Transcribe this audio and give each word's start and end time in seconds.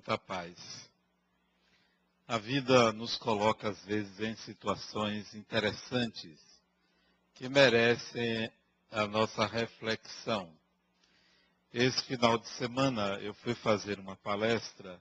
muita 0.00 0.16
paz. 0.16 0.56
A 2.26 2.38
vida 2.38 2.90
nos 2.90 3.18
coloca, 3.18 3.68
às 3.68 3.84
vezes, 3.84 4.18
em 4.18 4.34
situações 4.36 5.34
interessantes 5.34 6.40
que 7.34 7.50
merecem 7.50 8.50
a 8.90 9.06
nossa 9.06 9.44
reflexão. 9.44 10.50
Esse 11.70 12.02
final 12.04 12.38
de 12.38 12.48
semana 12.48 13.18
eu 13.20 13.34
fui 13.34 13.54
fazer 13.54 13.98
uma 13.98 14.16
palestra 14.16 14.98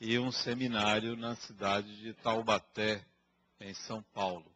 e 0.00 0.16
um 0.20 0.30
seminário 0.30 1.16
na 1.16 1.34
cidade 1.34 1.96
de 1.96 2.14
Taubaté, 2.14 3.04
em 3.60 3.74
São 3.74 4.02
Paulo, 4.14 4.50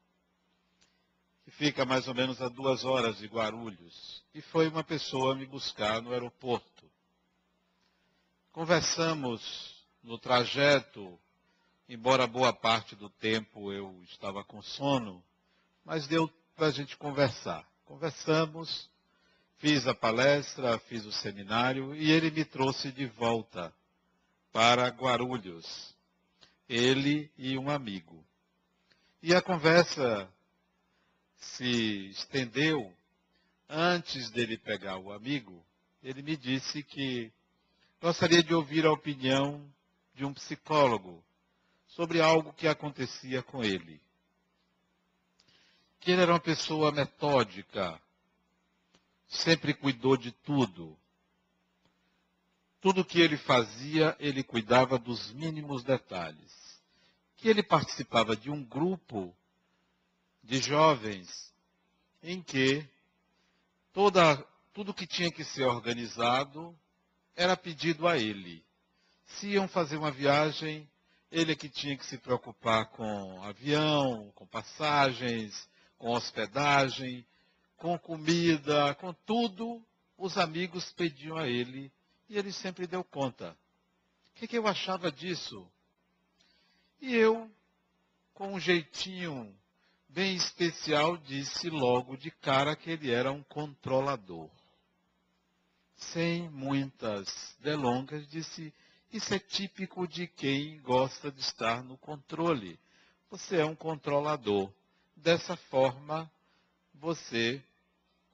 que 1.45 1.51
fica 1.51 1.84
mais 1.84 2.06
ou 2.06 2.14
menos 2.14 2.41
a 2.41 2.48
duas 2.48 2.84
horas 2.84 3.19
de 3.19 3.27
Guarulhos. 3.27 4.23
E 4.33 4.41
foi 4.41 4.69
uma 4.69 4.84
pessoa 4.84 5.34
me 5.34 5.45
buscar 5.45 6.01
no 6.01 6.12
aeroporto. 6.12 6.77
Conversamos 8.56 9.84
no 10.02 10.16
trajeto, 10.16 11.20
embora 11.87 12.27
boa 12.27 12.55
parte 12.55 12.97
do 12.97 13.10
tempo 13.10 13.70
eu 13.70 14.02
estava 14.05 14.42
com 14.42 14.62
sono, 14.62 15.23
mas 15.84 16.06
deu 16.06 16.27
para 16.55 16.69
a 16.69 16.70
gente 16.70 16.97
conversar. 16.97 17.69
Conversamos, 17.84 18.88
fiz 19.59 19.87
a 19.87 19.95
palestra, 19.95 20.78
fiz 20.78 21.05
o 21.05 21.12
seminário 21.12 21.95
e 21.95 22.11
ele 22.11 22.30
me 22.30 22.47
trouxe 22.47 22.91
de 22.91 23.05
volta 23.05 23.70
para 24.50 24.88
Guarulhos. 24.88 25.95
Ele 26.66 27.30
e 27.36 27.59
um 27.59 27.69
amigo. 27.69 28.25
E 29.23 29.34
a 29.34 29.42
conversa 29.42 30.33
se 31.36 32.09
estendeu. 32.09 32.91
Antes 33.69 34.31
dele 34.31 34.56
pegar 34.56 34.97
o 34.97 35.12
amigo, 35.12 35.62
ele 36.03 36.22
me 36.22 36.38
disse 36.38 36.83
que 36.83 37.31
Gostaria 38.00 38.42
de 38.42 38.55
ouvir 38.55 38.84
a 38.84 38.92
opinião 38.92 39.66
de 40.14 40.25
um 40.25 40.33
psicólogo 40.34 41.25
sobre 41.86 42.20
algo 42.20 42.53
que 42.53 42.69
acontecia 42.69 43.42
com 43.42 43.64
ele. 43.64 44.00
Que 45.98 46.11
ele 46.11 46.20
era 46.20 46.33
uma 46.33 46.41
pessoa 46.41 46.92
metódica, 46.92 48.00
sempre 49.27 49.72
cuidou 49.72 50.14
de 50.14 50.30
tudo. 50.30 50.97
Tudo 52.83 53.05
que 53.05 53.19
ele 53.19 53.38
fazia, 53.38 54.14
ele 54.20 54.44
cuidava 54.44 54.98
dos 54.98 55.33
mínimos 55.33 55.83
detalhes. 55.83 56.83
Que 57.38 57.48
ele 57.48 57.62
participava 57.62 58.36
de 58.36 58.50
um 58.50 58.62
grupo 58.62 59.34
de 60.42 60.58
jovens 60.58 61.53
em 62.22 62.42
que 62.42 62.86
toda, 63.92 64.36
tudo 64.75 64.94
que 64.94 65.06
tinha 65.06 65.33
que 65.33 65.42
ser 65.42 65.64
organizado 65.64 66.78
era 67.37 67.56
pedido 67.56 68.09
a 68.09 68.17
ele. 68.17 68.65
Se 69.27 69.48
iam 69.48 69.69
fazer 69.69 69.98
uma 69.98 70.11
viagem, 70.11 70.89
ele 71.31 71.53
é 71.53 71.56
que 71.56 71.69
tinha 71.69 71.97
que 71.97 72.06
se 72.06 72.17
preocupar 72.17 72.87
com 72.91 73.43
avião, 73.43 74.33
com 74.34 74.47
passagens, 74.47 75.69
com 75.98 76.11
hospedagem, 76.11 77.27
com 77.77 77.98
comida, 77.98 78.95
com 78.95 79.12
tudo. 79.12 79.84
Os 80.17 80.39
amigos 80.39 80.91
pediam 80.93 81.37
a 81.37 81.47
ele 81.47 81.93
e 82.28 82.39
ele 82.39 82.53
sempre 82.53 82.87
deu 82.87 83.05
conta. 83.05 83.56
O 84.31 84.39
que, 84.39 84.48
que 84.48 84.56
eu 84.56 84.67
achava 84.67 85.12
disso? 85.12 85.71
E 87.00 87.15
eu, 87.15 87.50
com 88.33 88.55
um 88.55 88.61
jeitinho 88.61 89.55
bem 90.09 90.34
especial, 90.34 91.19
disse 91.19 91.69
logo 91.69 92.17
de 92.17 92.31
cara 92.31 92.75
que 92.75 92.91
ele 92.91 93.11
era 93.11 93.31
um 93.31 93.43
controlador 93.43 94.50
sem 95.97 96.49
muitas 96.51 97.57
delongas, 97.61 98.29
disse: 98.29 98.73
Isso 99.12 99.34
é 99.34 99.39
típico 99.39 100.07
de 100.07 100.27
quem 100.27 100.81
gosta 100.81 101.31
de 101.31 101.41
estar 101.41 101.83
no 101.83 101.97
controle. 101.99 102.79
Você 103.31 103.57
é 103.57 103.65
um 103.65 103.75
controlador. 103.75 104.73
Dessa 105.17 105.57
forma, 105.57 106.31
você 106.95 107.62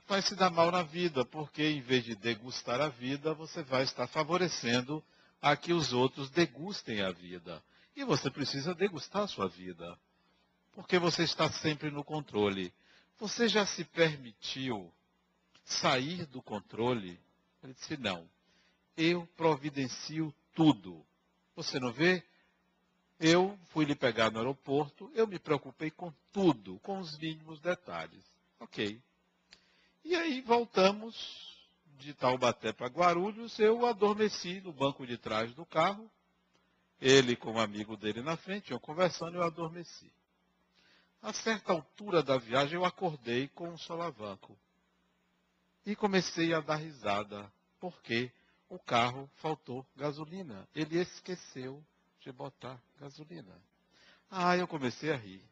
vai 0.09 0.21
se 0.21 0.35
dar 0.35 0.51
mal 0.51 0.71
na 0.71 0.83
vida, 0.83 1.25
porque 1.25 1.63
em 1.63 1.81
vez 1.81 2.05
de 2.05 2.15
degustar 2.17 2.81
a 2.81 2.89
vida, 2.89 3.33
você 3.35 3.63
vai 3.63 3.85
estar 3.85 4.07
favorecendo 4.09 5.03
a 5.41 5.57
que 5.57 5.73
os 5.73 5.93
outros 5.93 6.29
degustem 6.31 7.01
a 7.01 7.11
vida. 7.11 7.63
E 7.95 8.05
você 8.05 8.31
precisa 8.31 8.75
degustar 8.75 9.23
a 9.23 9.29
sua 9.29 9.49
vida, 9.49 9.99
porque 10.73 10.99
você 10.99 11.23
está 11.23 11.51
sempre 11.51 11.91
no 11.91 12.03
controle. 12.03 12.73
Você 13.19 13.49
já 13.49 13.65
se 13.65 13.85
permitiu 13.85 14.93
sair 15.65 16.27
do 16.27 16.43
controle? 16.43 17.21
Ele 17.63 17.75
disse: 17.75 17.97
Não, 17.97 18.29
eu 18.97 19.27
providencio 19.37 20.35
tudo. 20.55 21.05
Você 21.55 21.79
não 21.79 21.93
vê? 21.93 22.23
Eu 23.21 23.57
fui 23.71 23.85
lhe 23.85 23.95
pegar 23.95 24.31
no 24.31 24.39
aeroporto, 24.39 25.11
eu 25.15 25.27
me 25.27 25.39
preocupei 25.39 25.91
com 25.91 26.13
tudo, 26.33 26.81
com 26.81 26.99
os 26.99 27.17
mínimos 27.19 27.61
detalhes. 27.61 28.25
Ok. 28.59 29.01
E 30.05 30.17
aí 30.17 30.41
voltamos 30.41 31.15
de 31.99 32.13
Taubaté 32.15 32.73
para 32.73 32.89
Guarulhos, 32.89 33.57
eu 33.61 33.87
adormeci 33.87 34.61
no 34.61 34.73
banco 34.73 35.07
de 35.07 35.17
trás 35.17 35.55
do 35.55 35.65
carro, 35.65 36.11
ele 37.01 37.37
com 37.37 37.53
um 37.53 37.61
amigo 37.61 37.97
dele 37.97 38.23
na 38.23 38.37
frente, 38.37 38.73
eu 38.73 38.81
conversando, 38.81 39.37
eu 39.37 39.43
adormeci. 39.43 40.13
A 41.21 41.33
certa 41.33 41.73
altura 41.73 42.23
da 42.23 42.37
viagem, 42.37 42.75
eu 42.75 42.85
acordei 42.85 43.47
com 43.49 43.69
um 43.69 43.79
solavanco. 43.79 44.59
E 45.85 45.97
comecei 45.97 46.55
a 46.55 46.61
dar 46.61 46.77
risada, 46.77 47.51
porque 47.81 48.31
o 48.69 48.79
carro 48.79 49.29
faltou 49.37 49.87
gasolina. 49.97 50.69
Ele 50.75 50.99
esqueceu 50.99 51.85
de 52.21 52.31
botar 52.33 52.81
gasolina. 53.01 53.61
Ah, 54.31 54.57
eu 54.57 54.67
comecei 54.67 55.13
a 55.13 55.17
rir. 55.17 55.45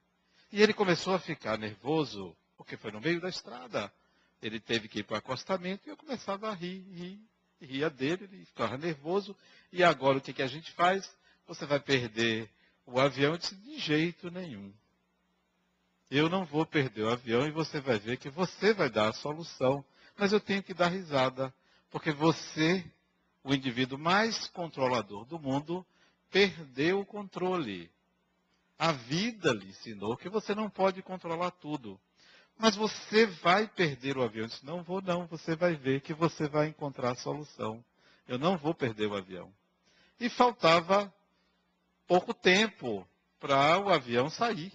E 0.52 0.62
ele 0.62 0.72
começou 0.72 1.14
a 1.14 1.18
ficar 1.18 1.58
nervoso, 1.58 2.36
porque 2.56 2.76
foi 2.76 2.91
no 2.91 3.00
meio 3.00 3.20
da 3.20 3.28
estrada. 3.28 3.92
Ele 4.41 4.58
teve 4.58 4.88
que 4.88 5.00
ir 5.00 5.02
para 5.02 5.16
o 5.16 5.18
acostamento 5.18 5.86
e 5.86 5.91
eu 5.91 5.96
começava 5.96 6.48
a 6.48 6.54
rir, 6.54 6.80
rir, 6.92 7.20
ria 7.60 7.91
dele, 7.91 8.24
ele 8.24 8.44
ficava 8.47 8.78
nervoso. 8.78 9.36
E 9.72 9.84
agora 9.84 10.18
o 10.18 10.20
que, 10.20 10.32
que 10.32 10.42
a 10.42 10.47
gente 10.47 10.72
faz? 10.72 11.08
Você 11.47 11.66
vai 11.66 11.78
perder 11.78 12.48
o 12.86 12.98
avião? 12.98 13.36
Disse, 13.36 13.54
de 13.56 13.78
jeito 13.78 14.30
nenhum. 14.30 14.72
Eu 16.10 16.28
não 16.28 16.44
vou 16.44 16.64
perder 16.64 17.02
o 17.02 17.10
avião 17.10 17.47
e 17.47 17.50
você 17.50 17.80
vai 17.80 17.98
ver 17.98 18.16
que 18.16 18.30
você 18.30 18.72
vai 18.72 18.88
dar 18.88 19.10
a 19.10 19.12
solução 19.12 19.84
mas 20.20 20.32
eu 20.32 20.41
tenho 20.41 20.62
que 20.62 20.75
dar 20.75 20.88
risada, 20.88 21.53
porque 21.91 22.12
você, 22.12 22.84
o 23.42 23.54
indivíduo 23.54 23.98
mais 23.98 24.48
controlador 24.48 25.25
do 25.25 25.38
mundo, 25.38 25.84
perdeu 26.31 27.00
o 27.00 27.06
controle. 27.06 27.91
A 28.78 28.92
vida 28.92 29.50
lhe 29.50 29.70
ensinou 29.70 30.19
que 30.19 30.28
você 30.28 30.54
não 30.54 30.69
pode 30.69 31.00
controlar 31.00 31.50
tudo. 31.53 31.98
Mas 32.59 32.76
você 32.76 33.25
vai 33.25 33.66
perder 33.66 34.19
o 34.19 34.22
avião. 34.22 34.44
Eu 34.44 34.48
disse, 34.48 34.66
não 34.66 34.82
vou 34.82 35.00
não, 35.00 35.26
você 35.26 35.56
vai 35.56 35.75
ver 35.75 36.03
que 36.03 36.12
você 36.12 36.47
vai 36.47 36.69
encontrar 36.69 37.12
a 37.12 37.16
solução. 37.16 37.82
Eu 38.28 38.38
não 38.38 38.59
vou 38.59 38.75
perder 38.75 39.06
o 39.06 39.16
avião. 39.16 39.50
E 40.20 40.28
faltava 40.28 41.10
pouco 42.06 42.34
tempo 42.34 43.09
para 43.38 43.78
o 43.78 43.88
avião 43.88 44.28
sair. 44.28 44.70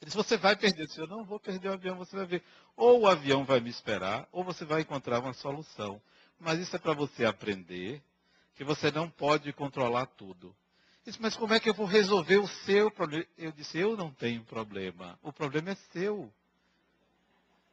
Ele 0.02 0.10
disse, 0.10 0.16
você 0.16 0.36
vai 0.36 0.56
perder. 0.56 0.82
Eu 0.82 0.86
disse, 0.86 1.00
eu 1.00 1.06
não 1.06 1.24
vou 1.24 1.38
perder 1.38 1.68
o 1.68 1.72
avião, 1.74 1.96
você 1.96 2.16
vai 2.16 2.26
ver. 2.26 2.42
Ou 2.76 3.00
o 3.00 3.06
avião 3.06 3.44
vai 3.44 3.60
me 3.60 3.68
esperar, 3.68 4.26
ou 4.32 4.42
você 4.42 4.64
vai 4.64 4.80
encontrar 4.80 5.20
uma 5.20 5.34
solução. 5.34 6.00
Mas 6.38 6.58
isso 6.58 6.74
é 6.74 6.78
para 6.78 6.94
você 6.94 7.24
aprender 7.24 8.02
que 8.54 8.64
você 8.64 8.90
não 8.90 9.10
pode 9.10 9.52
controlar 9.52 10.06
tudo. 10.06 10.56
Disse, 11.04 11.20
mas 11.20 11.36
como 11.36 11.54
é 11.54 11.60
que 11.60 11.68
eu 11.68 11.74
vou 11.74 11.86
resolver 11.86 12.38
o 12.38 12.46
seu 12.46 12.90
problema? 12.90 13.26
Eu 13.36 13.52
disse, 13.52 13.78
eu 13.78 13.96
não 13.96 14.10
tenho 14.10 14.44
problema. 14.44 15.18
O 15.22 15.32
problema 15.32 15.70
é 15.70 15.74
seu. 15.92 16.32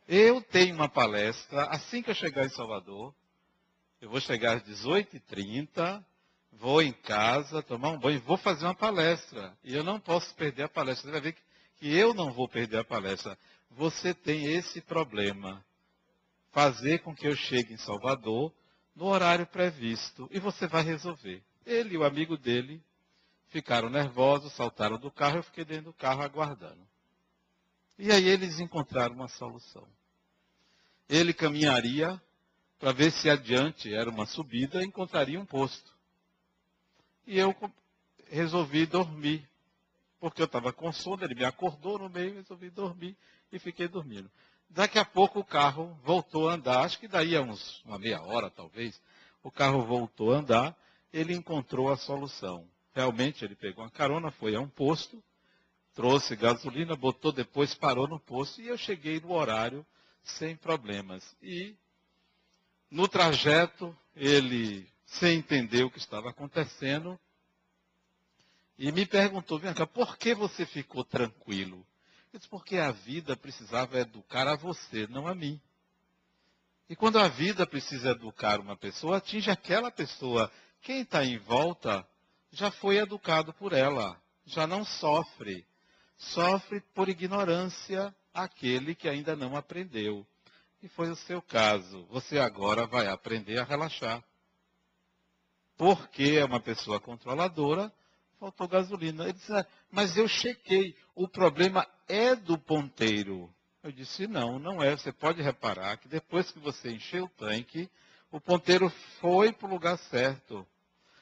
Eu 0.07 0.41
tenho 0.41 0.75
uma 0.75 0.87
palestra, 0.87 1.65
assim 1.65 2.01
que 2.01 2.09
eu 2.09 2.15
chegar 2.15 2.45
em 2.45 2.49
Salvador, 2.49 3.13
eu 3.99 4.09
vou 4.09 4.21
chegar 4.21 4.55
às 4.55 4.63
18h30, 4.63 6.03
vou 6.53 6.81
em 6.81 6.93
casa, 6.93 7.61
tomar 7.61 7.89
um 7.89 7.99
banho, 7.99 8.21
vou 8.21 8.37
fazer 8.37 8.63
uma 8.63 8.75
palestra. 8.75 9.57
E 9.63 9.75
eu 9.75 9.83
não 9.83 9.99
posso 9.99 10.33
perder 10.35 10.63
a 10.63 10.69
palestra. 10.69 11.07
Você 11.07 11.11
vai 11.11 11.21
ver 11.21 11.33
que 11.33 11.41
que 11.77 11.93
eu 11.95 12.13
não 12.13 12.31
vou 12.31 12.47
perder 12.47 12.79
a 12.79 12.83
palestra. 12.83 13.37
Você 13.71 14.13
tem 14.13 14.45
esse 14.53 14.81
problema. 14.81 15.63
Fazer 16.51 16.99
com 16.99 17.15
que 17.15 17.27
eu 17.27 17.35
chegue 17.35 17.73
em 17.73 17.77
Salvador 17.77 18.53
no 18.95 19.05
horário 19.05 19.45
previsto. 19.45 20.27
E 20.31 20.39
você 20.39 20.67
vai 20.67 20.83
resolver. 20.83 21.43
Ele 21.65 21.95
e 21.95 21.97
o 21.97 22.03
amigo 22.03 22.37
dele 22.37 22.81
ficaram 23.49 23.89
nervosos, 23.89 24.53
saltaram 24.53 24.97
do 24.97 25.11
carro, 25.11 25.37
eu 25.37 25.43
fiquei 25.43 25.63
dentro 25.63 25.85
do 25.85 25.93
carro 25.93 26.21
aguardando. 26.21 26.87
E 27.97 28.11
aí 28.11 28.27
eles 28.27 28.59
encontraram 28.59 29.15
uma 29.15 29.27
solução. 29.27 29.87
Ele 31.09 31.33
caminharia 31.33 32.21
para 32.79 32.91
ver 32.91 33.11
se 33.11 33.29
adiante 33.29 33.93
era 33.93 34.09
uma 34.09 34.25
subida, 34.25 34.83
encontraria 34.83 35.39
um 35.39 35.45
posto. 35.45 35.95
E 37.25 37.37
eu 37.37 37.55
resolvi 38.29 38.85
dormir 38.85 39.47
porque 40.19 40.41
eu 40.41 40.45
estava 40.45 40.73
com 40.73 40.91
sono, 40.91 41.23
ele 41.23 41.35
me 41.35 41.45
acordou 41.45 41.99
no 41.99 42.09
meio, 42.09 42.35
resolvi 42.35 42.69
dormir 42.69 43.17
e 43.51 43.59
fiquei 43.59 43.87
dormindo. 43.87 44.29
Daqui 44.69 44.99
a 44.99 45.05
pouco 45.05 45.39
o 45.39 45.45
carro 45.45 45.97
voltou 46.03 46.49
a 46.49 46.53
andar, 46.53 46.83
acho 46.83 46.99
que 46.99 47.07
daí 47.07 47.35
a 47.35 47.41
uns, 47.41 47.81
uma 47.85 47.97
meia 47.97 48.21
hora 48.21 48.49
talvez, 48.49 49.01
o 49.41 49.51
carro 49.51 49.85
voltou 49.85 50.33
a 50.33 50.37
andar 50.37 50.77
ele 51.11 51.33
encontrou 51.33 51.91
a 51.91 51.97
solução. 51.97 52.67
Realmente, 52.93 53.43
ele 53.43 53.55
pegou 53.55 53.83
uma 53.83 53.89
carona, 53.89 54.31
foi 54.31 54.55
a 54.55 54.59
um 54.59 54.67
posto, 54.67 55.23
trouxe 55.93 56.35
gasolina, 56.35 56.95
botou 56.95 57.31
depois, 57.31 57.73
parou 57.75 58.07
no 58.07 58.19
posto 58.19 58.61
e 58.61 58.67
eu 58.67 58.77
cheguei 58.77 59.19
no 59.19 59.31
horário 59.31 59.85
sem 60.23 60.55
problemas. 60.55 61.35
E 61.41 61.75
no 62.89 63.07
trajeto, 63.07 63.95
ele, 64.15 64.87
sem 65.05 65.39
entender 65.39 65.83
o 65.83 65.91
que 65.91 65.99
estava 65.99 66.29
acontecendo, 66.29 67.19
e 68.77 68.91
me 68.91 69.05
perguntou, 69.05 69.59
cá, 69.59 69.87
por 69.87 70.17
que 70.17 70.35
você 70.35 70.65
ficou 70.65 71.03
tranquilo? 71.03 71.85
Eu 72.31 72.39
disse, 72.39 72.49
porque 72.49 72.77
a 72.77 72.91
vida 72.91 73.35
precisava 73.35 73.99
educar 73.99 74.47
a 74.47 74.55
você, 74.55 75.07
não 75.07 75.27
a 75.27 75.33
mim. 75.33 75.59
E 76.89 76.95
quando 76.95 77.19
a 77.19 77.27
vida 77.27 77.65
precisa 77.65 78.11
educar 78.11 78.59
uma 78.59 78.77
pessoa, 78.77 79.17
atinge 79.17 79.49
aquela 79.49 79.91
pessoa. 79.91 80.51
Quem 80.81 81.01
está 81.01 81.25
em 81.25 81.37
volta 81.37 82.07
já 82.51 82.71
foi 82.71 82.97
educado 82.97 83.51
por 83.53 83.73
ela, 83.73 84.21
já 84.45 84.65
não 84.65 84.85
sofre. 84.85 85.65
Sofre 86.17 86.81
por 86.93 87.09
ignorância 87.09 88.15
aquele 88.33 88.95
que 88.95 89.09
ainda 89.09 89.35
não 89.35 89.55
aprendeu. 89.55 90.25
E 90.81 90.87
foi 90.87 91.09
o 91.09 91.15
seu 91.15 91.41
caso. 91.41 92.05
Você 92.05 92.39
agora 92.39 92.85
vai 92.85 93.07
aprender 93.07 93.59
a 93.59 93.63
relaxar. 93.63 94.23
Porque 95.75 96.37
é 96.39 96.45
uma 96.45 96.59
pessoa 96.59 96.99
controladora, 96.99 97.91
faltou 98.39 98.67
gasolina. 98.67 99.23
Ele 99.23 99.33
disse, 99.33 99.53
ah, 99.53 99.65
mas 99.91 100.17
eu 100.17 100.27
chequei, 100.27 100.95
o 101.15 101.27
problema 101.27 101.87
é 102.07 102.35
do 102.35 102.57
ponteiro. 102.57 103.53
Eu 103.83 103.91
disse, 103.91 104.27
não, 104.27 104.59
não 104.59 104.81
é. 104.81 104.95
Você 104.95 105.11
pode 105.11 105.41
reparar 105.41 105.97
que 105.97 106.07
depois 106.07 106.51
que 106.51 106.59
você 106.59 106.91
encheu 106.91 107.25
o 107.25 107.29
tanque, 107.29 107.89
o 108.31 108.39
ponteiro 108.39 108.89
foi 109.19 109.53
para 109.53 109.67
o 109.67 109.71
lugar 109.71 109.97
certo. 109.97 110.67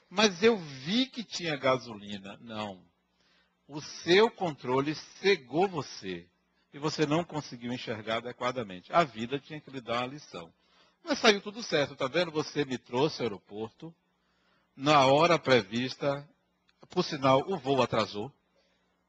Mas 0.09 0.41
eu 0.41 0.57
vi 0.57 1.07
que 1.07 1.23
tinha 1.23 1.55
gasolina. 1.55 2.37
Não. 2.41 2.81
O 3.67 3.81
seu 3.81 4.29
controle 4.29 4.95
cegou 5.19 5.67
você. 5.67 6.27
E 6.73 6.79
você 6.79 7.05
não 7.05 7.23
conseguiu 7.23 7.71
enxergar 7.71 8.17
adequadamente. 8.17 8.91
A 8.91 9.03
vida 9.03 9.39
tinha 9.39 9.61
que 9.61 9.71
lhe 9.71 9.81
dar 9.81 10.01
uma 10.01 10.13
lição. 10.13 10.51
Mas 11.03 11.19
saiu 11.19 11.39
tudo 11.39 11.61
certo, 11.61 11.95
tá 11.95 12.07
vendo? 12.07 12.31
Você 12.31 12.65
me 12.65 12.77
trouxe 12.77 13.21
ao 13.21 13.25
aeroporto. 13.25 13.93
Na 14.75 15.05
hora 15.05 15.39
prevista, 15.39 16.27
por 16.89 17.03
sinal, 17.03 17.43
o 17.47 17.57
voo 17.57 17.81
atrasou. 17.81 18.31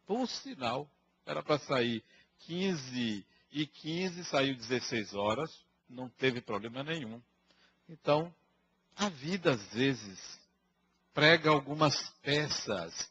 Por 0.07 0.27
sinal, 0.29 0.89
era 1.25 1.43
para 1.43 1.59
sair 1.59 2.05
15 2.41 3.27
e 3.53 3.67
15, 3.67 4.25
saiu 4.25 4.55
16 4.55 5.15
horas, 5.15 5.65
não 5.89 6.09
teve 6.09 6.41
problema 6.41 6.83
nenhum. 6.83 7.21
Então, 7.89 8.33
a 8.97 9.09
vida 9.09 9.53
às 9.53 9.67
vezes 9.73 10.41
prega 11.13 11.51
algumas 11.51 11.97
peças, 12.23 13.11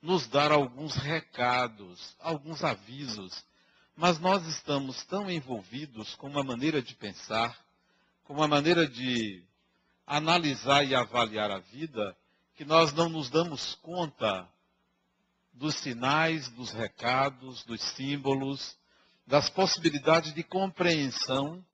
nos 0.00 0.26
dá 0.28 0.52
alguns 0.52 0.94
recados, 0.94 2.16
alguns 2.20 2.62
avisos, 2.62 3.44
mas 3.96 4.18
nós 4.20 4.46
estamos 4.46 5.04
tão 5.06 5.30
envolvidos 5.30 6.14
com 6.14 6.28
uma 6.28 6.44
maneira 6.44 6.80
de 6.80 6.94
pensar, 6.94 7.58
com 8.24 8.34
uma 8.34 8.46
maneira 8.46 8.86
de 8.86 9.42
analisar 10.06 10.84
e 10.84 10.94
avaliar 10.94 11.50
a 11.50 11.58
vida, 11.58 12.16
que 12.58 12.64
nós 12.64 12.92
não 12.92 13.08
nos 13.08 13.30
damos 13.30 13.76
conta 13.76 14.48
dos 15.52 15.76
sinais, 15.76 16.48
dos 16.48 16.72
recados, 16.72 17.62
dos 17.62 17.80
símbolos, 17.80 18.76
das 19.24 19.48
possibilidades 19.48 20.34
de 20.34 20.42
compreensão 20.42 21.64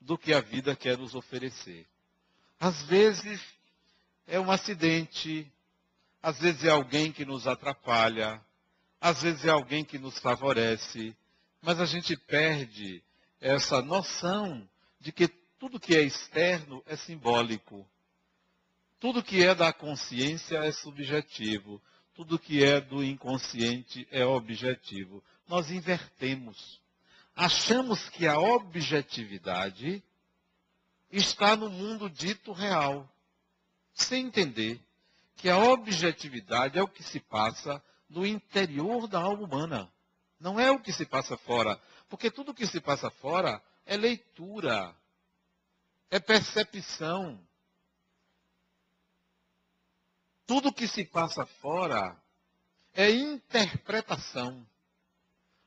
do 0.00 0.18
que 0.18 0.34
a 0.34 0.40
vida 0.40 0.74
quer 0.74 0.98
nos 0.98 1.14
oferecer. 1.14 1.86
Às 2.58 2.82
vezes 2.82 3.40
é 4.26 4.40
um 4.40 4.50
acidente, 4.50 5.48
às 6.20 6.36
vezes 6.40 6.64
é 6.64 6.70
alguém 6.70 7.12
que 7.12 7.24
nos 7.24 7.46
atrapalha, 7.46 8.44
às 9.00 9.22
vezes 9.22 9.44
é 9.44 9.50
alguém 9.50 9.84
que 9.84 10.00
nos 10.00 10.18
favorece, 10.18 11.16
mas 11.60 11.78
a 11.78 11.86
gente 11.86 12.16
perde 12.16 13.00
essa 13.40 13.80
noção 13.80 14.68
de 14.98 15.12
que 15.12 15.28
tudo 15.60 15.78
que 15.78 15.94
é 15.94 16.02
externo 16.02 16.82
é 16.86 16.96
simbólico. 16.96 17.86
Tudo 19.02 19.20
que 19.20 19.44
é 19.44 19.52
da 19.52 19.72
consciência 19.72 20.58
é 20.58 20.70
subjetivo. 20.70 21.82
Tudo 22.14 22.38
que 22.38 22.62
é 22.62 22.80
do 22.80 23.02
inconsciente 23.02 24.06
é 24.12 24.24
objetivo. 24.24 25.24
Nós 25.48 25.72
invertemos. 25.72 26.80
Achamos 27.34 28.08
que 28.10 28.28
a 28.28 28.38
objetividade 28.38 30.00
está 31.10 31.56
no 31.56 31.68
mundo 31.68 32.08
dito 32.08 32.52
real, 32.52 33.12
sem 33.92 34.26
entender 34.26 34.80
que 35.34 35.50
a 35.50 35.58
objetividade 35.58 36.78
é 36.78 36.82
o 36.82 36.86
que 36.86 37.02
se 37.02 37.18
passa 37.18 37.82
no 38.08 38.24
interior 38.24 39.08
da 39.08 39.20
alma 39.20 39.42
humana. 39.42 39.92
Não 40.38 40.60
é 40.60 40.70
o 40.70 40.78
que 40.78 40.92
se 40.92 41.04
passa 41.04 41.36
fora. 41.36 41.76
Porque 42.08 42.30
tudo 42.30 42.54
que 42.54 42.68
se 42.68 42.80
passa 42.80 43.10
fora 43.10 43.60
é 43.84 43.96
leitura, 43.96 44.94
é 46.08 46.20
percepção, 46.20 47.44
tudo 50.46 50.72
que 50.72 50.86
se 50.86 51.04
passa 51.04 51.46
fora 51.46 52.16
é 52.94 53.10
interpretação. 53.10 54.66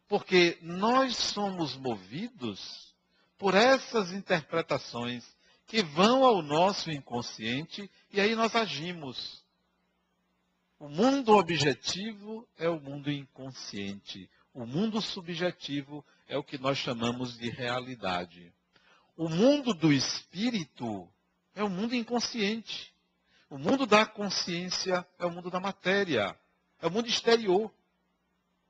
Porque 0.08 0.58
nós 0.62 1.16
somos 1.16 1.76
movidos 1.76 2.94
por 3.38 3.56
essas 3.56 4.12
interpretações 4.12 5.26
que 5.66 5.82
vão 5.82 6.24
ao 6.24 6.42
nosso 6.42 6.92
inconsciente 6.92 7.90
e 8.12 8.22
aí 8.22 8.36
nós 8.36 8.56
agimos. 8.56 9.44
O 10.78 10.88
mundo 10.88 11.36
objetivo 11.36 12.48
é 12.58 12.70
o 12.70 12.80
mundo 12.80 13.12
inconsciente. 13.12 14.30
O 14.54 14.66
mundo 14.66 15.02
subjetivo 15.02 16.06
é 16.28 16.38
o 16.38 16.44
que 16.44 16.58
nós 16.58 16.78
chamamos 16.78 17.38
de 17.38 17.50
realidade. 17.50 18.54
O 19.18 19.28
mundo 19.28 19.74
do 19.74 19.92
espírito 19.92 21.10
é 21.54 21.64
o 21.64 21.70
mundo 21.70 21.96
inconsciente. 21.96 22.95
O 23.56 23.58
mundo 23.58 23.86
da 23.86 24.06
consciência 24.06 25.08
é 25.18 25.26
o 25.26 25.32
mundo 25.32 25.50
da 25.50 25.62
matéria, 25.62 26.38
é 26.82 26.88
o 26.88 26.92
mundo 26.92 27.08
exterior. 27.08 27.74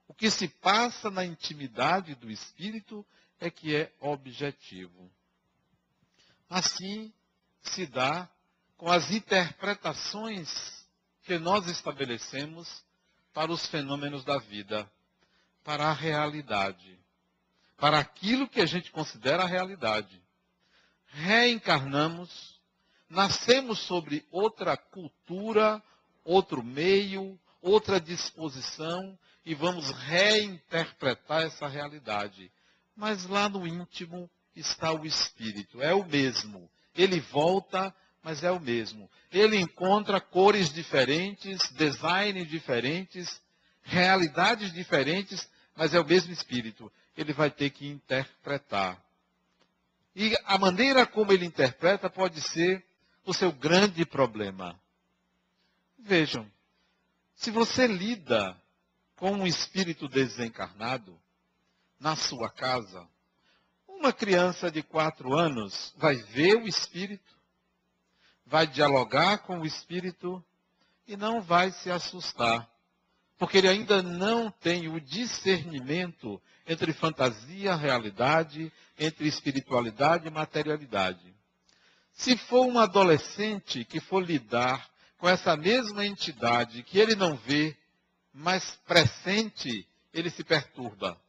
O 0.06 0.14
que 0.14 0.30
se 0.30 0.46
passa 0.46 1.10
na 1.10 1.24
intimidade 1.24 2.14
do 2.14 2.30
espírito 2.30 3.04
é 3.40 3.50
que 3.50 3.74
é 3.74 3.92
objetivo. 3.98 5.10
Assim 6.48 7.12
se 7.62 7.84
dá 7.84 8.28
com 8.76 8.88
as 8.88 9.10
interpretações 9.10 10.86
que 11.24 11.36
nós 11.36 11.66
estabelecemos 11.66 12.84
para 13.34 13.50
os 13.50 13.66
fenômenos 13.66 14.24
da 14.24 14.38
vida, 14.38 14.88
para 15.64 15.88
a 15.88 15.92
realidade, 15.92 16.96
para 17.76 17.98
aquilo 17.98 18.48
que 18.48 18.60
a 18.60 18.66
gente 18.66 18.92
considera 18.92 19.42
a 19.42 19.48
realidade. 19.48 20.22
Reencarnamos 21.06 22.55
nascemos 23.08 23.78
sobre 23.80 24.26
outra 24.30 24.76
cultura, 24.76 25.82
outro 26.24 26.62
meio, 26.62 27.38
outra 27.62 28.00
disposição 28.00 29.18
e 29.44 29.54
vamos 29.54 29.90
reinterpretar 29.90 31.42
essa 31.42 31.66
realidade. 31.66 32.50
Mas 32.96 33.26
lá 33.26 33.48
no 33.48 33.66
íntimo 33.66 34.28
está 34.54 34.92
o 34.92 35.06
espírito, 35.06 35.82
é 35.82 35.94
o 35.94 36.04
mesmo. 36.04 36.68
Ele 36.94 37.20
volta, 37.20 37.94
mas 38.22 38.42
é 38.42 38.50
o 38.50 38.60
mesmo. 38.60 39.08
Ele 39.30 39.56
encontra 39.56 40.20
cores 40.20 40.72
diferentes, 40.72 41.70
designs 41.72 42.48
diferentes, 42.48 43.40
realidades 43.82 44.72
diferentes, 44.72 45.48
mas 45.76 45.94
é 45.94 46.00
o 46.00 46.06
mesmo 46.06 46.32
espírito. 46.32 46.90
Ele 47.16 47.32
vai 47.32 47.50
ter 47.50 47.70
que 47.70 47.86
interpretar. 47.86 49.00
E 50.14 50.34
a 50.46 50.58
maneira 50.58 51.06
como 51.06 51.32
ele 51.32 51.44
interpreta 51.44 52.08
pode 52.08 52.40
ser 52.40 52.82
o 53.26 53.34
seu 53.34 53.52
grande 53.52 54.06
problema. 54.06 54.80
Vejam, 55.98 56.50
se 57.34 57.50
você 57.50 57.86
lida 57.86 58.56
com 59.16 59.32
um 59.32 59.46
espírito 59.46 60.08
desencarnado 60.08 61.20
na 61.98 62.14
sua 62.14 62.48
casa, 62.48 63.06
uma 63.88 64.12
criança 64.12 64.70
de 64.70 64.82
quatro 64.82 65.34
anos 65.34 65.92
vai 65.96 66.14
ver 66.14 66.56
o 66.56 66.68
espírito, 66.68 67.34
vai 68.46 68.66
dialogar 68.66 69.38
com 69.38 69.60
o 69.60 69.66
espírito 69.66 70.42
e 71.06 71.16
não 71.16 71.42
vai 71.42 71.72
se 71.72 71.90
assustar, 71.90 72.70
porque 73.36 73.58
ele 73.58 73.68
ainda 73.68 74.02
não 74.02 74.50
tem 74.50 74.88
o 74.88 75.00
discernimento 75.00 76.40
entre 76.66 76.92
fantasia 76.92 77.72
e 77.72 77.76
realidade, 77.76 78.72
entre 78.98 79.26
espiritualidade 79.26 80.28
e 80.28 80.30
materialidade. 80.30 81.35
Se 82.16 82.34
for 82.34 82.66
um 82.66 82.78
adolescente 82.78 83.84
que 83.84 84.00
for 84.00 84.24
lidar 84.24 84.88
com 85.18 85.28
essa 85.28 85.54
mesma 85.54 86.04
entidade 86.04 86.82
que 86.82 86.98
ele 86.98 87.14
não 87.14 87.36
vê, 87.36 87.76
mas 88.32 88.70
pressente, 88.86 89.86
ele 90.12 90.30
se 90.30 90.42
perturba. 90.42 91.20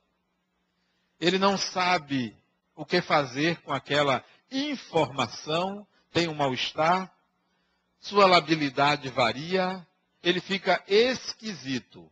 Ele 1.19 1.37
não 1.37 1.57
sabe 1.57 2.35
o 2.73 2.85
que 2.85 3.01
fazer 3.01 3.57
com 3.61 3.73
aquela 3.73 4.23
informação, 4.49 5.85
tem 6.11 6.29
um 6.29 6.33
mal-estar. 6.33 7.11
sua 7.99 8.25
labilidade 8.25 9.09
varia, 9.09 9.85
ele 10.23 10.39
fica 10.39 10.81
esquisito. 10.87 12.09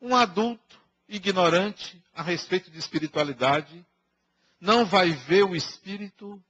Um 0.00 0.14
adulto 0.14 0.80
ignorante 1.08 2.00
a 2.14 2.22
respeito 2.22 2.70
de 2.70 2.78
espiritualidade 2.78 3.84
não 4.60 4.86
vai 4.86 5.10
ver 5.10 5.42
o 5.42 5.56
espírito, 5.56 6.40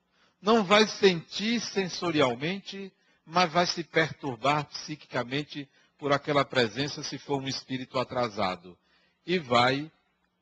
não 0.46 0.62
vai 0.62 0.86
sentir 0.86 1.60
sensorialmente, 1.60 2.92
mas 3.26 3.50
vai 3.50 3.66
se 3.66 3.82
perturbar 3.82 4.64
psiquicamente 4.66 5.68
por 5.98 6.12
aquela 6.12 6.44
presença 6.44 7.02
se 7.02 7.18
for 7.18 7.42
um 7.42 7.48
espírito 7.48 7.98
atrasado. 7.98 8.78
E 9.26 9.40
vai 9.40 9.90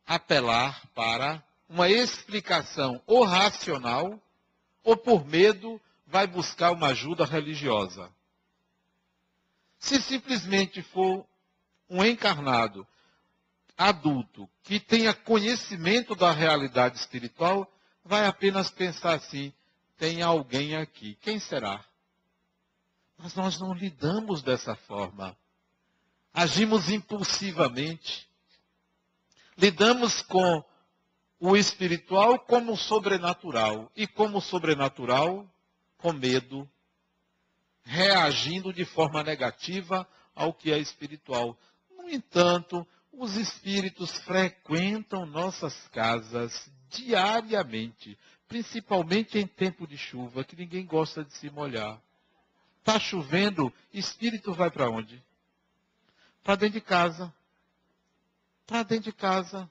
apelar 0.07 0.87
para 0.95 1.43
uma 1.67 1.89
explicação 1.89 3.01
ou 3.07 3.25
racional, 3.25 4.23
ou 4.83 4.95
por 4.95 5.25
medo, 5.25 5.81
vai 6.07 6.27
buscar 6.27 6.73
uma 6.73 6.89
ajuda 6.89 7.25
religiosa. 7.25 8.13
Se 9.79 10.03
simplesmente 10.03 10.83
for 10.83 11.27
um 11.89 12.05
encarnado 12.05 12.87
adulto 13.75 14.47
que 14.65 14.79
tenha 14.79 15.15
conhecimento 15.15 16.15
da 16.15 16.31
realidade 16.31 16.99
espiritual, 16.99 17.67
vai 18.05 18.27
apenas 18.27 18.71
pensar 18.71 19.15
assim: 19.15 19.51
tem 19.97 20.23
alguém 20.23 20.77
aqui. 20.77 21.17
Quem 21.21 21.39
será? 21.39 21.85
Mas 23.17 23.35
nós 23.35 23.59
não 23.59 23.73
lidamos 23.73 24.43
dessa 24.43 24.75
forma. 24.75 25.37
Agimos 26.33 26.89
impulsivamente. 26.89 28.29
Lidamos 29.57 30.21
com 30.23 30.65
o 31.39 31.57
espiritual 31.57 32.39
como 32.39 32.77
sobrenatural. 32.77 33.91
E 33.95 34.07
como 34.07 34.41
sobrenatural, 34.41 35.49
com 35.97 36.13
medo, 36.13 36.69
reagindo 37.85 38.73
de 38.73 38.85
forma 38.85 39.23
negativa 39.23 40.09
ao 40.35 40.53
que 40.53 40.73
é 40.73 40.79
espiritual. 40.79 41.57
No 41.97 42.11
entanto, 42.11 42.87
os 43.13 43.37
espíritos 43.37 44.11
frequentam 44.19 45.25
nossas 45.25 45.87
casas 45.89 46.71
diariamente, 46.91 48.19
principalmente 48.55 49.37
em 49.37 49.49
tempo 49.49 49.85
de 49.85 49.99
chuva, 49.99 50.45
que 50.45 50.55
ninguém 50.55 50.87
gosta 50.87 51.25
de 51.25 51.33
se 51.33 51.51
molhar. 51.51 52.01
Está 52.79 53.01
chovendo, 53.01 53.73
espírito 53.93 54.55
vai 54.55 54.71
para 54.71 54.89
onde? 54.89 55.21
Para 56.45 56.55
dentro 56.55 56.75
de 56.75 56.81
casa. 56.81 57.35
Para 58.65 58.85
dentro 58.85 59.11
de 59.11 59.13
casa. 59.13 59.69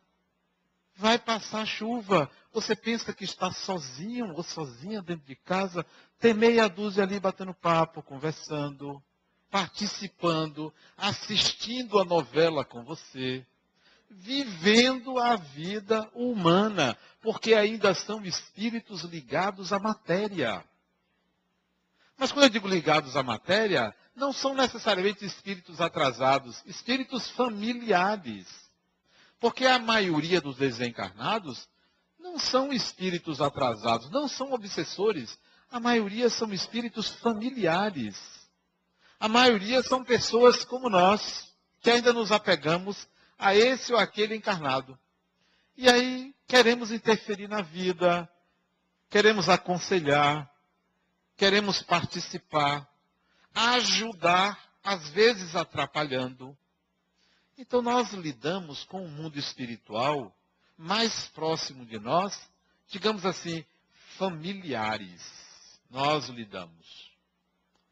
Vai 0.98 1.18
passar 1.18 1.66
chuva. 1.66 2.30
Você 2.52 2.76
pensa 2.76 3.14
que 3.14 3.24
está 3.24 3.54
sozinho 3.54 4.34
ou 4.34 4.44
sozinha 4.44 5.02
dentro 5.02 5.26
de 5.26 5.36
casa, 5.38 5.86
tem 6.20 6.34
meia 6.34 6.68
dúzia 6.68 7.04
ali 7.04 7.22
batendo 7.22 7.54
papo, 7.54 8.04
conversando 8.04 9.02
participando, 9.50 10.74
assistindo 10.98 12.00
a 12.00 12.04
novela 12.04 12.66
com 12.66 12.84
você, 12.84 13.46
vivendo 14.18 15.18
a 15.20 15.36
vida 15.36 16.10
humana, 16.14 16.98
porque 17.22 17.54
ainda 17.54 17.94
são 17.94 18.24
espíritos 18.26 19.04
ligados 19.04 19.74
à 19.74 19.80
matéria. 19.80 20.64
Mas 22.18 22.32
quando 22.32 22.44
eu 22.44 22.50
digo 22.50 22.68
ligados 22.68 23.16
à 23.18 23.24
matéria, 23.24 23.94
não 24.16 24.32
são 24.32 24.54
necessariamente 24.54 25.26
espíritos 25.26 25.82
atrasados, 25.82 26.62
espíritos 26.66 27.30
familiares. 27.32 28.48
Porque 29.40 29.66
a 29.66 29.80
maioria 29.80 30.40
dos 30.40 30.56
desencarnados 30.58 31.68
não 32.20 32.40
são 32.40 32.72
espíritos 32.72 33.42
atrasados, 33.42 34.10
não 34.10 34.28
são 34.28 34.54
obsessores. 34.54 35.38
A 35.70 35.80
maioria 35.80 36.30
são 36.30 36.54
espíritos 36.54 37.10
familiares 37.10 38.44
a 39.24 39.30
maioria 39.30 39.82
são 39.82 40.04
pessoas 40.04 40.66
como 40.66 40.90
nós, 40.90 41.48
que 41.82 41.90
ainda 41.90 42.12
nos 42.12 42.30
apegamos 42.30 43.08
a 43.38 43.56
esse 43.56 43.94
ou 43.94 44.00
aquele 44.00 44.36
encarnado. 44.36 44.98
E 45.76 45.90
aí 45.90 46.34
queremos 46.48 46.92
interferir 46.92 47.48
na 47.48 47.62
vida, 47.62 48.30
queremos 49.10 49.50
aconselhar, 49.50 50.50
queremos 51.36 51.82
participar, 51.82 52.88
ajudar, 53.54 54.60
às 54.84 55.10
vezes 55.10 55.56
atrapalhando. 55.56 56.58
Então 57.58 57.82
nós 57.82 58.12
lidamos 58.14 58.84
com 58.84 59.04
o 59.04 59.10
mundo 59.10 59.38
espiritual 59.40 60.36
mais 60.78 61.28
próximo 61.30 61.86
de 61.86 62.00
nós, 62.00 62.50
digamos 62.88 63.26
assim, 63.26 63.66
familiares. 64.18 65.22
Nós 65.90 66.28
lidamos. 66.30 67.12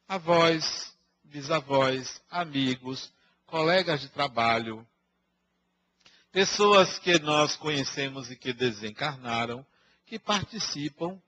Avós, 0.08 0.96
bisavós, 1.24 2.22
amigos, 2.30 3.14
colegas 3.46 4.02
de 4.02 4.10
trabalho, 4.10 4.86
pessoas 6.32 6.98
que 6.98 7.20
nós 7.20 7.56
conhecemos 7.56 8.32
e 8.32 8.36
que 8.36 8.54
desencarnaram, 8.54 9.66
que 10.06 10.18
participam 10.18 11.22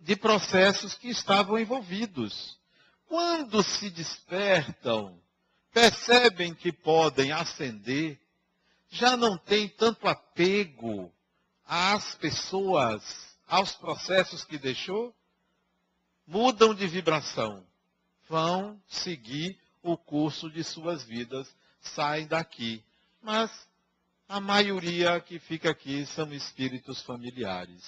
de 0.00 0.16
processos 0.16 0.94
que 0.94 1.08
estavam 1.08 1.58
envolvidos. 1.58 2.58
Quando 3.06 3.62
se 3.62 3.90
despertam, 3.90 5.20
percebem 5.72 6.54
que 6.54 6.72
podem 6.72 7.32
ascender, 7.32 8.18
já 8.88 9.16
não 9.16 9.36
tem 9.38 9.68
tanto 9.68 10.06
apego 10.06 11.12
às 11.64 12.14
pessoas, 12.14 13.36
aos 13.46 13.72
processos 13.72 14.44
que 14.44 14.58
deixou, 14.58 15.14
mudam 16.26 16.74
de 16.74 16.86
vibração 16.86 17.66
vão 18.32 18.80
seguir 18.88 19.58
o 19.82 19.94
curso 19.94 20.50
de 20.50 20.64
suas 20.64 21.04
vidas, 21.04 21.54
saem 21.82 22.26
daqui. 22.26 22.82
Mas 23.20 23.68
a 24.32 24.40
maioria 24.40 25.20
que 25.20 25.38
fica 25.38 25.70
aqui 25.70 26.06
são 26.06 26.32
espíritos 26.32 27.02
familiares. 27.02 27.84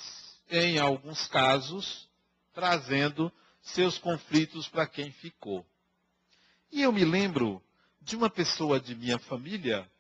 Em 0.50 0.78
alguns 0.78 1.26
casos, 1.26 2.06
trazendo 2.52 3.32
seus 3.62 3.96
conflitos 3.96 4.68
para 4.68 4.86
quem 4.86 5.10
ficou. 5.10 5.64
E 6.70 6.82
eu 6.82 6.92
me 6.92 7.02
lembro 7.02 7.64
de 7.98 8.14
uma 8.14 8.28
pessoa 8.28 8.78
de 8.78 8.94
minha 8.94 9.18
família 9.18 9.90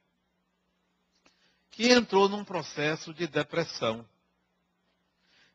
que 1.70 1.90
entrou 1.90 2.28
num 2.28 2.44
processo 2.44 3.14
de 3.14 3.26
depressão. 3.26 4.06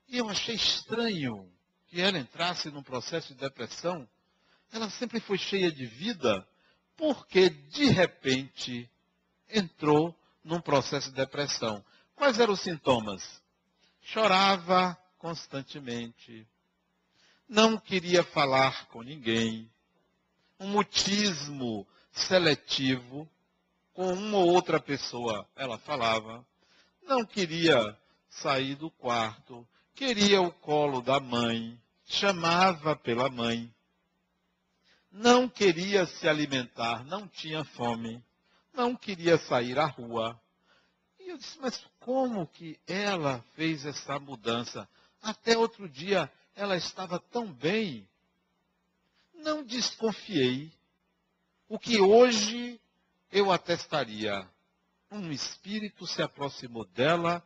E 0.07 0.17
eu 0.17 0.27
achei 0.27 0.55
estranho 0.55 1.47
que 1.85 2.01
ela 2.01 2.17
entrasse 2.17 2.71
num 2.71 2.81
processo 2.81 3.27
de 3.35 3.39
depressão 3.39 4.09
ela 4.71 4.89
sempre 4.89 5.19
foi 5.19 5.37
cheia 5.37 5.71
de 5.71 5.85
vida, 5.85 6.47
porque 6.97 7.49
de 7.49 7.85
repente 7.85 8.89
entrou 9.49 10.18
num 10.43 10.61
processo 10.61 11.09
de 11.09 11.15
depressão. 11.15 11.83
Quais 12.15 12.39
eram 12.39 12.53
os 12.53 12.61
sintomas? 12.61 13.41
Chorava 14.01 14.97
constantemente, 15.17 16.47
não 17.47 17.77
queria 17.77 18.23
falar 18.23 18.87
com 18.87 19.01
ninguém, 19.01 19.69
um 20.59 20.67
mutismo 20.67 21.85
seletivo, 22.11 23.29
com 23.93 24.13
uma 24.13 24.37
ou 24.37 24.49
outra 24.49 24.79
pessoa 24.79 25.47
ela 25.55 25.77
falava, 25.77 26.45
não 27.01 27.25
queria 27.25 27.97
sair 28.29 28.75
do 28.75 28.89
quarto, 28.91 29.67
queria 29.95 30.41
o 30.41 30.51
colo 30.51 31.01
da 31.01 31.19
mãe, 31.19 31.79
chamava 32.05 32.95
pela 32.95 33.29
mãe. 33.29 33.73
Não 35.11 35.49
queria 35.49 36.05
se 36.05 36.29
alimentar, 36.29 37.03
não 37.03 37.27
tinha 37.27 37.63
fome, 37.63 38.23
não 38.79 38.95
queria 38.95 39.37
sair 39.37 39.77
à 39.77 39.85
rua. 39.85 40.39
E 41.19 41.27
eu 41.29 41.37
disse, 41.37 41.59
mas 41.59 41.85
como 41.99 42.47
que 42.47 42.79
ela 42.87 43.43
fez 43.53 43.85
essa 43.85 44.17
mudança? 44.17 44.87
Até 45.21 45.57
outro 45.57 45.89
dia 45.89 46.31
ela 46.55 46.77
estava 46.77 47.19
tão 47.19 47.51
bem. 47.51 48.07
Não 49.33 49.63
desconfiei. 49.63 50.71
O 51.67 51.77
que 51.77 51.99
hoje 51.99 52.79
eu 53.29 53.51
atestaria. 53.51 54.49
Um 55.11 55.29
espírito 55.31 56.07
se 56.07 56.21
aproximou 56.21 56.85
dela 56.85 57.43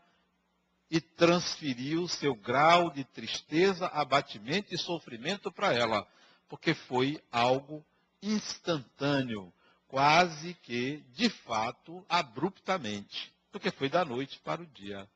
e 0.92 1.02
transferiu 1.02 2.08
seu 2.08 2.36
grau 2.36 2.92
de 2.92 3.04
tristeza, 3.06 3.88
abatimento 3.88 4.76
e 4.76 4.78
sofrimento 4.78 5.52
para 5.52 5.74
ela 5.74 6.08
porque 6.54 6.76
foi 6.76 7.20
algo 7.32 7.84
instantâneo, 8.22 9.52
quase 9.94 10.56
que, 10.56 11.04
de 11.14 11.30
fato, 11.30 12.04
abruptamente, 12.10 13.32
porque 13.52 13.70
foi 13.70 13.88
da 13.88 14.04
noite 14.04 14.40
para 14.40 14.60
o 14.60 14.66
dia. 14.66 15.08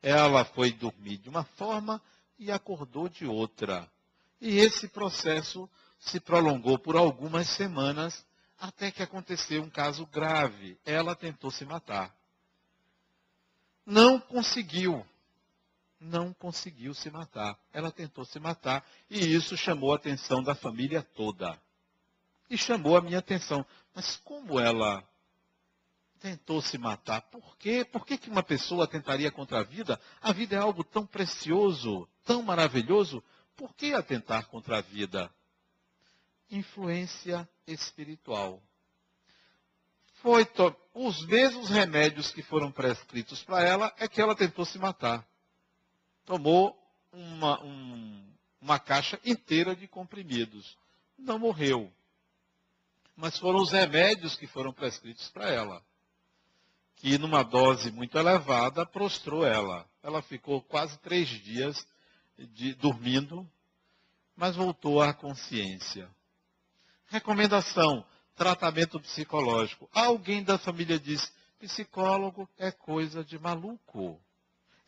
Ela 0.00 0.42
foi 0.42 0.72
dormir 0.72 1.18
de 1.18 1.28
uma 1.28 1.44
forma 1.44 2.00
e 2.38 2.50
acordou 2.50 3.10
de 3.10 3.26
outra. 3.26 3.86
E 4.40 4.56
esse 4.56 4.88
processo 4.88 5.68
se 6.00 6.18
prolongou 6.18 6.78
por 6.78 6.96
algumas 6.96 7.46
semanas, 7.46 8.24
até 8.58 8.90
que 8.90 9.02
aconteceu 9.02 9.62
um 9.62 9.68
caso 9.68 10.06
grave. 10.06 10.78
Ela 10.82 11.14
tentou 11.14 11.50
se 11.50 11.66
matar. 11.66 12.10
Não 13.84 14.18
conseguiu. 14.18 15.06
não 16.00 16.32
conseguiu 16.32 16.94
se 16.94 17.10
matar. 17.10 17.58
Ela 17.70 17.92
tentou 17.92 18.24
se 18.24 18.40
matar 18.40 18.82
e 19.10 19.18
isso 19.18 19.58
chamou 19.58 19.92
a 19.92 19.96
atenção 19.96 20.42
da 20.42 20.54
família 20.54 21.02
toda. 21.02 21.60
E 22.52 22.58
chamou 22.58 22.96
a 22.96 23.00
minha 23.00 23.18
atenção. 23.18 23.64
Mas 23.94 24.16
como 24.16 24.60
ela 24.60 25.02
tentou 26.20 26.60
se 26.60 26.78
matar? 26.78 27.22
Por 27.22 27.56
quê? 27.56 27.84
Por 27.84 28.06
que, 28.06 28.18
que 28.18 28.30
uma 28.30 28.42
pessoa 28.42 28.86
tentaria 28.86 29.30
contra 29.30 29.60
a 29.60 29.64
vida? 29.64 30.00
A 30.20 30.32
vida 30.32 30.54
é 30.54 30.58
algo 30.58 30.84
tão 30.84 31.06
precioso, 31.06 32.08
tão 32.24 32.42
maravilhoso. 32.42 33.24
Por 33.56 33.74
que 33.74 33.94
atentar 33.94 34.46
contra 34.46 34.78
a 34.78 34.80
vida? 34.82 35.32
Influência 36.50 37.48
espiritual. 37.66 38.62
Foi 40.20 40.46
os 40.94 41.26
mesmos 41.26 41.70
remédios 41.70 42.30
que 42.30 42.42
foram 42.42 42.70
prescritos 42.70 43.42
para 43.42 43.64
ela 43.64 43.92
é 43.98 44.06
que 44.06 44.20
ela 44.20 44.36
tentou 44.36 44.64
se 44.64 44.78
matar 44.78 45.26
tomou 46.24 46.76
uma, 47.12 47.62
um, 47.62 48.24
uma 48.60 48.78
caixa 48.78 49.20
inteira 49.24 49.74
de 49.74 49.86
comprimidos. 49.86 50.76
Não 51.18 51.38
morreu. 51.38 51.92
Mas 53.16 53.38
foram 53.38 53.60
os 53.60 53.70
remédios 53.70 54.36
que 54.36 54.46
foram 54.46 54.72
prescritos 54.72 55.28
para 55.30 55.50
ela. 55.50 55.82
Que 56.96 57.18
numa 57.18 57.42
dose 57.42 57.90
muito 57.90 58.16
elevada 58.16 58.86
prostrou 58.86 59.46
ela. 59.46 59.86
Ela 60.02 60.22
ficou 60.22 60.62
quase 60.62 60.98
três 60.98 61.28
dias 61.28 61.86
de, 62.38 62.74
dormindo, 62.74 63.48
mas 64.36 64.56
voltou 64.56 65.02
à 65.02 65.12
consciência. 65.12 66.08
Recomendação: 67.06 68.04
tratamento 68.34 68.98
psicológico. 69.00 69.88
Alguém 69.92 70.42
da 70.42 70.58
família 70.58 70.98
diz: 70.98 71.32
psicólogo 71.58 72.48
é 72.58 72.72
coisa 72.72 73.24
de 73.24 73.38
maluco. 73.38 74.20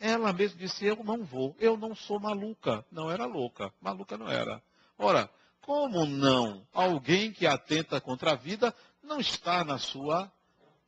Ela 0.00 0.32
mesma 0.32 0.58
disse: 0.58 0.84
Eu 0.84 1.02
não 1.04 1.24
vou, 1.24 1.54
eu 1.58 1.76
não 1.76 1.94
sou 1.94 2.18
maluca. 2.18 2.84
Não 2.90 3.10
era 3.10 3.26
louca, 3.26 3.72
maluca 3.80 4.16
não 4.16 4.28
era. 4.28 4.62
Ora, 4.98 5.30
como 5.64 6.04
não? 6.04 6.66
Alguém 6.74 7.32
que 7.32 7.46
atenta 7.46 7.98
contra 7.98 8.32
a 8.32 8.36
vida 8.36 8.74
não 9.02 9.18
está 9.18 9.64
na 9.64 9.78
sua 9.78 10.30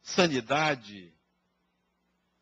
sanidade. 0.02 1.12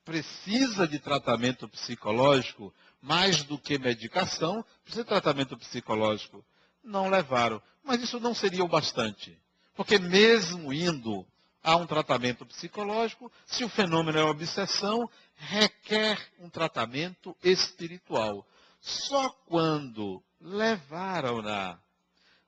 Precisa 0.05 0.87
de 0.87 0.99
tratamento 0.99 1.69
psicológico, 1.69 2.75
mais 3.01 3.45
do 3.45 3.57
que 3.57 3.79
medicação, 3.79 4.65
precisa 4.83 5.05
de 5.05 5.09
tratamento 5.09 5.57
psicológico. 5.57 6.45
Não 6.83 7.09
levaram. 7.09 7.63
Mas 7.85 8.03
isso 8.03 8.19
não 8.19 8.35
seria 8.35 8.65
o 8.65 8.69
bastante. 8.69 9.39
Porque 9.77 9.99
mesmo 9.99 10.73
indo 10.73 11.25
a 11.63 11.77
um 11.77 11.87
tratamento 11.87 12.45
psicológico, 12.45 13.31
se 13.47 13.65
o 13.65 13.69
fenômeno 13.69 14.19
é 14.19 14.25
obsessão, 14.25 15.09
requer 15.37 16.19
um 16.41 16.51
tratamento 16.51 17.37
espiritual. 17.43 18.45
Só 18.81 19.31
quando 19.47 20.23
levaram-na 20.41 21.79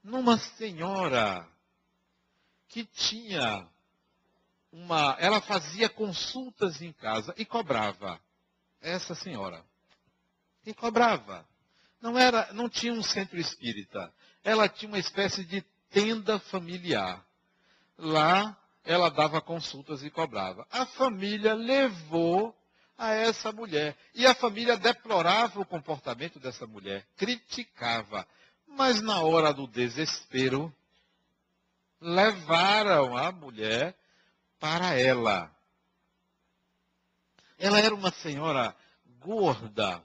numa 0.07 0.39
senhora 0.39 1.47
que 2.69 2.85
tinha 2.85 3.69
uma. 4.73 5.17
Ela 5.19 5.41
fazia 5.41 5.89
consultas 5.89 6.81
em 6.81 6.93
casa 6.93 7.35
e 7.37 7.45
cobrava. 7.45 8.21
Essa 8.81 9.15
senhora. 9.15 9.65
E 10.65 10.73
cobrava. 10.73 11.47
Não, 12.01 12.17
era, 12.17 12.53
não 12.53 12.69
tinha 12.69 12.93
um 12.93 13.03
centro 13.03 13.39
espírita. 13.39 14.13
Ela 14.45 14.69
tinha 14.69 14.89
uma 14.89 14.99
espécie 14.99 15.45
de 15.45 15.61
tenda 15.91 16.39
familiar. 16.39 17.25
Lá 17.99 18.57
ela 18.85 19.11
dava 19.11 19.41
consultas 19.41 20.05
e 20.05 20.11
cobrava. 20.11 20.67
A 20.71 20.87
família 20.87 21.53
levou 21.55 22.57
a 22.97 23.13
essa 23.13 23.51
mulher. 23.51 23.97
E 24.15 24.25
a 24.25 24.35
família 24.35 24.77
deplorava 24.77 25.61
o 25.61 25.67
comportamento 25.67 26.39
dessa 26.39 26.67
mulher, 26.67 27.05
criticava. 27.17 28.27
Mas 28.77 29.01
na 29.01 29.21
hora 29.23 29.53
do 29.53 29.67
desespero, 29.67 30.75
levaram 32.01 33.17
a 33.17 33.33
mulher 33.33 33.97
para 34.61 34.95
ela. 34.99 35.51
Ela 37.59 37.79
era 37.81 37.95
uma 37.95 38.11
senhora 38.11 38.77
gorda, 39.19 40.05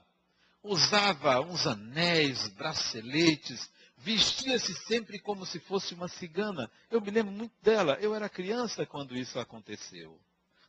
usava 0.62 1.40
uns 1.40 1.66
anéis, 1.66 2.48
braceletes, 2.48 3.70
vestia-se 3.98 4.74
sempre 4.86 5.18
como 5.18 5.44
se 5.44 5.60
fosse 5.60 5.94
uma 5.94 6.08
cigana. 6.08 6.70
Eu 6.90 7.00
me 7.00 7.10
lembro 7.10 7.32
muito 7.32 7.54
dela, 7.62 7.98
eu 8.00 8.14
era 8.14 8.28
criança 8.28 8.86
quando 8.86 9.16
isso 9.16 9.38
aconteceu 9.38 10.18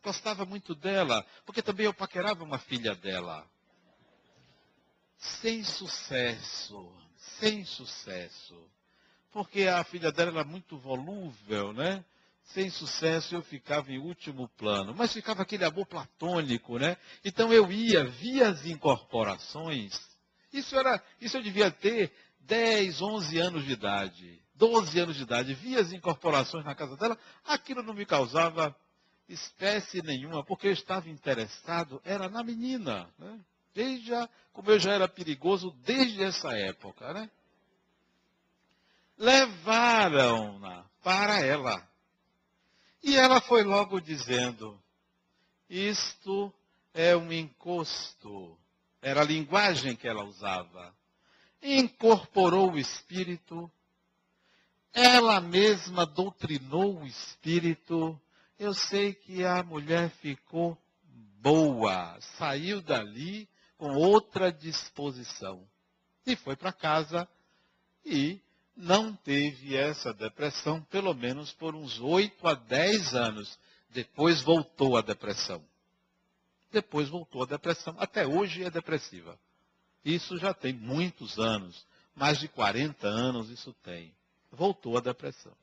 gostava 0.04 0.46
muito 0.46 0.76
dela, 0.76 1.26
porque 1.46 1.62
também 1.62 1.86
eu 1.86 1.94
paquerava 1.94 2.44
uma 2.44 2.60
filha 2.60 2.94
dela. 2.94 3.50
Sem 5.18 5.64
sucesso, 5.64 6.94
sem 7.40 7.66
sucesso. 7.66 8.70
Porque 9.32 9.64
a 9.64 9.84
filha 9.84 10.12
dela 10.12 10.32
era 10.32 10.44
muito 10.44 10.78
volúvel, 10.78 11.74
né? 11.74 12.04
Sem 12.46 12.70
sucesso 12.70 13.36
eu 13.36 13.42
ficava 13.42 13.92
em 13.92 13.98
último 13.98 14.48
plano, 14.50 14.94
mas 14.94 15.14
ficava 15.14 15.42
aquele 15.42 15.64
amor 15.64 15.86
platônico, 15.86 16.78
né? 16.78 16.98
Então 17.24 17.52
eu 17.52 17.72
ia, 17.72 18.04
via 18.04 18.50
as 18.50 18.66
incorporações. 18.66 20.00
Isso 20.52 20.78
era, 20.78 21.02
isso 21.20 21.38
eu 21.38 21.42
devia 21.42 21.72
ter 21.72 22.12
10, 22.42 23.02
11 23.02 23.40
anos 23.40 23.66
de 23.66 23.72
idade, 23.72 24.42
12 24.56 25.00
anos 25.00 25.16
de 25.16 25.24
idade, 25.24 25.54
via 25.54 25.80
as 25.80 25.92
incorporações 25.92 26.66
na 26.66 26.76
casa 26.76 26.96
dela, 26.98 27.18
aquilo 27.46 27.82
não 27.82 27.94
me 27.94 28.06
causava 28.06 28.76
espécie 29.28 30.02
nenhuma, 30.02 30.44
porque 30.44 30.68
eu 30.68 30.74
estava 30.74 31.10
interessado, 31.10 32.02
era 32.04 32.30
na 32.30 32.44
menina. 32.44 33.10
Né? 33.18 33.40
Desde 33.74 34.14
a, 34.14 34.30
como 34.52 34.72
eu 34.72 34.80
já 34.80 34.94
era 34.94 35.08
perigoso 35.08 35.72
desde 35.84 36.24
essa 36.24 36.52
época. 36.58 37.14
Né? 37.14 37.30
Levaram-na 39.18 40.86
para 41.04 41.40
ela. 41.40 41.88
E 43.02 43.16
ela 43.16 43.42
foi 43.42 43.64
logo 43.64 44.00
dizendo: 44.00 44.80
Isto 45.70 46.54
é 46.94 47.16
um 47.16 47.32
encosto. 47.32 48.58
Era 49.02 49.22
a 49.22 49.26
linguagem 49.26 49.96
que 49.96 50.08
ela 50.08 50.24
usava. 50.24 50.96
Incorporou 51.62 52.72
o 52.72 52.80
espírito. 52.80 53.70
Ela 54.94 55.42
mesma 55.42 56.06
doutrinou 56.06 57.02
o 57.02 57.08
espírito 57.08 58.20
eu 58.64 58.74
sei 58.74 59.14
que 59.14 59.44
a 59.44 59.62
mulher 59.62 60.10
ficou 60.10 60.78
boa, 61.42 62.18
saiu 62.38 62.82
dali 62.82 63.50
com 63.78 63.96
outra 63.96 64.52
disposição. 64.52 65.68
E 66.26 66.36
foi 66.36 66.56
para 66.56 66.72
casa 66.72 67.28
e 68.06 68.40
não 68.76 69.16
teve 69.16 69.76
essa 69.76 70.14
depressão, 70.14 70.82
pelo 70.84 71.14
menos 71.14 71.52
por 71.52 71.76
uns 71.76 72.00
8 72.00 72.48
a 72.48 72.54
10 72.54 73.14
anos. 73.14 73.60
Depois 73.90 74.42
voltou 74.42 74.98
a 74.98 75.02
depressão. 75.02 75.64
Depois 76.72 77.08
voltou 77.08 77.44
a 77.44 77.46
depressão. 77.46 77.96
Até 78.00 78.26
hoje 78.26 78.64
é 78.64 78.70
depressiva. 78.70 79.38
Isso 80.04 80.38
já 80.38 80.54
tem 80.54 80.74
muitos 80.74 81.38
anos. 81.38 81.86
Mais 82.16 82.40
de 82.40 82.48
40 82.48 83.08
anos 83.08 83.50
isso 83.50 83.74
tem. 83.84 84.14
Voltou 84.52 84.98
a 84.98 85.02
depressão. 85.02 85.54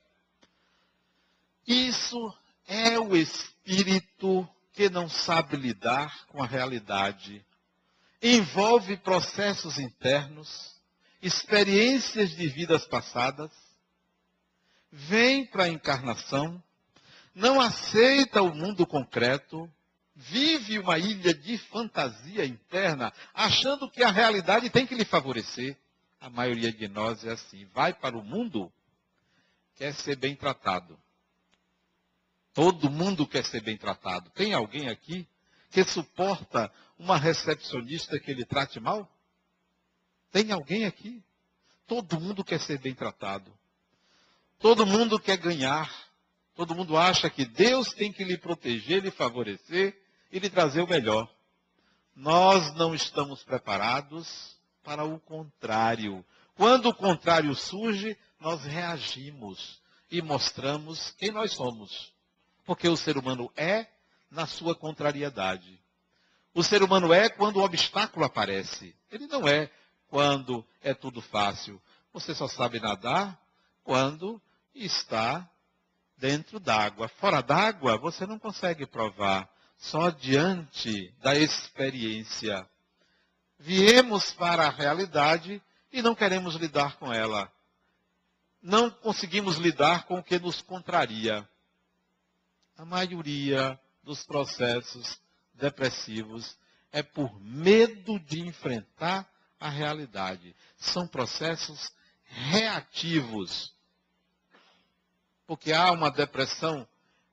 Isso 1.66 2.34
é 2.66 2.98
o 2.98 3.16
espírito 3.16 4.48
que 4.72 4.88
não 4.88 5.08
sabe 5.08 5.56
lidar 5.56 6.26
com 6.26 6.42
a 6.42 6.46
realidade. 6.46 7.44
Envolve 8.22 8.96
processos 8.98 9.78
internos, 9.78 10.80
experiências 11.22 12.30
de 12.30 12.48
vidas 12.48 12.86
passadas, 12.86 13.50
vem 14.90 15.46
para 15.46 15.64
a 15.64 15.68
encarnação, 15.68 16.62
não 17.34 17.60
aceita 17.60 18.42
o 18.42 18.54
mundo 18.54 18.86
concreto, 18.86 19.70
vive 20.14 20.78
uma 20.78 20.98
ilha 20.98 21.32
de 21.32 21.56
fantasia 21.56 22.44
interna, 22.44 23.12
achando 23.32 23.90
que 23.90 24.02
a 24.02 24.10
realidade 24.10 24.68
tem 24.68 24.86
que 24.86 24.94
lhe 24.94 25.04
favorecer. 25.04 25.78
A 26.20 26.28
maioria 26.28 26.70
de 26.70 26.86
nós 26.86 27.24
é 27.24 27.32
assim, 27.32 27.64
vai 27.72 27.94
para 27.94 28.18
o 28.18 28.22
mundo, 28.22 28.70
quer 29.76 29.94
ser 29.94 30.16
bem 30.16 30.36
tratado 30.36 30.98
Todo 32.52 32.90
mundo 32.90 33.26
quer 33.26 33.44
ser 33.44 33.62
bem 33.62 33.76
tratado. 33.76 34.28
Tem 34.30 34.52
alguém 34.52 34.88
aqui 34.88 35.26
que 35.70 35.84
suporta 35.84 36.70
uma 36.98 37.16
recepcionista 37.16 38.18
que 38.18 38.30
ele 38.30 38.44
trate 38.44 38.80
mal? 38.80 39.10
Tem 40.30 40.52
alguém 40.52 40.84
aqui? 40.84 41.22
Todo 41.86 42.20
mundo 42.20 42.44
quer 42.44 42.60
ser 42.60 42.78
bem 42.78 42.94
tratado. 42.94 43.52
Todo 44.58 44.86
mundo 44.86 45.18
quer 45.18 45.36
ganhar. 45.36 45.90
Todo 46.54 46.74
mundo 46.74 46.96
acha 46.96 47.30
que 47.30 47.46
Deus 47.46 47.92
tem 47.94 48.12
que 48.12 48.24
lhe 48.24 48.36
proteger, 48.36 49.02
lhe 49.02 49.10
favorecer 49.10 49.98
e 50.30 50.38
lhe 50.38 50.50
trazer 50.50 50.82
o 50.82 50.88
melhor. 50.88 51.28
Nós 52.14 52.74
não 52.74 52.94
estamos 52.94 53.42
preparados 53.42 54.56
para 54.82 55.04
o 55.04 55.18
contrário. 55.20 56.24
Quando 56.54 56.90
o 56.90 56.94
contrário 56.94 57.54
surge, 57.54 58.16
nós 58.38 58.64
reagimos 58.64 59.80
e 60.10 60.20
mostramos 60.20 61.12
quem 61.12 61.30
nós 61.30 61.52
somos. 61.52 62.12
Porque 62.64 62.88
o 62.88 62.96
ser 62.96 63.16
humano 63.16 63.50
é 63.56 63.86
na 64.30 64.46
sua 64.46 64.74
contrariedade. 64.74 65.80
O 66.54 66.62
ser 66.62 66.82
humano 66.82 67.12
é 67.12 67.28
quando 67.28 67.56
o 67.56 67.64
obstáculo 67.64 68.24
aparece. 68.24 68.94
Ele 69.10 69.26
não 69.26 69.46
é 69.46 69.70
quando 70.08 70.66
é 70.80 70.94
tudo 70.94 71.20
fácil. 71.20 71.80
Você 72.12 72.34
só 72.34 72.48
sabe 72.48 72.80
nadar 72.80 73.40
quando 73.84 74.40
está 74.74 75.48
dentro 76.16 76.58
d'água. 76.60 77.08
Fora 77.08 77.40
d'água, 77.40 77.96
você 77.96 78.26
não 78.26 78.38
consegue 78.38 78.86
provar. 78.86 79.48
Só 79.78 80.10
diante 80.10 81.10
da 81.22 81.34
experiência. 81.34 82.68
Viemos 83.58 84.32
para 84.32 84.66
a 84.66 84.70
realidade 84.70 85.62
e 85.92 86.02
não 86.02 86.14
queremos 86.14 86.54
lidar 86.54 86.96
com 86.96 87.12
ela. 87.12 87.50
Não 88.60 88.90
conseguimos 88.90 89.56
lidar 89.56 90.04
com 90.04 90.18
o 90.18 90.22
que 90.22 90.38
nos 90.38 90.60
contraria. 90.60 91.48
A 92.76 92.84
maioria 92.84 93.78
dos 94.02 94.24
processos 94.24 95.20
depressivos 95.54 96.56
é 96.92 97.02
por 97.02 97.40
medo 97.40 98.18
de 98.20 98.40
enfrentar 98.40 99.28
a 99.58 99.68
realidade. 99.68 100.54
São 100.76 101.06
processos 101.06 101.92
reativos. 102.24 103.72
Porque 105.46 105.72
há 105.72 105.90
uma 105.92 106.10
depressão 106.10 106.86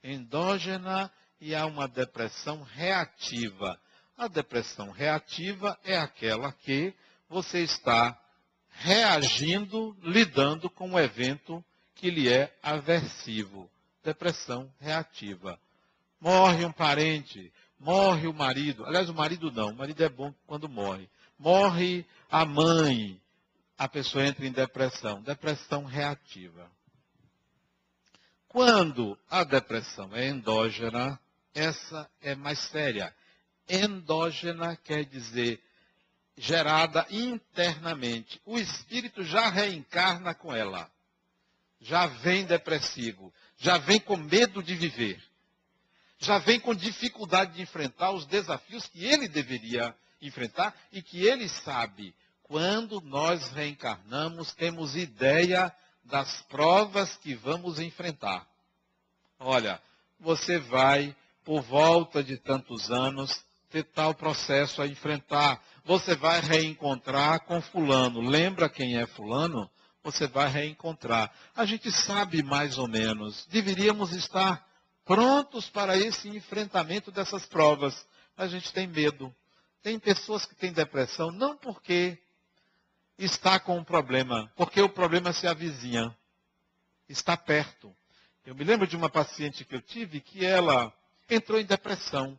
endógena 0.03 1.11
e 1.39 1.55
há 1.55 1.65
uma 1.65 1.87
depressão 1.87 2.63
reativa. 2.63 3.79
A 4.17 4.27
depressão 4.27 4.91
reativa 4.91 5.77
é 5.83 5.97
aquela 5.97 6.51
que 6.51 6.93
você 7.29 7.59
está 7.59 8.19
reagindo, 8.69 9.95
lidando 10.01 10.69
com 10.69 10.91
um 10.91 10.99
evento 10.99 11.63
que 11.95 12.09
lhe 12.09 12.31
é 12.31 12.55
aversivo. 12.61 13.69
Depressão 14.03 14.71
reativa. 14.79 15.59
Morre 16.19 16.65
um 16.65 16.71
parente, 16.71 17.51
morre 17.79 18.27
o 18.27 18.33
marido. 18.33 18.85
Aliás, 18.85 19.09
o 19.09 19.13
marido 19.13 19.51
não, 19.51 19.69
o 19.69 19.75
marido 19.75 20.03
é 20.03 20.09
bom 20.09 20.33
quando 20.45 20.67
morre. 20.67 21.09
Morre 21.37 22.05
a 22.29 22.43
mãe, 22.43 23.21
a 23.77 23.87
pessoa 23.87 24.25
entra 24.25 24.45
em 24.45 24.51
depressão. 24.51 25.21
Depressão 25.21 25.85
reativa. 25.85 26.69
Quando 28.47 29.17
a 29.29 29.43
depressão 29.43 30.15
é 30.15 30.27
endógena, 30.27 31.19
essa 31.53 32.09
é 32.21 32.33
mais 32.33 32.59
séria. 32.59 33.13
Endógena 33.69 34.75
quer 34.75 35.05
dizer 35.05 35.61
gerada 36.35 37.05
internamente. 37.09 38.41
O 38.45 38.57
espírito 38.57 39.23
já 39.23 39.49
reencarna 39.49 40.33
com 40.33 40.53
ela. 40.53 40.89
Já 41.79 42.07
vem 42.07 42.45
depressivo. 42.45 43.33
Já 43.57 43.77
vem 43.77 43.99
com 43.99 44.17
medo 44.17 44.63
de 44.63 44.73
viver. 44.73 45.21
Já 46.19 46.39
vem 46.39 46.59
com 46.59 46.73
dificuldade 46.73 47.53
de 47.53 47.61
enfrentar 47.61 48.11
os 48.11 48.25
desafios 48.25 48.87
que 48.87 49.05
ele 49.05 49.27
deveria 49.27 49.95
enfrentar 50.21 50.75
e 50.91 51.01
que 51.01 51.25
ele 51.25 51.47
sabe. 51.47 52.13
Quando 52.43 53.01
nós 53.01 53.51
reencarnamos, 53.51 54.53
temos 54.53 54.95
ideia 54.95 55.73
das 56.03 56.41
provas 56.43 57.17
que 57.17 57.35
vamos 57.35 57.79
enfrentar. 57.79 58.47
Olha, 59.39 59.81
você 60.19 60.57
vai, 60.57 61.15
por 61.43 61.61
volta 61.61 62.23
de 62.23 62.37
tantos 62.37 62.89
anos, 62.89 63.45
ter 63.69 63.83
tal 63.83 64.15
processo 64.15 64.81
a 64.81 64.87
enfrentar. 64.87 65.61
Você 65.85 66.15
vai 66.15 66.39
reencontrar 66.39 67.41
com 67.41 67.61
Fulano. 67.61 68.21
Lembra 68.21 68.69
quem 68.69 68.97
é 68.97 69.05
Fulano? 69.05 69.69
Você 70.03 70.25
vai 70.25 70.49
reencontrar. 70.49 71.31
A 71.55 71.65
gente 71.65 71.91
sabe 71.91 72.41
mais 72.41 72.77
ou 72.77 72.87
menos. 72.87 73.45
Deveríamos 73.47 74.13
estar 74.13 74.65
prontos 75.07 75.69
para 75.69 75.97
esse 75.97 76.27
enfrentamento 76.27 77.11
dessas 77.11 77.45
provas. 77.45 78.05
A 78.35 78.45
gente 78.45 78.71
tem 78.73 78.85
medo. 78.85 79.33
Tem 79.81 79.97
pessoas 79.97 80.45
que 80.45 80.53
têm 80.53 80.73
depressão 80.73 81.31
não 81.31 81.57
porque 81.57 82.19
está 83.17 83.59
com 83.59 83.77
um 83.77 83.83
problema, 83.83 84.51
porque 84.55 84.81
o 84.81 84.89
problema 84.89 85.31
se 85.31 85.47
avizinha. 85.47 86.15
Está 87.07 87.37
perto. 87.37 87.95
Eu 88.45 88.53
me 88.53 88.63
lembro 88.63 88.85
de 88.85 88.95
uma 88.95 89.09
paciente 89.09 89.63
que 89.63 89.73
eu 89.73 89.81
tive 89.81 90.19
que 90.19 90.45
ela 90.45 90.93
entrou 91.29 91.59
em 91.59 91.65
depressão. 91.65 92.37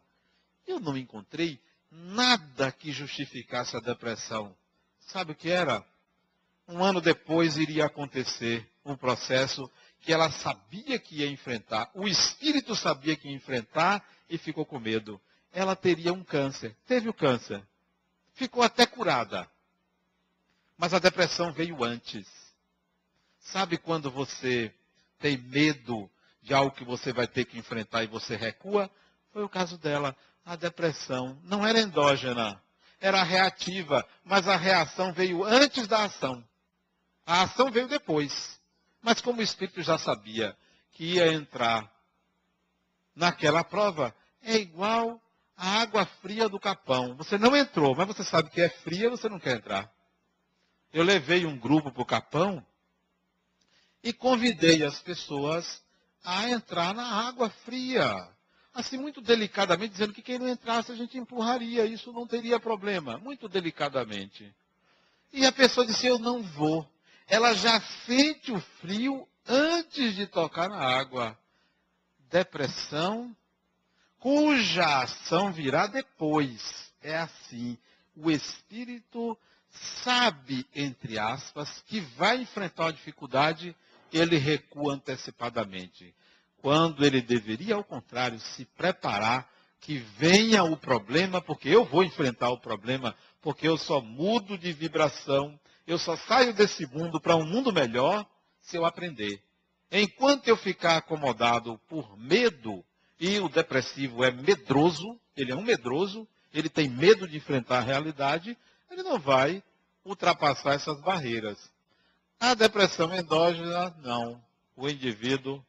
Eu 0.66 0.78
não 0.78 0.96
encontrei 0.96 1.58
nada 1.90 2.70
que 2.70 2.92
justificasse 2.92 3.76
a 3.76 3.80
depressão. 3.80 4.54
Sabe 5.00 5.32
o 5.32 5.34
que 5.34 5.50
era? 5.50 5.84
Um 6.66 6.84
ano 6.84 7.00
depois 7.00 7.56
iria 7.56 7.86
acontecer 7.86 8.70
um 8.84 8.94
processo 8.94 9.70
que 10.00 10.12
ela 10.12 10.30
sabia 10.30 10.98
que 10.98 11.16
ia 11.16 11.30
enfrentar. 11.30 11.90
O 11.94 12.06
espírito 12.06 12.74
sabia 12.74 13.16
que 13.16 13.28
ia 13.28 13.34
enfrentar 13.34 14.04
e 14.28 14.38
ficou 14.38 14.64
com 14.64 14.78
medo. 14.78 15.20
Ela 15.52 15.74
teria 15.74 16.12
um 16.12 16.22
câncer. 16.22 16.76
Teve 16.86 17.08
o 17.08 17.14
câncer. 17.14 17.62
Ficou 18.34 18.62
até 18.62 18.86
curada. 18.86 19.48
Mas 20.76 20.94
a 20.94 20.98
depressão 20.98 21.52
veio 21.52 21.82
antes. 21.82 22.26
Sabe 23.40 23.78
quando 23.78 24.10
você 24.10 24.72
tem 25.18 25.36
medo 25.36 26.08
de 26.42 26.54
algo 26.54 26.74
que 26.74 26.84
você 26.84 27.12
vai 27.12 27.26
ter 27.26 27.44
que 27.44 27.58
enfrentar 27.58 28.04
e 28.04 28.06
você 28.06 28.36
recua? 28.36 28.90
Foi 29.32 29.42
o 29.42 29.48
caso 29.48 29.76
dela 29.78 30.16
a 30.48 30.56
depressão 30.56 31.38
não 31.44 31.66
era 31.66 31.78
endógena, 31.78 32.58
era 32.98 33.22
reativa, 33.22 34.02
mas 34.24 34.48
a 34.48 34.56
reação 34.56 35.12
veio 35.12 35.44
antes 35.44 35.86
da 35.86 36.04
ação. 36.04 36.42
A 37.26 37.42
ação 37.42 37.70
veio 37.70 37.86
depois. 37.86 38.57
Mas 39.08 39.22
como 39.22 39.40
o 39.40 39.42
espírito 39.42 39.80
já 39.80 39.96
sabia 39.96 40.54
que 40.92 41.14
ia 41.14 41.32
entrar 41.32 41.90
naquela 43.16 43.64
prova, 43.64 44.14
é 44.42 44.56
igual 44.56 45.18
a 45.56 45.80
água 45.80 46.04
fria 46.04 46.46
do 46.46 46.60
capão. 46.60 47.16
Você 47.16 47.38
não 47.38 47.56
entrou, 47.56 47.96
mas 47.96 48.06
você 48.06 48.22
sabe 48.22 48.50
que 48.50 48.60
é 48.60 48.68
fria, 48.68 49.08
você 49.08 49.26
não 49.26 49.40
quer 49.40 49.56
entrar. 49.56 49.90
Eu 50.92 51.02
levei 51.02 51.46
um 51.46 51.58
grupo 51.58 51.90
para 51.90 52.02
o 52.02 52.04
capão 52.04 52.62
e 54.04 54.12
convidei 54.12 54.84
as 54.84 55.00
pessoas 55.00 55.82
a 56.22 56.50
entrar 56.50 56.92
na 56.92 57.26
água 57.26 57.48
fria 57.48 58.14
assim, 58.74 58.98
muito 58.98 59.22
delicadamente, 59.22 59.92
dizendo 59.92 60.12
que 60.12 60.20
quem 60.20 60.38
não 60.38 60.46
entrasse 60.50 60.92
a 60.92 60.94
gente 60.94 61.16
empurraria, 61.16 61.86
isso 61.86 62.12
não 62.12 62.26
teria 62.26 62.60
problema. 62.60 63.16
Muito 63.16 63.48
delicadamente. 63.48 64.54
E 65.32 65.46
a 65.46 65.52
pessoa 65.52 65.86
disse: 65.86 66.06
Eu 66.06 66.18
não 66.18 66.42
vou. 66.42 66.86
Ela 67.28 67.54
já 67.54 67.80
sente 68.06 68.50
o 68.50 68.60
frio 68.80 69.28
antes 69.46 70.16
de 70.16 70.26
tocar 70.26 70.68
na 70.68 70.80
água. 70.80 71.38
Depressão, 72.30 73.36
cuja 74.18 75.02
ação 75.02 75.52
virá 75.52 75.86
depois. 75.86 76.92
É 77.00 77.16
assim. 77.16 77.78
O 78.16 78.30
espírito 78.30 79.38
sabe, 80.02 80.66
entre 80.74 81.18
aspas, 81.18 81.82
que 81.86 82.00
vai 82.00 82.40
enfrentar 82.40 82.86
uma 82.86 82.92
dificuldade, 82.92 83.76
ele 84.12 84.36
recua 84.36 84.94
antecipadamente 84.94 86.14
quando 86.60 87.04
ele 87.04 87.20
deveria, 87.20 87.74
ao 87.74 87.84
contrário, 87.84 88.38
se 88.38 88.64
preparar 88.64 89.48
que 89.80 89.98
venha 89.98 90.64
o 90.64 90.76
problema, 90.76 91.40
porque 91.40 91.68
eu 91.68 91.84
vou 91.84 92.02
enfrentar 92.02 92.50
o 92.50 92.58
problema, 92.58 93.14
porque 93.40 93.66
eu 93.66 93.78
só 93.78 94.00
mudo 94.00 94.58
de 94.58 94.72
vibração, 94.72 95.58
eu 95.88 95.98
só 95.98 96.14
saio 96.18 96.52
desse 96.52 96.84
mundo 96.86 97.18
para 97.18 97.34
um 97.34 97.46
mundo 97.46 97.72
melhor 97.72 98.28
se 98.60 98.76
eu 98.76 98.84
aprender. 98.84 99.42
Enquanto 99.90 100.46
eu 100.46 100.54
ficar 100.54 100.98
acomodado 100.98 101.80
por 101.88 102.14
medo, 102.18 102.84
e 103.18 103.38
o 103.38 103.48
depressivo 103.48 104.22
é 104.22 104.30
medroso, 104.30 105.18
ele 105.34 105.50
é 105.50 105.56
um 105.56 105.62
medroso, 105.62 106.28
ele 106.52 106.68
tem 106.68 106.90
medo 106.90 107.26
de 107.26 107.38
enfrentar 107.38 107.78
a 107.78 107.82
realidade, 107.82 108.54
ele 108.90 109.02
não 109.02 109.18
vai 109.18 109.62
ultrapassar 110.04 110.74
essas 110.74 111.00
barreiras. 111.00 111.58
A 112.38 112.52
depressão 112.52 113.14
endógena, 113.16 113.88
não. 114.02 114.44
O 114.76 114.90
indivíduo 114.90 115.64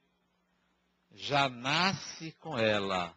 já 1.15 1.47
nasce 1.47 2.34
com 2.41 2.60
ela. 2.60 3.15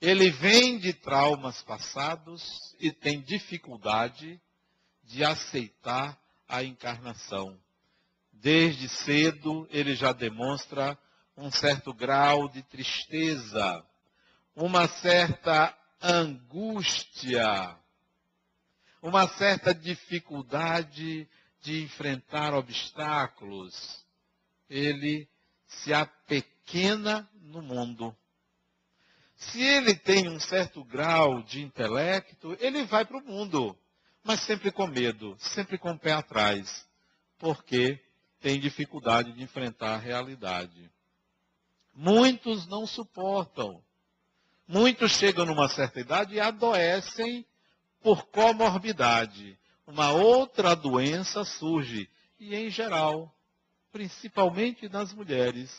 Ele 0.00 0.30
vem 0.30 0.78
de 0.78 0.94
traumas 0.94 1.62
passados 1.62 2.74
e 2.80 2.90
tem 2.90 3.20
dificuldade 3.20 4.40
de 5.04 5.22
aceitar 5.22 6.21
a 6.52 6.62
encarnação. 6.62 7.58
Desde 8.32 8.88
cedo 8.88 9.66
ele 9.70 9.94
já 9.94 10.12
demonstra 10.12 10.96
um 11.36 11.50
certo 11.50 11.92
grau 11.92 12.48
de 12.48 12.62
tristeza, 12.62 13.84
uma 14.54 14.86
certa 14.86 15.76
angústia, 16.00 17.76
uma 19.00 19.26
certa 19.26 19.74
dificuldade 19.74 21.28
de 21.60 21.82
enfrentar 21.82 22.54
obstáculos. 22.54 24.04
Ele 24.68 25.28
se 25.66 25.92
apequena 25.92 26.52
pequena 26.64 27.28
no 27.34 27.60
mundo. 27.60 28.16
Se 29.36 29.60
ele 29.60 29.94
tem 29.94 30.28
um 30.28 30.38
certo 30.38 30.84
grau 30.84 31.42
de 31.42 31.60
intelecto, 31.60 32.56
ele 32.60 32.84
vai 32.84 33.04
para 33.04 33.18
o 33.18 33.24
mundo, 33.24 33.76
mas 34.22 34.40
sempre 34.40 34.70
com 34.70 34.86
medo, 34.86 35.36
sempre 35.38 35.76
com 35.76 35.92
o 35.92 35.98
pé 35.98 36.12
atrás, 36.12 36.86
porque 37.38 38.00
tem 38.40 38.60
dificuldade 38.60 39.32
de 39.32 39.42
enfrentar 39.42 39.94
a 39.94 39.98
realidade. 39.98 40.90
Muitos 41.94 42.66
não 42.66 42.86
suportam. 42.86 43.82
Muitos 44.66 45.12
chegam 45.12 45.44
numa 45.44 45.68
certa 45.68 46.00
idade 46.00 46.34
e 46.34 46.40
adoecem 46.40 47.44
por 48.00 48.26
comorbidade. 48.26 49.58
Uma 49.86 50.12
outra 50.12 50.74
doença 50.74 51.44
surge, 51.44 52.08
e 52.38 52.54
em 52.54 52.70
geral, 52.70 53.34
principalmente 53.90 54.88
nas 54.88 55.12
mulheres. 55.12 55.70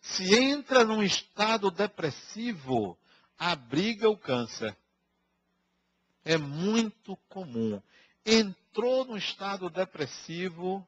Se 0.00 0.34
entra 0.34 0.84
num 0.84 1.02
estado 1.02 1.70
depressivo, 1.70 2.98
abriga 3.38 4.10
o 4.10 4.16
câncer. 4.16 4.76
É 6.24 6.36
muito 6.36 7.16
comum. 7.28 7.80
Entrou 8.24 9.04
no 9.04 9.16
estado 9.16 9.68
depressivo, 9.68 10.86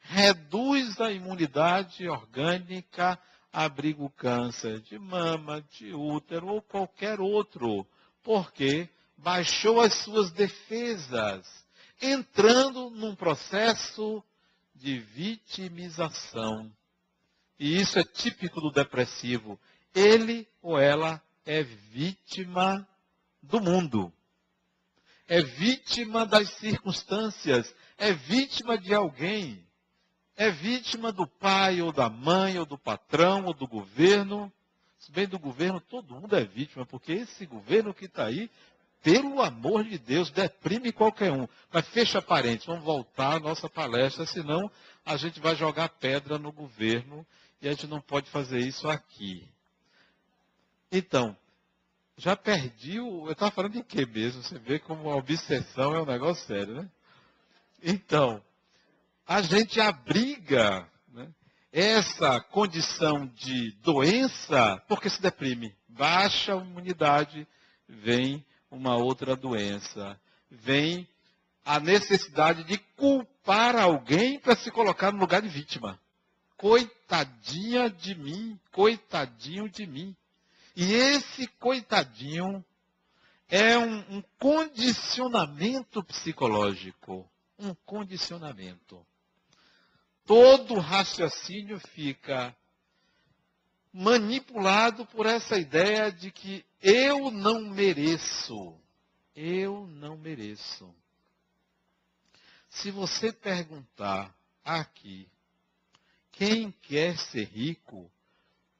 reduz 0.00 1.00
a 1.00 1.10
imunidade 1.10 2.08
orgânica, 2.08 3.18
abriga 3.52 4.02
o 4.02 4.10
câncer 4.10 4.80
de 4.80 4.98
mama, 4.98 5.62
de 5.72 5.92
útero 5.92 6.48
ou 6.48 6.62
qualquer 6.62 7.20
outro. 7.20 7.86
Porque 8.22 8.88
baixou 9.16 9.80
as 9.80 9.94
suas 9.94 10.30
defesas, 10.30 11.46
entrando 12.00 12.90
num 12.90 13.14
processo 13.14 14.22
de 14.74 14.98
vitimização. 14.98 16.72
E 17.58 17.80
isso 17.80 17.98
é 17.98 18.04
típico 18.04 18.60
do 18.60 18.70
depressivo. 18.70 19.58
Ele 19.92 20.46
ou 20.62 20.78
ela 20.78 21.20
é 21.44 21.62
vítima 21.62 22.86
do 23.42 23.60
mundo. 23.60 24.12
É 25.28 25.42
vítima 25.42 26.24
das 26.24 26.48
circunstâncias. 26.54 27.72
É 27.98 28.12
vítima 28.12 28.78
de 28.78 28.94
alguém. 28.94 29.62
É 30.34 30.50
vítima 30.50 31.12
do 31.12 31.26
pai, 31.26 31.82
ou 31.82 31.92
da 31.92 32.08
mãe, 32.08 32.58
ou 32.58 32.64
do 32.64 32.78
patrão, 32.78 33.44
ou 33.44 33.52
do 33.52 33.66
governo. 33.66 34.50
Se 34.98 35.12
bem 35.12 35.26
do 35.28 35.38
governo, 35.38 35.80
todo 35.80 36.14
mundo 36.14 36.34
é 36.34 36.44
vítima, 36.44 36.86
porque 36.86 37.12
esse 37.12 37.44
governo 37.44 37.92
que 37.92 38.06
está 38.06 38.26
aí, 38.26 38.50
pelo 39.02 39.42
amor 39.42 39.84
de 39.84 39.98
Deus, 39.98 40.30
deprime 40.30 40.92
qualquer 40.92 41.30
um. 41.30 41.46
Mas 41.72 41.86
fecha 41.88 42.22
parênteses, 42.22 42.66
vamos 42.66 42.84
voltar 42.84 43.36
à 43.36 43.40
nossa 43.40 43.68
palestra, 43.68 44.26
senão 44.26 44.70
a 45.04 45.16
gente 45.16 45.40
vai 45.40 45.54
jogar 45.54 45.88
pedra 45.88 46.38
no 46.38 46.50
governo 46.50 47.26
e 47.60 47.68
a 47.68 47.72
gente 47.72 47.86
não 47.86 48.00
pode 48.00 48.30
fazer 48.30 48.60
isso 48.60 48.88
aqui. 48.88 49.48
Então, 50.90 51.36
já 52.18 52.36
perdi 52.36 53.00
o. 53.00 53.26
Eu 53.26 53.32
estava 53.32 53.50
falando 53.50 53.72
de 53.72 53.82
quê 53.82 54.04
mesmo? 54.04 54.42
Você 54.42 54.58
vê 54.58 54.78
como 54.78 55.08
a 55.08 55.16
obsessão 55.16 55.94
é 55.94 56.02
um 56.02 56.06
negócio 56.06 56.46
sério, 56.46 56.74
né? 56.74 56.90
Então, 57.82 58.42
a 59.26 59.40
gente 59.40 59.80
abriga 59.80 60.86
né, 61.12 61.28
essa 61.72 62.40
condição 62.40 63.26
de 63.26 63.70
doença 63.82 64.82
porque 64.88 65.08
se 65.08 65.22
deprime. 65.22 65.74
Baixa 65.88 66.54
a 66.54 66.56
imunidade, 66.56 67.46
vem 67.88 68.44
uma 68.68 68.96
outra 68.96 69.36
doença. 69.36 70.20
Vem 70.50 71.08
a 71.64 71.78
necessidade 71.78 72.64
de 72.64 72.78
culpar 72.96 73.76
alguém 73.76 74.40
para 74.40 74.56
se 74.56 74.72
colocar 74.72 75.12
no 75.12 75.20
lugar 75.20 75.40
de 75.40 75.48
vítima. 75.48 76.00
Coitadinha 76.56 77.88
de 77.88 78.16
mim, 78.16 78.58
coitadinho 78.72 79.68
de 79.68 79.86
mim. 79.86 80.16
E 80.80 80.94
esse 80.94 81.48
coitadinho 81.58 82.64
é 83.48 83.76
um, 83.76 84.18
um 84.18 84.22
condicionamento 84.38 86.04
psicológico. 86.04 87.28
Um 87.58 87.74
condicionamento. 87.84 89.04
Todo 90.24 90.78
raciocínio 90.78 91.80
fica 91.80 92.56
manipulado 93.92 95.04
por 95.06 95.26
essa 95.26 95.58
ideia 95.58 96.12
de 96.12 96.30
que 96.30 96.64
eu 96.80 97.28
não 97.32 97.62
mereço. 97.62 98.72
Eu 99.34 99.84
não 99.84 100.16
mereço. 100.16 100.94
Se 102.68 102.92
você 102.92 103.32
perguntar 103.32 104.32
aqui, 104.64 105.28
quem 106.30 106.70
quer 106.70 107.18
ser 107.18 107.48
rico, 107.48 108.08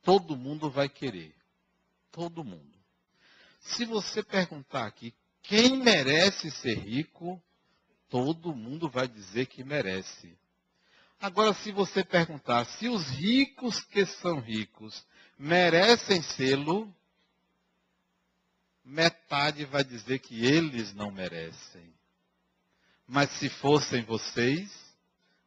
todo 0.05 0.37
mundo 0.37 0.71
vai 0.71 0.89
querer. 0.89 1.38
Todo 2.11 2.45
mundo. 2.45 2.79
Se 3.61 3.85
você 3.85 4.23
perguntar 4.23 4.87
aqui, 4.87 5.15
quem 5.43 5.77
merece 5.79 6.51
ser 6.51 6.79
rico, 6.79 7.43
todo 8.09 8.55
mundo 8.55 8.89
vai 8.89 9.09
dizer 9.09 9.47
que 9.47 9.65
merece. 9.65 10.37
Agora, 11.21 11.53
se 11.53 11.73
você 11.73 12.05
perguntar 12.05 12.65
se 12.65 12.89
os 12.89 13.07
ricos 13.09 13.81
que 13.81 14.07
são 14.07 14.41
ricos 14.41 15.05
merecem 15.39 16.23
sê-lo, 16.23 16.95
metade 18.85 19.65
vai 19.65 19.83
dizer 19.85 20.21
que 20.21 20.45
eles 20.45 20.95
não 20.95 21.11
merecem. 21.11 21.93
Mas 23.07 23.31
se 23.33 23.49
fossem 23.49 24.05
vocês, 24.05 24.71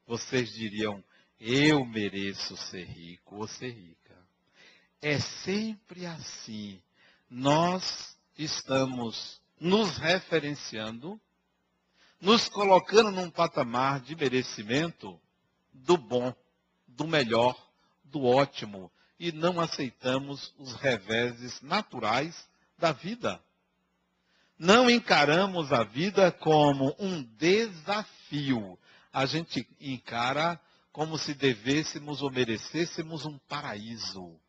vocês 0.06 0.52
diriam: 0.52 1.04
eu 1.39 1.86
mereço 1.86 2.58
ser 2.58 2.86
rico 2.86 3.38
ou 3.38 3.47
ser 3.47 3.71
rica. 3.71 4.00
É 5.01 5.19
sempre 5.19 6.05
assim. 6.05 6.79
Nós 7.27 8.15
estamos 8.37 9.41
nos 9.59 9.97
referenciando, 9.97 11.19
nos 12.19 12.47
colocando 12.47 13.09
num 13.09 13.29
patamar 13.29 13.99
de 13.99 14.15
merecimento 14.15 15.19
do 15.73 15.97
bom, 15.97 16.33
do 16.87 17.07
melhor, 17.07 17.55
do 18.03 18.23
ótimo, 18.25 18.91
e 19.19 19.31
não 19.31 19.59
aceitamos 19.59 20.53
os 20.59 20.73
reveses 20.73 21.61
naturais 21.61 22.47
da 22.77 22.91
vida. 22.91 23.41
Não 24.57 24.87
encaramos 24.87 25.73
a 25.73 25.83
vida 25.83 26.31
como 26.31 26.95
um 26.99 27.23
desafio. 27.23 28.77
A 29.11 29.25
gente 29.25 29.67
encara 29.79 30.61
como 30.91 31.17
se 31.17 31.33
devêssemos 31.33 32.21
ou 32.21 32.29
merecêssemos 32.29 33.25
um 33.25 33.39
paraíso. 33.39 34.39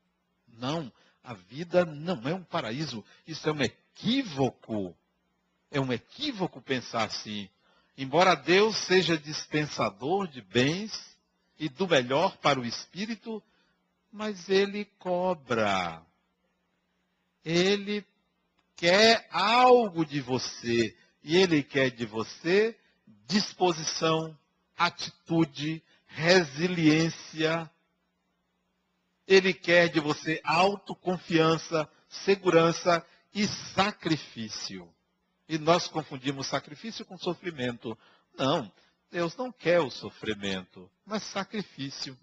Não, 0.52 0.92
a 1.22 1.34
vida 1.34 1.84
não 1.84 2.28
é 2.28 2.34
um 2.34 2.44
paraíso. 2.44 3.04
Isso 3.26 3.48
é 3.48 3.52
um 3.52 3.62
equívoco. 3.62 4.96
É 5.70 5.80
um 5.80 5.92
equívoco 5.92 6.60
pensar 6.60 7.04
assim. 7.04 7.48
Embora 7.96 8.34
Deus 8.34 8.76
seja 8.76 9.18
dispensador 9.18 10.26
de 10.28 10.40
bens, 10.40 11.12
e 11.62 11.68
do 11.68 11.86
melhor 11.86 12.36
para 12.38 12.58
o 12.58 12.64
espírito, 12.64 13.40
mas 14.10 14.48
ele 14.48 14.84
cobra. 14.98 16.02
Ele 17.44 18.04
quer 18.74 19.28
algo 19.30 20.04
de 20.04 20.20
você. 20.20 20.92
E 21.22 21.36
ele 21.36 21.62
quer 21.62 21.90
de 21.90 22.04
você 22.04 22.76
disposição, 23.28 24.36
atitude, 24.76 25.80
resiliência. 26.06 27.70
Ele 29.26 29.54
quer 29.54 29.88
de 29.88 30.00
você 30.00 30.40
autoconfiança, 30.44 31.88
segurança 32.08 33.04
e 33.34 33.46
sacrifício. 33.46 34.92
E 35.48 35.58
nós 35.58 35.88
confundimos 35.88 36.46
sacrifício 36.46 37.04
com 37.04 37.16
sofrimento. 37.18 37.96
Não, 38.36 38.72
Deus 39.10 39.36
não 39.36 39.52
quer 39.52 39.80
o 39.80 39.90
sofrimento, 39.90 40.90
mas 41.04 41.22
sacrifício. 41.24 42.18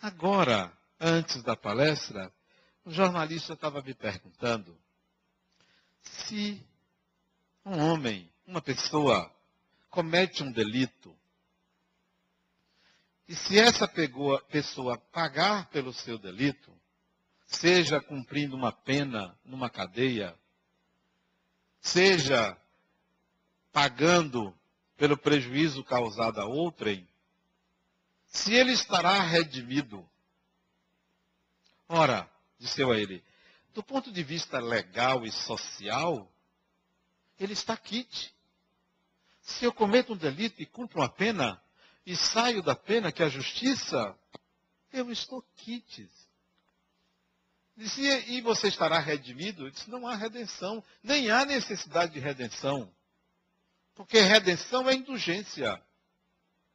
Agora, 0.00 0.72
antes 1.00 1.42
da 1.42 1.56
palestra, 1.56 2.32
o 2.84 2.90
jornalista 2.90 3.54
estava 3.54 3.80
me 3.80 3.94
perguntando 3.94 4.76
se 6.02 6.62
um 7.64 7.78
homem, 7.78 8.30
uma 8.46 8.60
pessoa, 8.60 9.32
comete 9.88 10.42
um 10.42 10.52
delito, 10.52 11.16
e 13.26 13.34
se 13.34 13.58
essa 13.58 13.88
pessoa 14.50 14.98
pagar 14.98 15.68
pelo 15.70 15.92
seu 15.92 16.18
delito, 16.18 16.72
seja 17.46 18.00
cumprindo 18.00 18.54
uma 18.54 18.72
pena 18.72 19.38
numa 19.44 19.70
cadeia, 19.70 20.38
seja 21.80 22.56
pagando 23.72 24.56
pelo 24.96 25.16
prejuízo 25.16 25.82
causado 25.82 26.40
a 26.40 26.44
outrem, 26.44 27.08
se 28.26 28.52
ele 28.52 28.72
estará 28.72 29.20
redimido. 29.20 30.08
Ora, 31.88 32.28
disse 32.58 32.80
eu 32.80 32.90
a 32.90 32.98
ele, 32.98 33.24
do 33.72 33.82
ponto 33.82 34.12
de 34.12 34.22
vista 34.22 34.58
legal 34.58 35.24
e 35.24 35.32
social, 35.32 36.30
ele 37.38 37.52
está 37.52 37.76
quite. 37.76 38.34
Se 39.40 39.64
eu 39.64 39.72
cometo 39.72 40.12
um 40.12 40.16
delito 40.16 40.62
e 40.62 40.66
cumpro 40.66 41.00
uma 41.00 41.08
pena, 41.08 41.62
e 42.06 42.16
saio 42.16 42.62
da 42.62 42.74
pena, 42.74 43.10
que 43.10 43.22
é 43.22 43.26
a 43.26 43.30
justiça, 43.30 44.16
eu 44.92 45.10
estou 45.10 45.42
quites. 45.56 46.10
Disse, 47.76 48.02
e 48.02 48.40
você 48.40 48.68
estará 48.68 48.98
redimido? 48.98 49.70
Disse, 49.70 49.90
não 49.90 50.06
há 50.06 50.14
redenção, 50.14 50.82
nem 51.02 51.30
há 51.30 51.44
necessidade 51.44 52.12
de 52.12 52.20
redenção. 52.20 52.92
Porque 53.94 54.20
redenção 54.20 54.88
é 54.88 54.94
indulgência. 54.94 55.82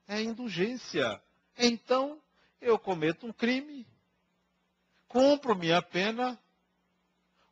É 0.07 0.21
indulgência. 0.21 1.21
Então, 1.57 2.21
eu 2.59 2.77
cometo 2.77 3.25
um 3.25 3.31
crime, 3.31 3.87
cumpro 5.07 5.55
minha 5.55 5.81
pena, 5.81 6.37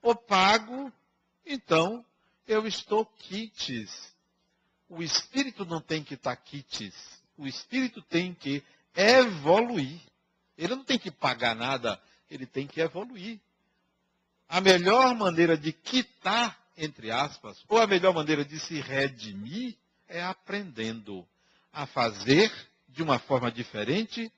ou 0.01 0.15
pago, 0.15 0.91
então 1.45 2.05
eu 2.47 2.65
estou 2.67 3.05
quites. 3.05 4.13
O 4.89 5.03
espírito 5.03 5.65
não 5.65 5.81
tem 5.81 6.03
que 6.03 6.15
estar 6.15 6.35
quites. 6.35 7.16
O 7.37 7.45
espírito 7.45 8.01
tem 8.01 8.33
que 8.33 8.63
evoluir. 8.95 9.99
Ele 10.57 10.75
não 10.75 10.83
tem 10.83 10.97
que 10.97 11.11
pagar 11.11 11.55
nada, 11.55 12.01
ele 12.29 12.45
tem 12.45 12.65
que 12.65 12.81
evoluir. 12.81 13.39
A 14.49 14.59
melhor 14.59 15.13
maneira 15.15 15.57
de 15.57 15.71
quitar, 15.71 16.57
entre 16.75 17.11
aspas, 17.11 17.63
ou 17.67 17.79
a 17.79 17.85
melhor 17.85 18.13
maneira 18.13 18.43
de 18.43 18.59
se 18.59 18.79
redimir 18.79 19.75
é 20.07 20.23
aprendendo 20.23 21.27
a 21.71 21.85
fazer 21.85 22.51
de 22.87 23.03
uma 23.03 23.19
forma 23.19 23.51
diferente 23.51 24.31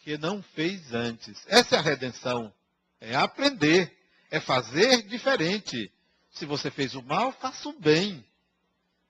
que 0.00 0.18
não 0.18 0.42
fez 0.42 0.92
antes. 0.92 1.42
Essa 1.46 1.76
é 1.76 1.78
a 1.78 1.82
redenção. 1.82 2.52
É 3.00 3.14
aprender, 3.14 3.96
é 4.30 4.40
fazer 4.40 5.02
diferente. 5.02 5.90
Se 6.30 6.44
você 6.44 6.70
fez 6.70 6.94
o 6.94 7.02
mal, 7.02 7.32
faça 7.32 7.68
o 7.68 7.78
bem. 7.78 8.24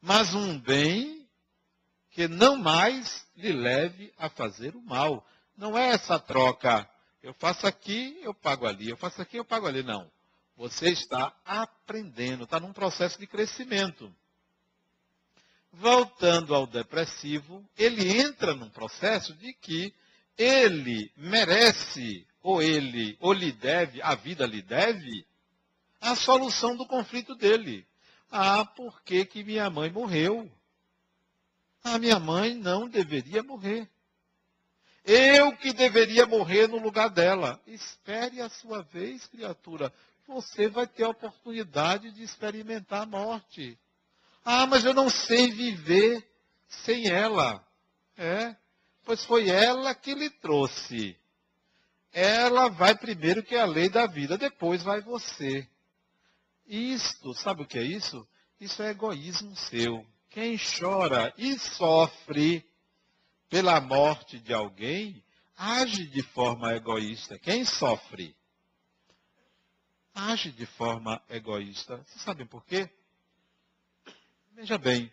Mas 0.00 0.34
um 0.34 0.58
bem 0.58 1.17
que 2.18 2.26
não 2.26 2.56
mais 2.56 3.24
lhe 3.36 3.52
leve 3.52 4.12
a 4.18 4.28
fazer 4.28 4.74
o 4.74 4.82
mal. 4.82 5.24
Não 5.56 5.78
é 5.78 5.90
essa 5.90 6.18
troca. 6.18 6.90
Eu 7.22 7.32
faço 7.32 7.64
aqui, 7.64 8.18
eu 8.24 8.34
pago 8.34 8.66
ali. 8.66 8.88
Eu 8.88 8.96
faço 8.96 9.22
aqui, 9.22 9.36
eu 9.36 9.44
pago 9.44 9.68
ali. 9.68 9.84
Não. 9.84 10.10
Você 10.56 10.88
está 10.88 11.32
aprendendo, 11.44 12.42
está 12.42 12.58
num 12.58 12.72
processo 12.72 13.20
de 13.20 13.26
crescimento. 13.28 14.12
Voltando 15.72 16.56
ao 16.56 16.66
depressivo, 16.66 17.64
ele 17.78 18.18
entra 18.18 18.52
num 18.52 18.68
processo 18.68 19.32
de 19.34 19.52
que 19.52 19.94
ele 20.36 21.12
merece, 21.16 22.26
ou 22.42 22.60
ele, 22.60 23.16
ou 23.20 23.32
lhe 23.32 23.52
deve, 23.52 24.02
a 24.02 24.16
vida 24.16 24.44
lhe 24.44 24.60
deve, 24.60 25.24
a 26.00 26.16
solução 26.16 26.76
do 26.76 26.84
conflito 26.84 27.36
dele. 27.36 27.86
Ah, 28.28 28.64
por 28.64 29.02
que, 29.02 29.24
que 29.24 29.44
minha 29.44 29.70
mãe 29.70 29.88
morreu? 29.88 30.50
A 31.82 31.98
minha 31.98 32.18
mãe 32.18 32.54
não 32.54 32.88
deveria 32.88 33.42
morrer. 33.42 33.88
Eu 35.04 35.56
que 35.56 35.72
deveria 35.72 36.26
morrer 36.26 36.68
no 36.68 36.78
lugar 36.78 37.08
dela. 37.08 37.60
Espere 37.66 38.40
a 38.40 38.48
sua 38.48 38.82
vez, 38.82 39.26
criatura. 39.26 39.92
Você 40.26 40.68
vai 40.68 40.86
ter 40.86 41.04
a 41.04 41.08
oportunidade 41.08 42.12
de 42.12 42.22
experimentar 42.22 43.02
a 43.02 43.06
morte. 43.06 43.78
Ah, 44.44 44.66
mas 44.66 44.84
eu 44.84 44.92
não 44.92 45.08
sei 45.08 45.50
viver 45.50 46.26
sem 46.68 47.08
ela. 47.08 47.66
É, 48.16 48.54
pois 49.04 49.24
foi 49.24 49.48
ela 49.48 49.94
que 49.94 50.14
lhe 50.14 50.28
trouxe. 50.28 51.16
Ela 52.12 52.68
vai 52.68 52.94
primeiro 52.94 53.42
que 53.42 53.54
é 53.54 53.60
a 53.60 53.66
lei 53.66 53.88
da 53.88 54.06
vida, 54.06 54.36
depois 54.36 54.82
vai 54.82 55.00
você. 55.00 55.66
Isto, 56.66 57.32
sabe 57.32 57.62
o 57.62 57.66
que 57.66 57.78
é 57.78 57.82
isso? 57.82 58.26
Isso 58.60 58.82
é 58.82 58.90
egoísmo 58.90 59.56
seu. 59.56 60.04
Quem 60.30 60.56
chora 60.58 61.32
e 61.38 61.58
sofre 61.58 62.64
pela 63.48 63.80
morte 63.80 64.38
de 64.38 64.52
alguém, 64.52 65.24
age 65.56 66.06
de 66.06 66.22
forma 66.22 66.74
egoísta. 66.74 67.38
Quem 67.38 67.64
sofre? 67.64 68.36
Age 70.14 70.52
de 70.52 70.66
forma 70.66 71.22
egoísta. 71.30 71.96
Vocês 71.96 72.22
sabem 72.22 72.46
por 72.46 72.64
quê? 72.64 72.90
Veja 74.52 74.76
bem. 74.76 75.12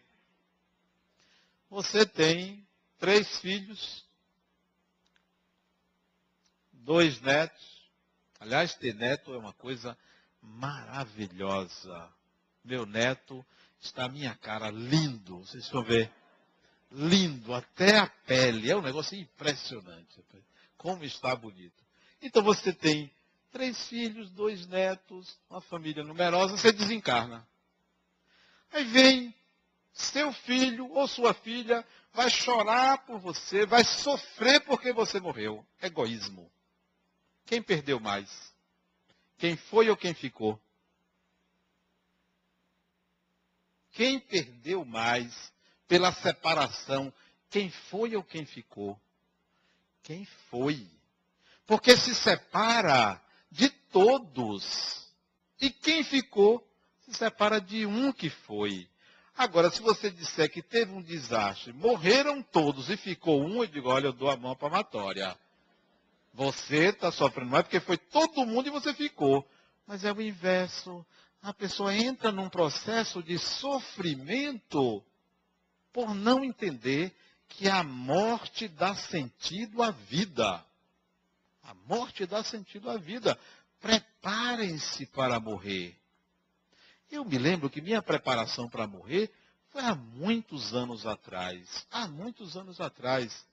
Você 1.70 2.06
tem 2.06 2.68
três 2.98 3.40
filhos, 3.40 4.06
dois 6.72 7.22
netos. 7.22 7.90
Aliás, 8.40 8.76
ter 8.76 8.94
neto 8.94 9.34
é 9.34 9.38
uma 9.38 9.54
coisa 9.54 9.98
maravilhosa. 10.42 12.12
Meu 12.64 12.86
neto 12.86 13.46
está 13.86 14.06
a 14.06 14.10
minha 14.10 14.36
cara 14.36 14.70
lindo. 14.70 15.40
Vocês 15.40 15.70
vão 15.70 15.84
ver. 15.84 16.12
Lindo, 16.92 17.54
até 17.54 17.98
a 17.98 18.08
pele. 18.08 18.70
É 18.70 18.76
um 18.76 18.82
negócio 18.82 19.18
impressionante. 19.18 20.24
Como 20.78 21.04
está 21.04 21.36
bonito. 21.36 21.84
Então 22.22 22.44
você 22.44 22.74
tem 22.74 23.12
três 23.52 23.88
filhos, 23.88 24.30
dois 24.32 24.68
netos, 24.68 25.38
uma 25.50 25.62
família 25.62 26.04
numerosa, 26.04 26.58
você 26.58 26.72
desencarna. 26.72 27.48
Aí 28.72 28.84
vem 28.86 29.34
seu 29.94 30.34
filho 30.34 30.92
ou 30.92 31.08
sua 31.08 31.34
filha, 31.34 31.86
vai 32.14 32.30
chorar 32.30 33.06
por 33.06 33.20
você, 33.20 33.66
vai 33.66 33.84
sofrer 33.84 34.62
porque 34.62 34.92
você 34.92 35.20
morreu. 35.20 35.66
Egoísmo. 35.82 36.52
Quem 37.46 37.62
perdeu 37.62 38.00
mais? 38.00 38.54
Quem 39.38 39.56
foi 39.56 39.90
ou 39.90 39.96
quem 39.96 40.14
ficou? 40.14 40.60
Quem 43.96 44.20
perdeu 44.20 44.86
mais 44.86 45.52
pela 45.88 46.12
separação? 46.12 47.12
Quem 47.50 47.70
foi 47.70 48.16
ou 48.16 48.24
quem 48.24 48.46
ficou? 48.46 49.00
Quem 50.04 50.26
foi? 50.50 50.86
Porque 51.66 51.96
se 51.96 52.14
separa 52.14 53.20
de 53.50 53.70
todos. 53.70 55.08
E 55.60 55.70
quem 55.70 56.04
ficou 56.04 56.62
se 57.06 57.14
separa 57.14 57.60
de 57.62 57.86
um 57.86 58.12
que 58.12 58.30
foi. 58.30 58.88
Agora, 59.38 59.70
se 59.70 59.82
você 59.82 60.10
disser 60.12 60.52
que 60.52 60.62
teve 60.62 60.92
um 60.92 61.02
desastre, 61.02 61.72
morreram 61.72 62.44
todos 62.44 62.90
e 62.90 62.98
ficou 62.98 63.42
um, 63.42 63.64
eu 63.64 63.68
digo, 63.68 63.90
olha, 63.90 64.08
eu 64.08 64.14
dou 64.14 64.30
a 64.30 64.36
mão 64.36 64.56
palmatória. 64.56 65.38
Você 66.34 66.90
está 66.90 67.12
sofrendo 67.14 67.52
mais 67.52 67.64
porque 67.64 67.80
foi 67.80 67.98
todo 67.98 68.46
mundo 68.46 68.68
e 68.68 68.72
você 68.72 68.94
ficou. 68.94 69.50
Mas 69.88 70.04
é 70.04 70.12
o 70.12 70.22
inverso. 70.22 71.06
A 71.46 71.54
pessoa 71.54 71.96
entra 71.96 72.32
num 72.32 72.50
processo 72.50 73.22
de 73.22 73.38
sofrimento 73.38 75.06
por 75.94 76.16
não 76.16 76.44
entender 76.44 77.16
que 77.48 77.70
a 77.70 77.84
morte 77.84 78.68
dá 78.68 78.96
sentido 78.96 79.84
à 79.84 79.92
vida. 79.92 80.66
A 81.62 81.76
morte 81.88 82.26
dá 82.26 82.44
sentido 82.44 82.90
à 82.90 82.98
vida. 82.98 83.40
Preparem-se 83.80 85.06
para 85.06 85.40
morrer. 85.40 85.96
Eu 87.12 87.24
me 87.24 87.38
lembro 87.38 87.70
que 87.70 87.80
minha 87.80 88.02
preparação 88.02 88.68
para 88.68 88.88
morrer 88.88 89.32
foi 89.70 89.84
há 89.84 89.94
muitos 89.94 90.74
anos 90.74 91.06
atrás. 91.06 91.86
Há 91.92 92.08
muitos 92.08 92.58
anos 92.58 92.82
atrás. 92.82 93.46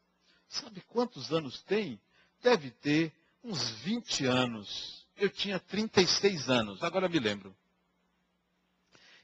Sabe 0.48 0.80
quantos 0.88 1.30
anos 1.30 1.60
tem? 1.60 2.00
deve 2.42 2.70
ter 2.70 3.12
uns 3.44 3.68
20 3.82 4.24
anos. 4.24 5.06
Eu 5.14 5.28
tinha 5.28 5.60
36 5.60 6.48
anos, 6.48 6.82
agora 6.82 7.06
me 7.06 7.18
lembro. 7.18 7.54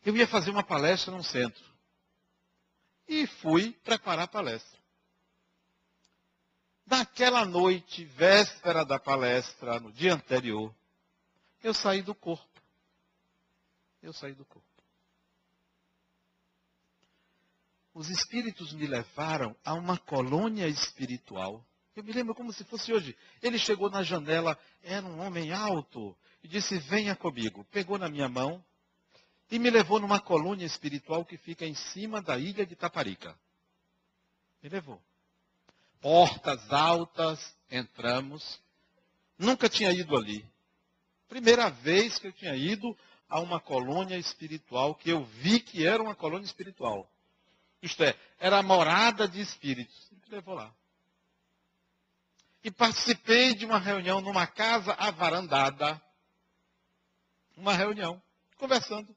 Eu 0.09 0.17
ia 0.17 0.27
fazer 0.27 0.51
uma 0.51 0.63
palestra 0.63 1.13
num 1.13 1.23
centro. 1.23 1.63
E 3.07 3.27
fui 3.27 3.73
preparar 3.85 4.25
a 4.25 4.27
palestra. 4.27 4.81
Naquela 6.87 7.45
noite, 7.45 8.07
véspera 8.07 8.87
da 8.87 8.99
palestra, 8.99 9.79
no 9.79 9.93
dia 9.93 10.15
anterior, 10.15 10.75
eu 11.63 11.75
saí 11.75 12.01
do 12.01 12.15
corpo. 12.15 12.49
Eu 14.01 14.15
saí 14.15 14.33
do 14.33 14.47
corpo. 14.47 14.67
Os 17.93 18.09
espíritos 18.09 18.73
me 18.73 18.87
levaram 18.87 19.55
a 19.63 19.75
uma 19.75 19.99
colônia 19.99 20.67
espiritual 20.69 21.63
eu 21.99 22.05
me 22.05 22.13
lembro 22.13 22.33
como 22.33 22.53
se 22.53 22.63
fosse 22.63 22.93
hoje. 22.93 23.17
Ele 23.43 23.59
chegou 23.59 23.91
na 23.91 24.05
janela, 24.05 24.57
era 24.85 25.05
um 25.05 25.19
homem 25.19 25.53
alto, 25.53 26.17
e 26.41 26.47
disse: 26.47 26.79
Venha 26.79 27.17
comigo. 27.17 27.65
Pegou 27.73 27.99
na 27.99 28.09
minha 28.09 28.29
mão 28.29 28.65
e 29.51 29.59
me 29.59 29.71
levou 29.71 29.99
numa 29.99 30.21
colônia 30.21 30.67
espiritual 30.67 31.25
que 31.25 31.37
fica 31.37 31.65
em 31.65 31.75
cima 31.75 32.21
da 32.21 32.39
ilha 32.39 32.67
de 32.67 32.77
Taparica. 32.77 33.39
Me 34.63 34.69
levou. 34.69 35.01
Portas 36.01 36.73
altas, 36.73 37.57
entramos. 37.71 38.61
Nunca 39.39 39.69
tinha 39.69 39.91
ido 39.91 40.17
ali. 40.17 40.45
Primeira 41.29 41.69
vez 41.71 42.19
que 42.19 42.27
eu 42.27 42.33
tinha 42.33 42.55
ido 42.55 42.97
a 43.29 43.41
uma 43.41 43.61
colônia 43.61 44.17
espiritual 44.17 44.95
que 44.95 45.11
eu 45.11 45.25
vi 45.25 45.61
que 45.61 45.87
era 45.87 46.03
uma 46.03 46.15
colônia 46.15 46.47
espiritual. 46.47 47.11
Isto 47.83 48.03
é, 48.05 48.17
era 48.39 48.59
a 48.59 48.63
morada 48.63 49.29
de 49.29 49.41
espíritos. 49.41 50.09
Me 50.11 50.37
levou 50.37 50.55
lá 50.55 50.73
e 52.63 52.71
participei 52.71 53.55
de 53.55 53.65
uma 53.65 53.79
reunião 53.79 54.21
numa 54.21 54.47
casa 54.47 54.93
avarandada. 54.95 56.01
Uma 57.57 57.73
reunião, 57.73 58.23
conversando. 58.57 59.17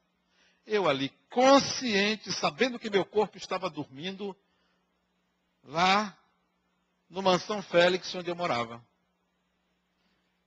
Eu 0.72 0.88
ali, 0.88 1.10
consciente, 1.30 2.32
sabendo 2.32 2.80
que 2.80 2.90
meu 2.90 3.04
corpo 3.04 3.38
estava 3.38 3.70
dormindo, 3.70 4.34
lá 5.66 6.18
no 7.10 7.22
Mansão 7.22 7.62
Félix, 7.62 8.16
onde 8.16 8.32
eu 8.32 8.36
morava. 8.38 8.82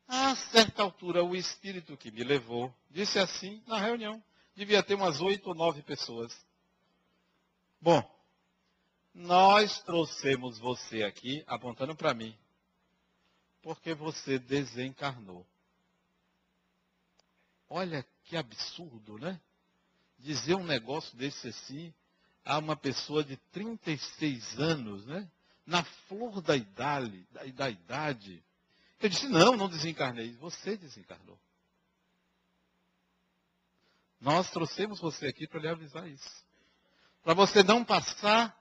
A 0.09 0.35
certa 0.35 0.83
altura, 0.83 1.23
o 1.23 1.37
espírito 1.37 1.95
que 1.95 2.11
me 2.11 2.25
levou 2.25 2.75
disse 2.89 3.19
assim 3.19 3.63
na 3.67 3.79
reunião. 3.79 4.25
Devia 4.55 4.83
ter 4.83 4.95
umas 4.95 5.21
oito 5.21 5.51
ou 5.51 5.55
nove 5.55 5.83
pessoas. 5.83 6.35
Bom, 7.79 8.03
nós 9.13 9.83
trouxemos 9.83 10.59
você 10.59 11.03
aqui, 11.03 11.45
apontando 11.47 11.95
para 11.95 12.15
mim, 12.15 12.35
porque 13.61 13.93
você 13.93 14.39
desencarnou. 14.39 15.47
Olha 17.69 18.07
que 18.25 18.39
absurdo, 18.39 19.19
né? 19.19 19.39
Dizer 20.25 20.55
um 20.55 20.65
negócio 20.65 21.15
desse 21.19 21.49
assim 21.49 21.93
a 22.43 22.57
uma 22.57 22.75
pessoa 22.75 23.23
de 23.23 23.37
36 23.53 24.59
anos, 24.59 25.05
né? 25.05 25.31
Na 25.67 25.85
flor 25.85 26.41
da 26.41 26.57
idade, 26.57 27.27
da, 27.31 27.45
da 27.45 27.69
idade. 27.69 28.43
Eu 29.01 29.11
disse, 29.11 29.29
não, 29.29 29.55
não 29.55 29.69
desencarnei. 29.69 30.33
Você 30.37 30.79
desencarnou. 30.79 31.39
Nós 34.19 34.51
trouxemos 34.51 34.99
você 34.99 35.27
aqui 35.27 35.47
para 35.47 35.61
lhe 35.61 35.69
avisar 35.69 36.09
isso. 36.09 36.43
Para 37.23 37.35
você 37.35 37.63
não 37.63 37.85
passar 37.85 38.59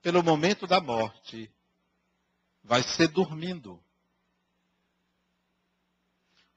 pelo 0.00 0.22
momento 0.22 0.64
da 0.64 0.80
morte. 0.80 1.50
Vai 2.62 2.84
ser 2.84 3.08
dormindo. 3.08 3.82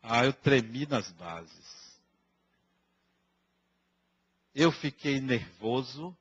Ah, 0.03 0.25
eu 0.25 0.31
tremi 0.31 0.85
nas 0.85 1.11
bases. 1.11 1.86
Eu 4.57 4.71
fiquei 4.71 5.21
nervoso. 5.21 6.17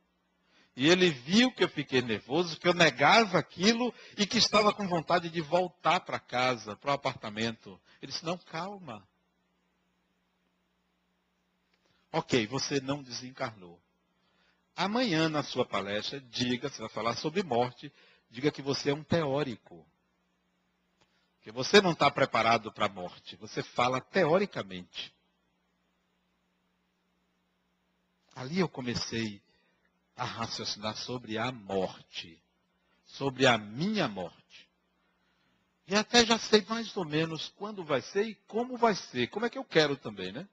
E 0.75 0.87
ele 0.87 1.09
viu 1.09 1.51
que 1.51 1.63
eu 1.63 1.67
fiquei 1.67 2.03
nervoso, 2.03 2.59
que 2.59 2.67
eu 2.67 2.73
negava 2.73 3.39
aquilo 3.39 3.91
e 4.15 4.27
que 4.27 4.37
estava 4.37 4.71
com 4.71 4.87
vontade 4.87 5.27
de 5.27 5.41
voltar 5.41 6.01
para 6.01 6.19
casa, 6.19 6.75
para 6.75 6.91
o 6.91 6.93
apartamento. 6.93 7.81
Ele 7.99 8.11
disse: 8.11 8.23
Não, 8.23 8.37
calma. 8.37 9.03
Ok, 12.11 12.45
você 12.45 12.79
não 12.79 13.01
desencarnou. 13.01 13.81
Amanhã, 14.75 15.27
na 15.27 15.41
sua 15.41 15.65
palestra, 15.65 16.21
diga, 16.21 16.69
você 16.69 16.79
vai 16.79 16.89
falar 16.89 17.15
sobre 17.15 17.41
morte, 17.41 17.91
diga 18.29 18.51
que 18.51 18.61
você 18.61 18.91
é 18.91 18.93
um 18.93 19.03
teórico. 19.03 19.83
Que 21.41 21.51
você 21.51 21.81
não 21.81 21.93
está 21.93 22.11
preparado 22.11 22.71
para 22.71 22.85
a 22.85 22.89
morte. 22.89 23.35
Você 23.37 23.63
fala 23.63 23.99
teoricamente. 23.99 25.16
Ali 28.37 28.59
eu 28.59 28.69
comecei 28.69 29.41
a 30.15 30.23
raciocinar 30.23 30.95
sobre 30.95 31.39
a 31.39 31.51
morte. 31.51 32.39
Sobre 33.03 33.47
a 33.47 33.57
minha 33.57 34.07
morte. 34.07 34.69
E 35.87 35.95
até 35.95 36.23
já 36.23 36.37
sei 36.37 36.63
mais 36.69 36.95
ou 36.95 37.03
menos 37.03 37.49
quando 37.57 37.83
vai 37.83 37.99
ser 37.99 38.25
e 38.27 38.35
como 38.47 38.77
vai 38.77 38.93
ser. 38.93 39.27
Como 39.29 39.47
é 39.47 39.49
que 39.49 39.57
eu 39.57 39.65
quero 39.65 39.97
também, 39.97 40.31
né? 40.31 40.47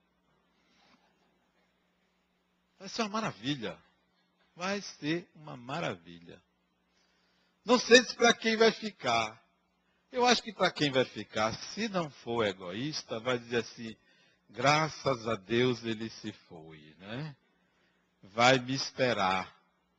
Vai 2.79 2.89
ser 2.89 3.03
uma 3.03 3.09
maravilha. 3.09 3.77
Vai 4.55 4.81
ser 4.81 5.29
uma 5.35 5.55
maravilha. 5.55 6.41
Não 7.63 7.77
sei 7.77 8.03
se 8.03 8.15
para 8.15 8.33
quem 8.33 8.57
vai 8.57 8.71
ficar. 8.71 9.39
Eu 10.11 10.25
acho 10.25 10.41
que 10.41 10.53
para 10.53 10.71
quem 10.71 10.89
vai 10.89 11.05
ficar, 11.05 11.53
se 11.53 11.87
não 11.87 12.09
for 12.09 12.47
egoísta, 12.47 13.19
vai 13.19 13.37
dizer 13.37 13.57
assim: 13.57 13.95
graças 14.49 15.27
a 15.27 15.35
Deus 15.35 15.83
ele 15.83 16.09
se 16.09 16.31
foi, 16.47 16.95
né? 16.97 17.35
Vai 18.33 18.59
me 18.59 18.73
esperar. 18.73 19.53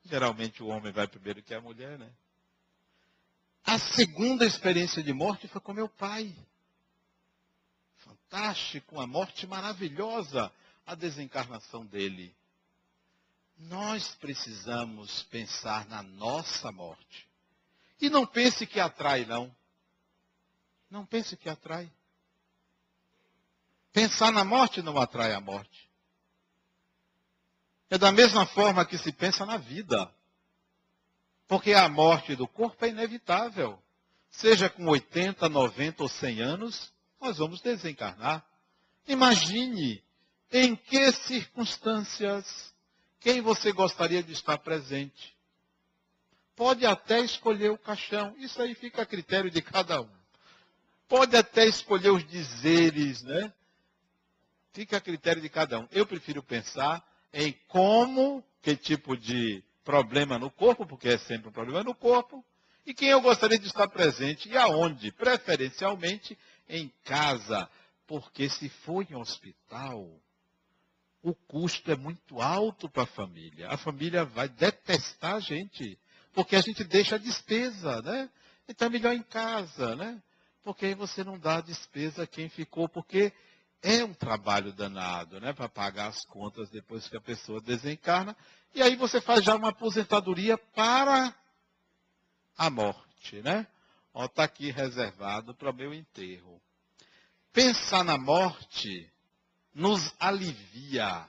Geralmente 0.05 0.62
o 0.62 0.68
homem 0.68 0.93
vai 0.93 1.07
primeiro 1.07 1.43
que 1.43 1.55
a 1.55 1.61
mulher, 1.61 1.99
né? 1.99 2.11
A 3.64 3.79
segunda 3.79 4.47
experiência 4.47 5.03
de 5.03 5.12
morte 5.12 5.49
foi 5.49 5.61
com 5.61 5.72
meu 5.72 5.89
pai. 5.89 6.35
Fantástico, 7.97 8.95
uma 8.95 9.07
morte 9.07 9.47
maravilhosa, 9.47 10.53
a 10.87 10.95
desencarnação 10.95 11.85
dele. 11.85 12.35
Nós 13.59 14.14
precisamos 14.14 15.24
pensar 15.24 15.87
na 15.89 16.03
nossa 16.03 16.70
morte. 16.70 17.27
E 18.01 18.09
não 18.09 18.27
pense 18.27 18.66
que 18.66 18.79
atrai, 18.79 19.24
não. 19.24 19.55
Não 20.91 21.05
pense 21.05 21.37
que 21.37 21.49
atrai. 21.49 21.91
Pensar 23.93 24.31
na 24.31 24.45
morte 24.45 24.83
não 24.83 24.99
atrai 24.99 25.33
a 25.33 25.41
morte. 25.41 25.86
É 27.89 27.97
da 27.97 28.11
mesma 28.11 28.47
forma 28.47 28.84
que 28.84 28.99
se 28.99 29.12
pensa 29.12 29.47
na 29.47 29.57
vida. 29.57 30.11
Porque 31.47 31.72
a 31.72 31.89
morte 31.89 32.34
do 32.34 32.49
corpo 32.49 32.84
é 32.84 32.89
inevitável. 32.89 33.80
Seja 34.30 34.68
com 34.68 34.87
80, 34.87 35.49
90 35.49 36.03
ou 36.03 36.09
100 36.09 36.41
anos, 36.41 36.93
nós 37.20 37.39
vamos 37.39 37.61
desencarnar. 37.61 38.45
Imagine 39.07 40.03
em 40.53 40.74
que 40.74 41.12
circunstâncias 41.12 42.74
quem 43.20 43.41
você 43.41 43.72
gostaria 43.72 44.22
de 44.22 44.32
estar 44.32 44.59
presente. 44.59 45.37
Pode 46.55 46.87
até 46.87 47.20
escolher 47.20 47.70
o 47.70 47.78
caixão, 47.78 48.34
isso 48.39 48.61
aí 48.61 48.74
fica 48.74 49.03
a 49.03 49.07
critério 49.07 49.51
de 49.51 49.61
cada 49.61 50.01
um. 50.01 50.09
Pode 51.09 51.37
até 51.37 51.66
escolher 51.66 52.11
os 52.11 52.26
dizeres, 52.26 53.22
né? 53.22 53.53
Fica 54.72 54.97
a 54.97 55.01
critério 55.01 55.41
de 55.41 55.49
cada 55.49 55.78
um. 55.78 55.89
Eu 55.93 56.07
prefiro 56.07 56.43
pensar 56.43 57.05
em 57.37 57.53
como, 57.68 58.43
que 58.62 58.74
tipo 58.74 59.14
de 59.14 59.62
problema 59.84 60.39
no 60.39 60.51
corpo, 60.51 60.87
porque 60.87 61.09
é 61.11 61.18
sempre 61.18 61.51
um 61.51 61.53
problema 61.53 61.84
no 61.84 61.95
corpo, 61.95 62.43
e 62.87 62.95
quem 62.95 63.11
eu 63.11 63.20
gostaria 63.20 63.59
de 63.59 63.66
estar 63.66 63.87
presente 63.89 64.49
e 64.49 64.57
aonde? 64.57 65.12
Preferencialmente 65.12 66.37
em 66.66 66.91
casa, 67.05 67.68
porque 68.07 68.49
se 68.49 68.70
for 68.70 69.07
em 69.09 69.14
hospital, 69.14 70.09
o 71.22 71.34
custo 71.34 71.91
é 71.91 71.97
muito 71.97 72.41
alto 72.41 72.89
para 72.89 73.03
a 73.03 73.07
família. 73.07 73.68
A 73.68 73.76
família 73.76 74.24
vai 74.24 74.49
detestar 74.49 75.34
a 75.34 75.41
gente, 75.41 75.99
porque 76.32 76.57
a 76.57 76.61
gente 76.62 76.82
deixa 76.84 77.16
a 77.16 77.18
despesa, 77.18 78.01
né? 78.01 78.30
Então 78.66 78.87
é 78.87 78.91
melhor 78.91 79.12
em 79.12 79.22
casa, 79.22 79.95
né? 79.95 80.22
Porque 80.62 80.87
aí 80.87 80.95
você 80.95 81.22
não 81.22 81.39
dá 81.39 81.59
a 81.59 81.61
despesa 81.61 82.22
a 82.22 82.26
quem 82.26 82.49
ficou, 82.49 82.89
porque 82.89 83.30
é 83.83 84.05
um 84.05 84.14
trabalho 84.14 84.72
danado, 84.72 85.41
né? 85.41 85.53
Para 85.53 85.68
pagar 85.68 86.09
as 86.09 86.24
contas 86.24 86.68
depois 86.70 87.09
que 87.09 87.16
a 87.16 87.20
pessoa 87.20 87.61
desencarna. 87.61 88.37
E 88.74 88.83
aí 88.83 88.97
você 88.97 89.20
faz 89.20 89.45
já 89.45 89.55
uma 89.55 89.68
aposentadoria 89.68 90.59
para 90.59 91.35
a 92.57 92.70
morte, 92.70 93.41
né? 93.43 93.66
Ó, 94.12 94.24
está 94.24 94.45
aqui 94.45 94.70
reservado 94.70 95.55
para 95.55 95.70
o 95.70 95.74
meu 95.74 95.93
enterro. 95.93 96.61
Pensar 97.53 98.05
na 98.05 98.18
morte 98.18 99.11
nos 99.74 100.14
alivia. 100.18 101.29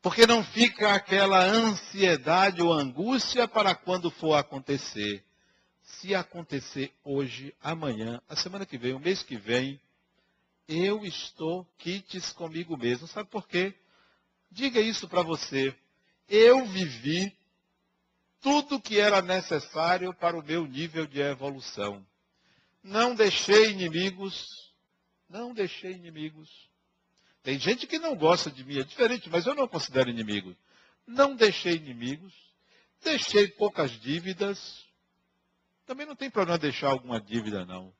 Porque 0.00 0.24
não 0.24 0.44
fica 0.44 0.94
aquela 0.94 1.44
ansiedade 1.44 2.62
ou 2.62 2.72
angústia 2.72 3.48
para 3.48 3.74
quando 3.74 4.10
for 4.10 4.34
acontecer. 4.34 5.24
Se 5.82 6.14
acontecer 6.14 6.92
hoje, 7.02 7.54
amanhã, 7.60 8.20
a 8.28 8.36
semana 8.36 8.64
que 8.64 8.78
vem, 8.78 8.92
o 8.92 9.00
mês 9.00 9.22
que 9.22 9.36
vem, 9.36 9.80
eu 10.68 11.04
estou 11.04 11.64
quites 11.78 12.32
comigo 12.32 12.76
mesmo. 12.76 13.06
Sabe 13.06 13.30
por 13.30 13.46
quê? 13.46 13.74
Diga 14.50 14.80
isso 14.80 15.08
para 15.08 15.22
você. 15.22 15.74
Eu 16.28 16.66
vivi 16.66 17.36
tudo 18.40 18.80
que 18.80 18.98
era 18.98 19.22
necessário 19.22 20.12
para 20.14 20.38
o 20.38 20.42
meu 20.42 20.66
nível 20.66 21.06
de 21.06 21.20
evolução. 21.20 22.04
Não 22.82 23.14
deixei 23.14 23.70
inimigos, 23.70 24.72
não 25.28 25.52
deixei 25.52 25.92
inimigos. 25.92 26.48
Tem 27.42 27.58
gente 27.58 27.86
que 27.86 27.98
não 27.98 28.16
gosta 28.16 28.50
de 28.50 28.64
mim, 28.64 28.78
é 28.78 28.84
diferente, 28.84 29.28
mas 29.30 29.46
eu 29.46 29.54
não 29.54 29.68
considero 29.68 30.10
inimigo. 30.10 30.56
Não 31.06 31.36
deixei 31.36 31.74
inimigos, 31.74 32.34
deixei 33.02 33.48
poucas 33.48 33.92
dívidas. 34.00 34.84
Também 35.84 36.06
não 36.06 36.16
tem 36.16 36.28
problema 36.28 36.58
deixar 36.58 36.88
alguma 36.88 37.20
dívida, 37.20 37.64
não. 37.64 37.94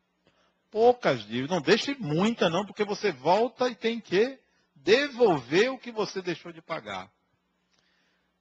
Poucas 0.77 1.25
dívidas. 1.25 1.49
Não 1.49 1.63
deixe 1.63 1.95
muita, 1.95 2.51
não, 2.51 2.67
porque 2.67 2.85
você 2.85 3.11
volta 3.11 3.67
e 3.67 3.75
tem 3.75 3.99
que 3.99 4.39
devolver 4.75 5.71
o 5.71 5.79
que 5.79 5.91
você 5.91 6.21
deixou 6.21 6.53
de 6.53 6.61
pagar. 6.61 7.11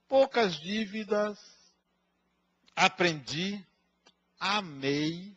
Poucas 0.06 0.54
dívidas. 0.60 1.38
Aprendi, 2.76 3.64
amei. 4.38 5.34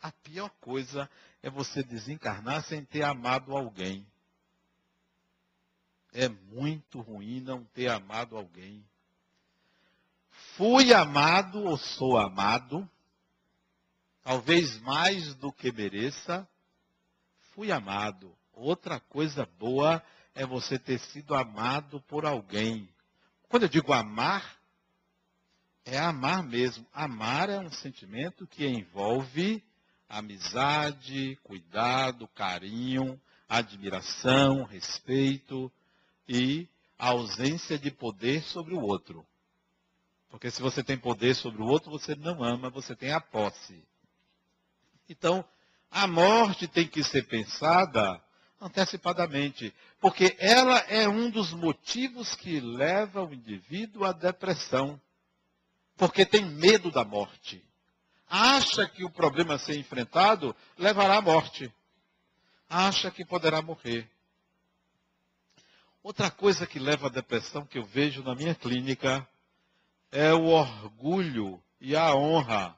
A 0.00 0.10
pior 0.10 0.48
coisa 0.58 1.06
é 1.42 1.50
você 1.50 1.82
desencarnar 1.82 2.64
sem 2.64 2.82
ter 2.82 3.02
amado 3.02 3.54
alguém. 3.54 4.06
É 6.14 6.30
muito 6.30 7.02
ruim 7.02 7.42
não 7.42 7.62
ter 7.62 7.88
amado 7.90 8.38
alguém. 8.38 8.82
Fui 10.56 10.94
amado 10.94 11.62
ou 11.62 11.76
sou 11.76 12.16
amado, 12.16 12.90
talvez 14.26 14.80
mais 14.80 15.36
do 15.36 15.52
que 15.52 15.70
mereça. 15.70 16.48
Fui 17.54 17.70
amado. 17.70 18.36
Outra 18.52 18.98
coisa 18.98 19.48
boa 19.56 20.02
é 20.34 20.44
você 20.44 20.80
ter 20.80 20.98
sido 20.98 21.32
amado 21.32 22.00
por 22.08 22.26
alguém. 22.26 22.88
Quando 23.48 23.62
eu 23.62 23.68
digo 23.68 23.92
amar, 23.92 24.58
é 25.84 25.96
amar 25.96 26.42
mesmo. 26.42 26.84
Amar 26.92 27.48
é 27.48 27.60
um 27.60 27.70
sentimento 27.70 28.48
que 28.48 28.66
envolve 28.66 29.62
amizade, 30.08 31.38
cuidado, 31.44 32.26
carinho, 32.26 33.20
admiração, 33.48 34.64
respeito, 34.64 35.70
e 36.28 36.66
ausência 36.98 37.78
de 37.78 37.92
poder 37.92 38.42
sobre 38.42 38.74
o 38.74 38.80
outro. 38.80 39.24
Porque 40.28 40.50
se 40.50 40.60
você 40.60 40.82
tem 40.82 40.98
poder 40.98 41.36
sobre 41.36 41.62
o 41.62 41.66
outro, 41.66 41.92
você 41.92 42.16
não 42.16 42.42
ama, 42.42 42.68
você 42.68 42.96
tem 42.96 43.12
a 43.12 43.20
posse. 43.20 43.86
Então, 45.08 45.44
a 45.90 46.06
morte 46.06 46.66
tem 46.66 46.86
que 46.86 47.02
ser 47.04 47.26
pensada 47.26 48.22
antecipadamente, 48.60 49.74
porque 50.00 50.36
ela 50.38 50.78
é 50.88 51.08
um 51.08 51.30
dos 51.30 51.52
motivos 51.52 52.34
que 52.34 52.60
leva 52.60 53.22
o 53.22 53.32
indivíduo 53.32 54.04
à 54.04 54.12
depressão, 54.12 55.00
porque 55.96 56.24
tem 56.24 56.44
medo 56.44 56.90
da 56.90 57.04
morte. 57.04 57.62
Acha 58.28 58.88
que 58.88 59.04
o 59.04 59.10
problema 59.10 59.54
a 59.54 59.58
ser 59.58 59.78
enfrentado 59.78 60.54
levará 60.76 61.18
à 61.18 61.22
morte. 61.22 61.72
Acha 62.68 63.10
que 63.10 63.24
poderá 63.24 63.62
morrer. 63.62 64.10
Outra 66.02 66.30
coisa 66.30 66.66
que 66.66 66.78
leva 66.78 67.06
à 67.06 67.10
depressão 67.10 67.64
que 67.64 67.78
eu 67.78 67.84
vejo 67.84 68.22
na 68.22 68.34
minha 68.34 68.54
clínica 68.54 69.26
é 70.10 70.32
o 70.32 70.46
orgulho 70.46 71.62
e 71.80 71.94
a 71.96 72.14
honra. 72.14 72.76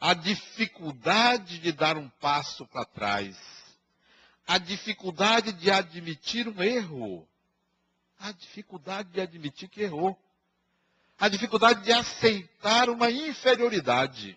A 0.00 0.14
dificuldade 0.14 1.58
de 1.58 1.72
dar 1.72 1.96
um 1.96 2.08
passo 2.08 2.66
para 2.66 2.84
trás 2.86 3.60
a 4.50 4.58
dificuldade 4.58 5.52
de 5.52 5.70
admitir 5.70 6.48
um 6.48 6.60
erro. 6.60 7.24
A 8.18 8.32
dificuldade 8.32 9.08
de 9.10 9.20
admitir 9.20 9.68
que 9.68 9.80
errou. 9.80 10.20
A 11.20 11.28
dificuldade 11.28 11.84
de 11.84 11.92
aceitar 11.92 12.90
uma 12.90 13.08
inferioridade. 13.08 14.36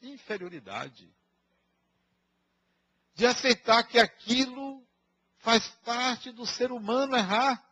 Inferioridade. 0.00 1.06
De 3.14 3.26
aceitar 3.26 3.82
que 3.82 3.98
aquilo 3.98 4.82
faz 5.40 5.68
parte 5.84 6.32
do 6.32 6.46
ser 6.46 6.72
humano 6.72 7.14
errar. 7.14 7.62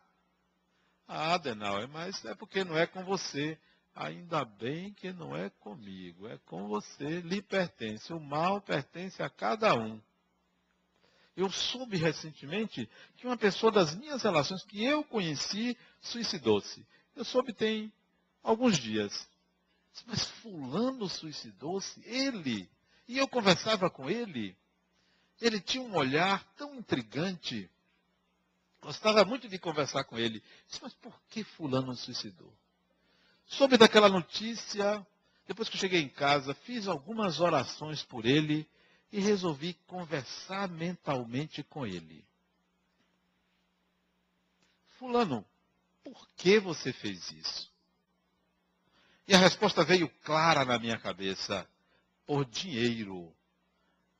Ah, 1.07 1.33
Adenauer, 1.33 1.87
mas 1.87 2.23
é 2.23 2.35
porque 2.35 2.63
não 2.63 2.77
é 2.77 2.85
com 2.85 3.03
você. 3.03 3.59
Ainda 3.99 4.45
bem 4.45 4.93
que 4.93 5.11
não 5.11 5.35
é 5.35 5.49
comigo, 5.49 6.25
é 6.25 6.37
com 6.45 6.69
você, 6.69 7.19
lhe 7.19 7.41
pertence. 7.41 8.13
O 8.13 8.19
mal 8.19 8.61
pertence 8.61 9.21
a 9.21 9.29
cada 9.29 9.75
um. 9.75 10.01
Eu 11.35 11.51
soube 11.51 11.97
recentemente 11.97 12.89
que 13.17 13.27
uma 13.27 13.35
pessoa 13.35 13.69
das 13.69 13.93
minhas 13.93 14.23
relações 14.23 14.63
que 14.63 14.81
eu 14.81 15.03
conheci 15.03 15.77
suicidou-se. 15.99 16.87
Eu 17.13 17.25
soube 17.25 17.51
tem 17.51 17.91
alguns 18.41 18.77
dias. 18.77 19.29
Mas 20.05 20.23
fulano 20.23 21.09
suicidou-se? 21.09 22.01
Ele? 22.05 22.69
E 23.05 23.17
eu 23.17 23.27
conversava 23.27 23.89
com 23.89 24.09
ele. 24.09 24.55
Ele 25.41 25.59
tinha 25.59 25.83
um 25.83 25.93
olhar 25.97 26.41
tão 26.55 26.73
intrigante. 26.73 27.69
Gostava 28.79 29.25
muito 29.25 29.49
de 29.49 29.59
conversar 29.59 30.05
com 30.05 30.17
ele. 30.17 30.41
Mas 30.81 30.93
por 30.93 31.21
que 31.29 31.43
fulano 31.43 31.93
suicidou? 31.97 32.53
Soube 33.49 33.77
daquela 33.77 34.07
notícia. 34.07 35.05
Depois 35.47 35.67
que 35.67 35.75
eu 35.75 35.79
cheguei 35.79 36.01
em 36.01 36.09
casa, 36.09 36.53
fiz 36.53 36.87
algumas 36.87 37.39
orações 37.39 38.03
por 38.03 38.25
ele 38.25 38.69
e 39.11 39.19
resolvi 39.19 39.73
conversar 39.87 40.69
mentalmente 40.69 41.63
com 41.63 41.85
ele. 41.85 42.23
Fulano, 44.99 45.43
por 46.03 46.29
que 46.35 46.59
você 46.59 46.93
fez 46.93 47.31
isso? 47.31 47.73
E 49.27 49.33
a 49.33 49.39
resposta 49.39 49.83
veio 49.83 50.07
clara 50.23 50.63
na 50.63 50.77
minha 50.77 50.99
cabeça: 50.99 51.67
por 52.27 52.45
dinheiro. 52.45 53.35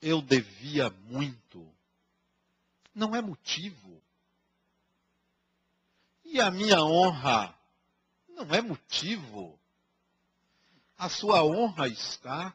Eu 0.01 0.21
devia 0.21 0.89
muito. 0.89 1.71
Não 2.95 3.15
é 3.15 3.21
motivo. 3.21 4.01
E 6.23 6.39
a 6.39 6.49
minha 6.49 6.81
honra 6.81 7.58
não 8.45 8.55
é 8.55 8.61
motivo. 8.61 9.59
A 10.97 11.09
sua 11.09 11.43
honra 11.43 11.87
está 11.87 12.53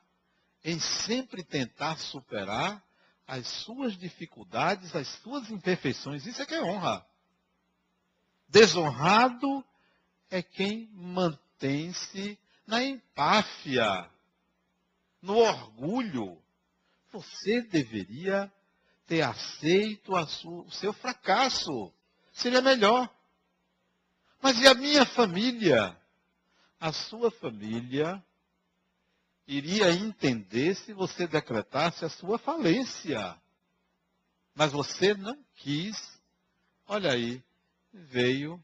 em 0.63 0.79
sempre 0.79 1.43
tentar 1.43 1.99
superar 1.99 2.83
as 3.27 3.47
suas 3.47 3.97
dificuldades, 3.97 4.95
as 4.95 5.09
suas 5.09 5.51
imperfeições. 5.51 6.27
Isso 6.27 6.43
é 6.43 6.47
que 6.47 6.55
é 6.55 6.63
honra. 6.63 7.05
Desonrado 8.49 9.65
é 10.31 10.43
quem 10.43 10.89
mantém-se 10.93 12.39
na 12.67 12.83
empáfia, 12.83 14.11
no 15.21 15.37
orgulho. 15.37 16.39
Você 17.11 17.63
deveria 17.63 18.53
ter 19.07 19.23
aceito 19.23 20.13
sua, 20.27 20.63
o 20.63 20.71
seu 20.71 20.93
fracasso. 20.93 21.93
Seria 22.33 22.61
melhor. 22.61 23.09
Mas 24.45 24.61
e 24.61 24.69
a 24.69 24.75
minha 24.75 25.07
família? 25.07 25.99
A 26.79 26.93
sua 26.93 27.31
família 27.31 28.23
iria 29.47 29.91
entender 29.91 30.75
se 30.77 30.93
você 30.93 31.27
decretasse 31.27 32.05
a 32.05 32.11
sua 32.11 32.37
falência. 32.37 33.41
Mas 34.55 34.71
você 34.71 35.15
não 35.15 35.43
quis. 35.55 36.21
Olha 36.87 37.13
aí, 37.13 37.43
veio 37.91 38.63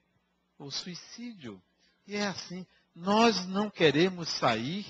o 0.59 0.71
suicídio. 0.71 1.63
E 2.07 2.15
é 2.15 2.27
assim, 2.27 2.67
nós 2.95 3.47
não 3.47 3.71
queremos 3.71 4.29
sair 4.29 4.85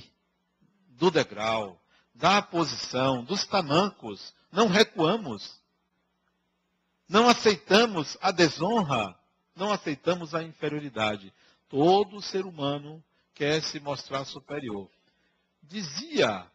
do 0.88 1.08
degrau, 1.08 1.80
da 2.12 2.42
posição, 2.42 3.22
dos 3.22 3.46
tamancos. 3.46 4.34
Não 4.50 4.66
recuamos. 4.66 5.56
Não 7.08 7.28
aceitamos 7.28 8.18
a 8.20 8.32
desonra. 8.32 9.19
Não 9.60 9.70
aceitamos 9.70 10.34
a 10.34 10.42
inferioridade. 10.42 11.30
Todo 11.68 12.22
ser 12.22 12.46
humano 12.46 13.04
quer 13.34 13.62
se 13.62 13.78
mostrar 13.78 14.24
superior. 14.24 14.90
Dizia 15.62 16.50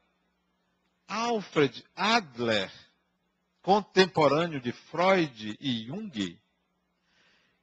Alfred 1.08 1.86
Adler, 1.95 2.72
contemporâneo 3.62 4.60
de 4.60 4.72
Freud 4.72 5.56
e 5.62 5.86
Jung, 5.86 6.39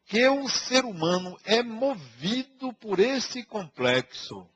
que 0.06 0.28
o 0.28 0.48
ser 0.48 0.84
humano 0.84 1.36
é 1.44 1.60
movido 1.60 2.72
por 2.74 3.00
esse 3.00 3.42
complexo. 3.42 4.48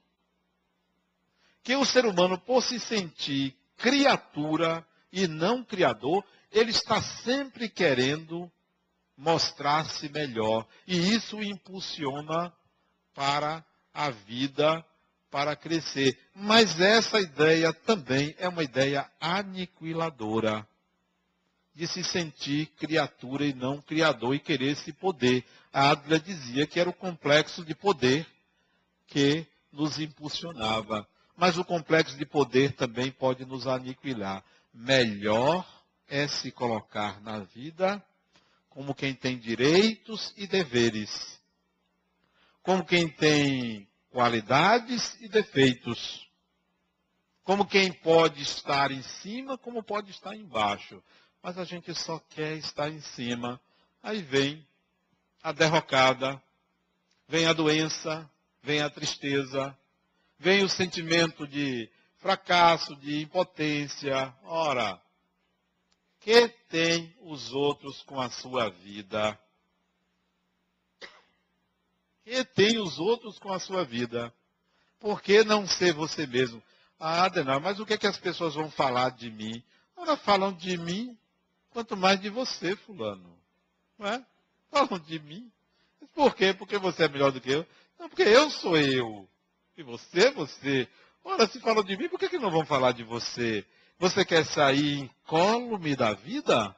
Que 1.64 1.74
o 1.74 1.84
ser 1.84 2.06
humano, 2.06 2.38
por 2.38 2.62
se 2.62 2.78
sentir 2.78 3.56
criatura 3.76 4.86
e 5.10 5.26
não 5.26 5.64
criador, 5.64 6.24
ele 6.52 6.70
está 6.70 7.02
sempre 7.02 7.68
querendo 7.68 8.48
mostrar-se 9.16 10.08
melhor. 10.08 10.66
E 10.86 10.96
isso 11.14 11.42
impulsiona 11.42 12.52
para 13.14 13.64
a 13.92 14.10
vida 14.10 14.84
para 15.30 15.56
crescer. 15.56 16.18
Mas 16.34 16.80
essa 16.80 17.20
ideia 17.20 17.72
também 17.72 18.34
é 18.38 18.48
uma 18.48 18.62
ideia 18.62 19.10
aniquiladora 19.20 20.66
de 21.74 21.86
se 21.86 22.02
sentir 22.02 22.66
criatura 22.78 23.44
e 23.44 23.52
não 23.52 23.82
criador 23.82 24.34
e 24.34 24.40
querer 24.40 24.72
esse 24.72 24.92
poder. 24.92 25.44
A 25.72 25.90
Adler 25.90 26.20
dizia 26.20 26.66
que 26.66 26.80
era 26.80 26.88
o 26.88 26.94
complexo 26.94 27.64
de 27.64 27.74
poder 27.74 28.26
que 29.06 29.46
nos 29.70 29.98
impulsionava. 29.98 31.06
Mas 31.36 31.58
o 31.58 31.64
complexo 31.64 32.16
de 32.16 32.24
poder 32.24 32.72
também 32.72 33.10
pode 33.10 33.44
nos 33.44 33.66
aniquilar. 33.66 34.42
Melhor 34.72 35.66
é 36.08 36.26
se 36.26 36.50
colocar 36.50 37.20
na 37.20 37.40
vida 37.40 38.02
como 38.76 38.94
quem 38.94 39.14
tem 39.14 39.38
direitos 39.38 40.34
e 40.36 40.46
deveres, 40.46 41.40
como 42.62 42.84
quem 42.84 43.08
tem 43.08 43.88
qualidades 44.10 45.16
e 45.18 45.28
defeitos. 45.28 46.28
Como 47.42 47.64
quem 47.64 47.90
pode 47.90 48.42
estar 48.42 48.90
em 48.90 49.00
cima, 49.00 49.56
como 49.56 49.82
pode 49.82 50.10
estar 50.10 50.36
embaixo. 50.36 51.02
Mas 51.42 51.56
a 51.56 51.64
gente 51.64 51.94
só 51.94 52.18
quer 52.18 52.58
estar 52.58 52.90
em 52.90 53.00
cima. 53.00 53.58
Aí 54.02 54.20
vem 54.20 54.68
a 55.42 55.52
derrocada, 55.52 56.42
vem 57.26 57.46
a 57.46 57.54
doença, 57.54 58.30
vem 58.62 58.82
a 58.82 58.90
tristeza, 58.90 59.74
vem 60.38 60.62
o 60.62 60.68
sentimento 60.68 61.46
de 61.46 61.88
fracasso, 62.18 62.94
de 62.96 63.22
impotência. 63.22 64.34
Ora, 64.44 65.00
que 66.26 66.48
tem 66.68 67.14
os 67.20 67.52
outros 67.52 68.02
com 68.02 68.20
a 68.20 68.28
sua 68.28 68.68
vida? 68.68 69.38
e 72.26 72.44
tem 72.44 72.78
os 72.78 72.98
outros 72.98 73.38
com 73.38 73.52
a 73.52 73.60
sua 73.60 73.84
vida. 73.84 74.34
Por 74.98 75.22
que 75.22 75.44
não 75.44 75.66
ser 75.66 75.94
você 75.94 76.26
mesmo? 76.26 76.60
Ah, 76.98 77.24
Adenal, 77.24 77.60
mas 77.60 77.78
o 77.78 77.86
que, 77.86 77.94
é 77.94 77.98
que 77.98 78.06
as 78.06 78.18
pessoas 78.18 78.54
vão 78.54 78.68
falar 78.68 79.10
de 79.10 79.30
mim? 79.30 79.62
Ora, 79.96 80.16
falam 80.16 80.52
de 80.52 80.76
mim, 80.76 81.16
quanto 81.70 81.96
mais 81.96 82.20
de 82.20 82.28
você, 82.28 82.74
fulano. 82.74 83.38
Não 83.96 84.08
é? 84.08 84.26
Falam 84.70 84.98
de 84.98 85.20
mim. 85.20 85.50
Por 86.12 86.34
quê? 86.34 86.52
Porque 86.52 86.76
você 86.76 87.04
é 87.04 87.08
melhor 87.08 87.30
do 87.30 87.40
que 87.40 87.52
eu? 87.52 87.64
Não, 87.98 88.08
porque 88.08 88.22
eu 88.22 88.50
sou 88.50 88.76
eu. 88.76 89.28
E 89.76 89.84
você 89.84 90.26
é 90.26 90.32
você. 90.32 90.88
Ora, 91.22 91.46
se 91.46 91.60
falam 91.60 91.84
de 91.84 91.96
mim, 91.96 92.08
por 92.08 92.18
que, 92.18 92.28
que 92.28 92.38
não 92.38 92.50
vão 92.50 92.66
falar 92.66 92.90
de 92.90 93.04
você? 93.04 93.64
Você 93.98 94.24
quer 94.24 94.44
sair 94.44 94.98
incólume 94.98 95.96
da 95.96 96.12
vida? 96.12 96.74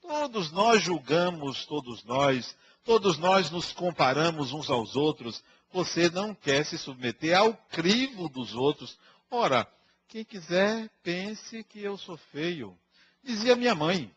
Todos 0.00 0.50
nós 0.50 0.82
julgamos, 0.82 1.64
todos 1.66 2.02
nós 2.04 2.56
Todos 2.84 3.16
nós 3.16 3.50
nos 3.50 3.72
comparamos 3.72 4.52
uns 4.52 4.68
aos 4.68 4.96
outros. 4.96 5.42
Você 5.72 6.10
não 6.10 6.34
quer 6.34 6.64
se 6.64 6.76
submeter 6.76 7.36
ao 7.36 7.54
crivo 7.54 8.28
dos 8.28 8.54
outros. 8.54 8.98
Ora, 9.30 9.66
quem 10.08 10.24
quiser, 10.24 10.90
pense 11.02 11.62
que 11.64 11.80
eu 11.80 11.96
sou 11.96 12.16
feio. 12.16 12.76
Dizia 13.22 13.54
minha 13.54 13.74
mãe. 13.74 14.12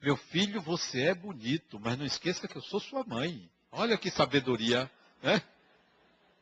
Meu 0.00 0.16
filho, 0.16 0.60
você 0.60 1.02
é 1.08 1.14
bonito, 1.14 1.78
mas 1.78 1.98
não 1.98 2.04
esqueça 2.04 2.48
que 2.48 2.56
eu 2.56 2.62
sou 2.62 2.80
sua 2.80 3.04
mãe. 3.04 3.48
Olha 3.70 3.96
que 3.96 4.10
sabedoria, 4.10 4.90
né? 5.22 5.42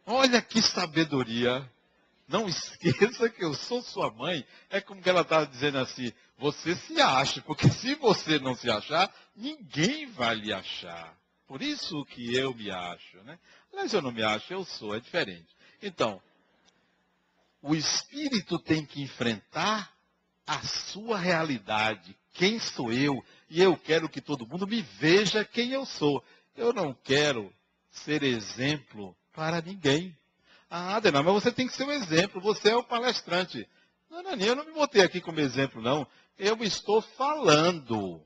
Olha 0.06 0.40
que 0.40 0.62
sabedoria. 0.62 1.70
Não 2.30 2.46
esqueça 2.48 3.28
que 3.28 3.44
eu 3.44 3.52
sou 3.54 3.82
sua 3.82 4.10
mãe. 4.12 4.46
É 4.70 4.80
como 4.80 5.02
que 5.02 5.10
ela 5.10 5.22
estava 5.22 5.46
dizendo 5.46 5.78
assim: 5.78 6.12
você 6.38 6.76
se 6.76 7.00
acha, 7.00 7.42
porque 7.42 7.68
se 7.68 7.96
você 7.96 8.38
não 8.38 8.54
se 8.54 8.70
achar, 8.70 9.12
ninguém 9.34 10.06
vai 10.06 10.36
lhe 10.36 10.52
achar. 10.52 11.18
Por 11.46 11.60
isso 11.60 12.04
que 12.04 12.32
eu 12.32 12.54
me 12.54 12.70
acho, 12.70 13.20
né? 13.24 13.36
Mas 13.74 13.92
eu 13.92 14.00
não 14.00 14.12
me 14.12 14.22
acho, 14.22 14.52
eu 14.52 14.64
sou, 14.64 14.94
é 14.94 15.00
diferente. 15.00 15.48
Então, 15.82 16.22
o 17.60 17.74
espírito 17.74 18.58
tem 18.60 18.86
que 18.86 19.02
enfrentar 19.02 19.92
a 20.46 20.62
sua 20.62 21.18
realidade. 21.18 22.16
Quem 22.32 22.60
sou 22.60 22.92
eu? 22.92 23.24
E 23.48 23.60
eu 23.60 23.76
quero 23.76 24.08
que 24.08 24.20
todo 24.20 24.46
mundo 24.46 24.68
me 24.68 24.82
veja 24.82 25.44
quem 25.44 25.72
eu 25.72 25.84
sou. 25.84 26.24
Eu 26.56 26.72
não 26.72 26.94
quero 26.94 27.52
ser 27.90 28.22
exemplo 28.22 29.16
para 29.32 29.60
ninguém. 29.60 30.16
Ah, 30.70 30.96
Adenal, 30.96 31.24
mas 31.24 31.34
você 31.34 31.50
tem 31.50 31.66
que 31.66 31.74
ser 31.74 31.82
um 31.82 31.90
exemplo. 31.90 32.40
Você 32.40 32.70
é 32.70 32.76
o 32.76 32.84
palestrante. 32.84 33.68
Não, 34.08 34.22
não, 34.22 34.32
eu 34.34 34.54
não 34.54 34.64
me 34.64 34.72
botei 34.72 35.02
aqui 35.02 35.20
como 35.20 35.40
exemplo, 35.40 35.82
não. 35.82 36.06
Eu 36.38 36.56
estou 36.62 37.02
falando. 37.02 38.24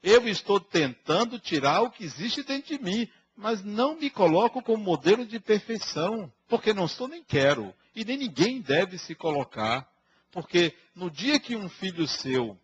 Eu 0.00 0.28
estou 0.28 0.60
tentando 0.60 1.40
tirar 1.40 1.82
o 1.82 1.90
que 1.90 2.04
existe 2.04 2.44
dentro 2.44 2.76
de 2.76 2.82
mim, 2.82 3.08
mas 3.36 3.64
não 3.64 3.96
me 3.96 4.08
coloco 4.08 4.62
como 4.62 4.82
modelo 4.82 5.26
de 5.26 5.40
perfeição, 5.40 6.32
porque 6.48 6.72
não 6.72 6.86
sou 6.86 7.08
nem 7.08 7.22
quero, 7.22 7.74
e 7.94 8.04
nem 8.04 8.16
ninguém 8.16 8.60
deve 8.60 8.98
se 8.98 9.14
colocar, 9.14 9.88
porque 10.30 10.74
no 10.94 11.10
dia 11.10 11.38
que 11.38 11.54
um 11.54 11.68
filho 11.68 12.06
seu 12.06 12.58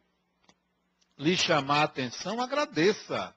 lhe 1.17 1.37
chamar 1.37 1.81
a 1.81 1.85
atenção, 1.85 2.41
agradeça, 2.41 3.35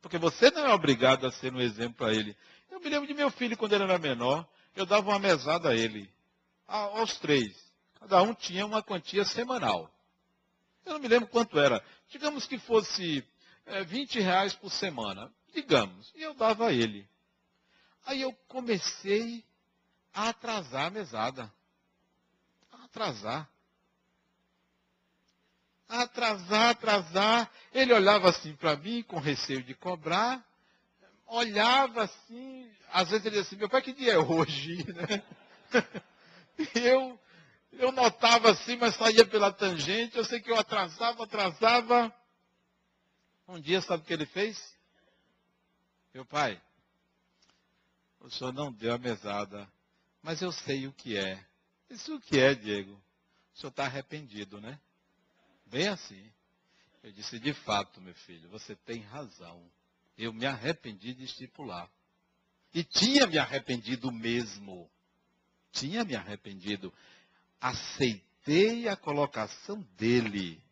porque 0.00 0.18
você 0.18 0.50
não 0.50 0.66
é 0.66 0.74
obrigado 0.74 1.26
a 1.26 1.32
ser 1.32 1.52
um 1.52 1.60
exemplo 1.60 1.94
para 1.94 2.12
ele. 2.12 2.36
Eu 2.70 2.80
me 2.80 2.88
lembro 2.88 3.06
de 3.06 3.14
meu 3.14 3.30
filho 3.30 3.56
quando 3.56 3.72
ele 3.72 3.84
era 3.84 3.98
menor, 3.98 4.46
eu 4.74 4.84
dava 4.86 5.10
uma 5.10 5.18
mesada 5.18 5.70
a 5.70 5.74
ele, 5.74 6.12
aos 6.66 7.18
três, 7.18 7.54
cada 8.00 8.22
um 8.22 8.34
tinha 8.34 8.66
uma 8.66 8.82
quantia 8.82 9.24
semanal. 9.24 9.90
Eu 10.84 10.94
não 10.94 11.00
me 11.00 11.08
lembro 11.08 11.28
quanto 11.28 11.58
era. 11.58 11.82
Digamos 12.08 12.46
que 12.46 12.58
fosse 12.58 13.26
é, 13.66 13.84
20 13.84 14.20
reais 14.20 14.54
por 14.54 14.70
semana, 14.70 15.32
digamos, 15.54 16.12
e 16.14 16.22
eu 16.22 16.34
dava 16.34 16.68
a 16.68 16.72
ele. 16.72 17.08
Aí 18.04 18.20
eu 18.20 18.32
comecei 18.48 19.44
a 20.12 20.28
atrasar 20.28 20.86
a 20.86 20.90
mesada. 20.90 21.52
A 22.72 22.84
atrasar. 22.84 23.48
A 25.88 26.02
atrasar, 26.02 26.70
atrasar. 26.70 27.50
Ele 27.72 27.92
olhava 27.94 28.28
assim 28.28 28.54
para 28.56 28.76
mim, 28.76 29.02
com 29.02 29.18
receio 29.18 29.62
de 29.62 29.74
cobrar. 29.74 30.44
Olhava 31.26 32.04
assim. 32.04 32.70
Às 32.92 33.10
vezes 33.10 33.26
ele 33.26 33.36
dizia 33.36 33.42
assim, 33.48 33.56
meu 33.56 33.68
pai, 33.68 33.82
que 33.82 33.92
dia 33.92 34.14
é 34.14 34.18
hoje? 34.18 34.84
Né? 34.94 35.22
Eu, 36.72 37.18
eu 37.72 37.90
notava 37.90 38.52
assim, 38.52 38.76
mas 38.76 38.94
saía 38.94 39.26
pela 39.26 39.52
tangente. 39.52 40.16
Eu 40.16 40.24
sei 40.24 40.40
que 40.40 40.50
eu 40.50 40.58
atrasava, 40.58 41.24
atrasava. 41.24 42.14
Um 43.48 43.60
dia, 43.60 43.80
sabe 43.80 44.04
o 44.04 44.06
que 44.06 44.12
ele 44.12 44.26
fez? 44.26 44.74
Meu 46.14 46.24
pai, 46.24 46.62
o 48.20 48.30
senhor 48.30 48.52
não 48.52 48.72
deu 48.72 48.94
a 48.94 48.98
mesada, 48.98 49.68
mas 50.22 50.40
eu 50.40 50.52
sei 50.52 50.86
o 50.86 50.92
que 50.92 51.16
é. 51.16 51.44
Isso 51.90 52.14
o 52.14 52.20
que 52.20 52.38
é, 52.38 52.54
Diego? 52.54 52.92
O 53.52 53.58
senhor 53.58 53.70
está 53.70 53.84
arrependido, 53.84 54.60
né? 54.60 54.78
Bem 55.66 55.88
assim. 55.88 56.32
Eu 57.02 57.12
disse, 57.12 57.38
de 57.38 57.52
fato, 57.52 58.00
meu 58.00 58.14
filho, 58.14 58.48
você 58.48 58.74
tem 58.76 59.00
razão. 59.02 59.68
Eu 60.16 60.32
me 60.32 60.46
arrependi 60.46 61.14
de 61.14 61.24
estipular. 61.24 61.90
E 62.72 62.82
tinha 62.82 63.26
me 63.26 63.38
arrependido 63.38 64.10
mesmo. 64.10 64.90
Tinha 65.72 66.04
me 66.04 66.14
arrependido. 66.14 66.92
Aceitei 67.60 68.88
a 68.88 68.96
colocação 68.96 69.80
dele. 69.96 70.62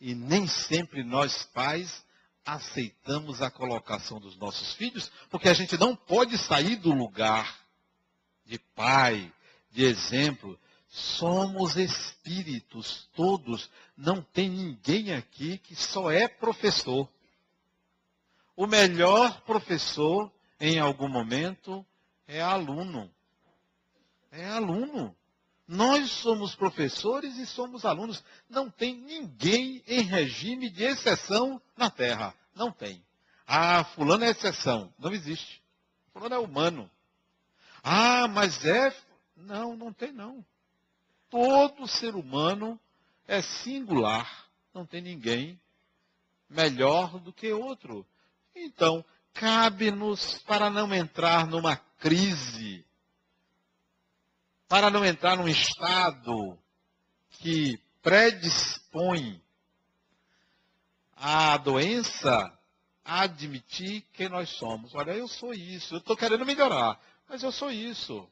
E 0.00 0.14
nem 0.14 0.46
sempre 0.46 1.04
nós 1.04 1.44
pais 1.44 2.04
aceitamos 2.44 3.42
a 3.42 3.50
colocação 3.50 4.18
dos 4.18 4.36
nossos 4.36 4.72
filhos, 4.74 5.10
porque 5.28 5.48
a 5.48 5.54
gente 5.54 5.76
não 5.76 5.94
pode 5.94 6.36
sair 6.38 6.76
do 6.76 6.92
lugar 6.92 7.60
de 8.44 8.58
pai, 8.58 9.32
de 9.70 9.84
exemplo. 9.84 10.58
Somos 10.88 11.76
espíritos 11.76 13.08
todos, 13.14 13.70
não 13.96 14.22
tem 14.22 14.48
ninguém 14.48 15.12
aqui 15.12 15.58
que 15.58 15.76
só 15.76 16.10
é 16.10 16.26
professor. 16.26 17.08
O 18.56 18.66
melhor 18.66 19.40
professor, 19.42 20.30
em 20.60 20.78
algum 20.78 21.08
momento, 21.08 21.84
é 22.26 22.40
aluno. 22.40 23.10
É 24.30 24.46
aluno. 24.46 25.16
Nós 25.66 26.10
somos 26.10 26.54
professores 26.54 27.36
e 27.36 27.46
somos 27.46 27.84
alunos. 27.84 28.24
Não 28.48 28.68
tem 28.68 28.96
ninguém 28.96 29.82
em 29.86 30.02
regime 30.02 30.68
de 30.68 30.82
exceção 30.82 31.62
na 31.76 31.88
Terra. 31.88 32.34
Não 32.54 32.72
tem. 32.72 33.04
Ah, 33.46 33.84
fulano 33.84 34.24
é 34.24 34.30
exceção. 34.30 34.92
Não 34.98 35.12
existe. 35.12 35.62
Fulano 36.12 36.34
é 36.34 36.38
humano. 36.38 36.90
Ah, 37.82 38.28
mas 38.28 38.64
é. 38.64 38.94
Não, 39.36 39.76
não 39.76 39.92
tem 39.92 40.12
não. 40.12 40.44
Todo 41.28 41.86
ser 41.86 42.14
humano 42.14 42.78
é 43.26 43.40
singular. 43.40 44.48
Não 44.74 44.84
tem 44.84 45.00
ninguém 45.00 45.60
melhor 46.48 47.18
do 47.20 47.32
que 47.32 47.52
outro. 47.52 48.04
Então, 48.54 49.04
cabe-nos, 49.32 50.38
para 50.46 50.68
não 50.70 50.94
entrar 50.94 51.46
numa 51.46 51.76
crise 51.76 52.84
para 54.70 54.88
não 54.88 55.04
entrar 55.04 55.36
num 55.36 55.48
estado 55.48 56.56
que 57.28 57.76
predispõe 58.00 59.42
a 61.16 61.56
doença 61.56 62.56
a 63.04 63.22
admitir 63.22 64.06
quem 64.12 64.28
nós 64.28 64.48
somos. 64.50 64.94
Olha, 64.94 65.10
eu 65.10 65.26
sou 65.26 65.52
isso, 65.52 65.94
eu 65.94 65.98
estou 65.98 66.16
querendo 66.16 66.46
melhorar, 66.46 67.00
mas 67.28 67.42
eu 67.42 67.50
sou 67.50 67.68
isso. 67.68 68.30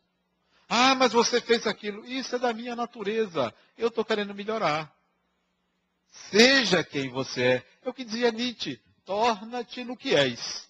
Ah, 0.69 0.95
mas 0.95 1.11
você 1.11 1.41
fez 1.41 1.67
aquilo, 1.67 2.07
isso 2.07 2.37
é 2.37 2.39
da 2.39 2.53
minha 2.53 2.77
natureza, 2.77 3.53
eu 3.77 3.89
estou 3.89 4.05
querendo 4.05 4.33
melhorar. 4.33 4.95
Seja 6.31 6.85
quem 6.85 7.09
você 7.11 7.43
é. 7.43 7.67
É 7.83 7.89
o 7.89 7.93
que 7.93 8.05
dizia 8.05 8.31
Nietzsche, 8.31 8.81
torna-te 9.09 9.83
no 9.85 9.97
que 9.97 10.15
és. 10.15 10.69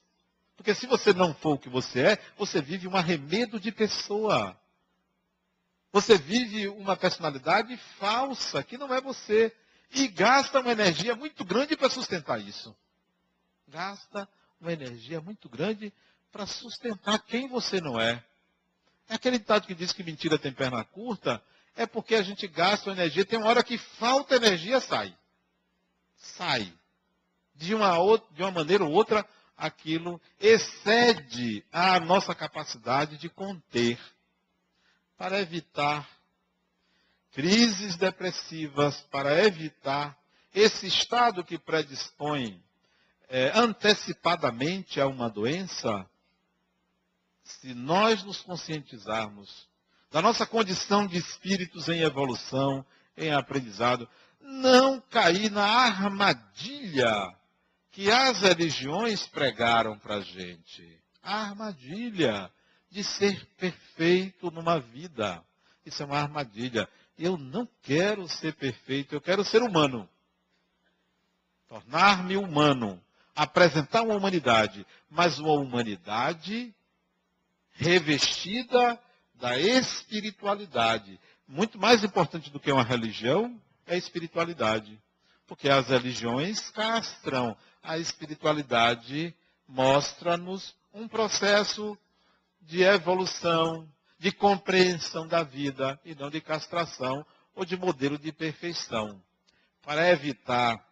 Porque 0.56 0.72
se 0.72 0.86
você 0.86 1.12
não 1.12 1.34
for 1.34 1.54
o 1.54 1.58
que 1.58 1.68
você 1.68 2.00
é, 2.12 2.18
você 2.36 2.62
vive 2.62 2.86
um 2.86 2.96
arremedo 2.96 3.58
de 3.58 3.72
pessoa. 3.72 4.56
Você 5.90 6.16
vive 6.16 6.68
uma 6.68 6.96
personalidade 6.96 7.76
falsa, 7.98 8.62
que 8.62 8.78
não 8.78 8.94
é 8.94 9.00
você. 9.00 9.52
E 9.90 10.06
gasta 10.06 10.60
uma 10.60 10.70
energia 10.70 11.16
muito 11.16 11.44
grande 11.44 11.76
para 11.76 11.90
sustentar 11.90 12.40
isso. 12.40 12.76
Gasta 13.66 14.28
uma 14.60 14.72
energia 14.72 15.20
muito 15.20 15.48
grande 15.48 15.92
para 16.30 16.46
sustentar 16.46 17.18
quem 17.18 17.48
você 17.48 17.80
não 17.80 18.00
é. 18.00 18.22
É 19.08 19.16
aquele 19.16 19.38
ditado 19.38 19.66
que 19.66 19.74
diz 19.74 19.92
que 19.92 20.04
mentira 20.04 20.38
tem 20.38 20.52
perna 20.52 20.84
curta, 20.84 21.42
é 21.74 21.86
porque 21.86 22.14
a 22.14 22.22
gente 22.22 22.46
gasta 22.46 22.90
energia, 22.90 23.24
tem 23.24 23.38
uma 23.38 23.48
hora 23.48 23.64
que 23.64 23.78
falta 23.78 24.36
energia, 24.36 24.78
sai. 24.78 25.16
Sai. 26.16 26.77
De 27.58 27.74
uma, 27.74 27.98
outra, 27.98 28.34
de 28.34 28.42
uma 28.42 28.52
maneira 28.52 28.84
ou 28.84 28.92
outra, 28.92 29.26
aquilo 29.56 30.20
excede 30.40 31.64
a 31.72 31.98
nossa 31.98 32.34
capacidade 32.34 33.18
de 33.18 33.28
conter. 33.28 33.98
Para 35.16 35.40
evitar 35.40 36.08
crises 37.32 37.96
depressivas, 37.96 39.00
para 39.10 39.44
evitar 39.44 40.16
esse 40.54 40.86
estado 40.86 41.44
que 41.44 41.58
predispõe 41.58 42.62
é, 43.28 43.50
antecipadamente 43.58 45.00
a 45.00 45.08
uma 45.08 45.28
doença, 45.28 46.08
se 47.42 47.74
nós 47.74 48.22
nos 48.22 48.40
conscientizarmos 48.40 49.68
da 50.12 50.22
nossa 50.22 50.46
condição 50.46 51.06
de 51.06 51.18
espíritos 51.18 51.88
em 51.88 52.02
evolução, 52.02 52.86
em 53.16 53.32
aprendizado, 53.32 54.08
não 54.40 55.00
cair 55.00 55.50
na 55.50 55.66
armadilha 55.66 57.36
que 57.90 58.10
as 58.10 58.40
religiões 58.40 59.26
pregaram 59.26 59.98
para 59.98 60.16
a 60.16 60.20
gente. 60.20 61.00
A 61.22 61.48
armadilha 61.48 62.50
de 62.90 63.04
ser 63.04 63.46
perfeito 63.56 64.50
numa 64.50 64.80
vida. 64.80 65.42
Isso 65.84 66.02
é 66.02 66.06
uma 66.06 66.18
armadilha. 66.18 66.88
Eu 67.18 67.36
não 67.36 67.68
quero 67.82 68.28
ser 68.28 68.54
perfeito, 68.54 69.14
eu 69.14 69.20
quero 69.20 69.44
ser 69.44 69.62
humano. 69.62 70.08
Tornar-me 71.68 72.36
humano. 72.36 73.02
Apresentar 73.34 74.02
uma 74.02 74.16
humanidade, 74.16 74.84
mas 75.08 75.38
uma 75.38 75.52
humanidade 75.52 76.74
revestida 77.72 79.00
da 79.34 79.56
espiritualidade. 79.56 81.20
Muito 81.46 81.78
mais 81.78 82.02
importante 82.02 82.50
do 82.50 82.58
que 82.58 82.72
uma 82.72 82.82
religião 82.82 83.60
é 83.86 83.94
a 83.94 83.98
espiritualidade. 83.98 85.00
Porque 85.46 85.68
as 85.68 85.88
religiões 85.88 86.68
castram. 86.70 87.56
A 87.82 87.98
espiritualidade 87.98 89.34
mostra-nos 89.66 90.74
um 90.92 91.06
processo 91.06 91.96
de 92.60 92.82
evolução, 92.82 93.88
de 94.18 94.32
compreensão 94.32 95.26
da 95.26 95.42
vida 95.42 95.98
e 96.04 96.14
não 96.14 96.30
de 96.30 96.40
castração 96.40 97.24
ou 97.54 97.64
de 97.64 97.76
modelo 97.76 98.18
de 98.18 98.32
perfeição. 98.32 99.22
Para 99.82 100.10
evitar 100.10 100.84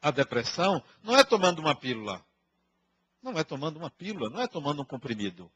a 0.00 0.10
depressão, 0.10 0.82
não 1.02 1.16
é 1.16 1.24
tomando 1.24 1.60
uma 1.60 1.74
pílula. 1.74 2.24
Não 3.22 3.36
é 3.38 3.44
tomando 3.44 3.78
uma 3.78 3.90
pílula, 3.90 4.30
não 4.30 4.40
é 4.40 4.46
tomando 4.46 4.82
um 4.82 4.84
comprimido. 4.84 5.50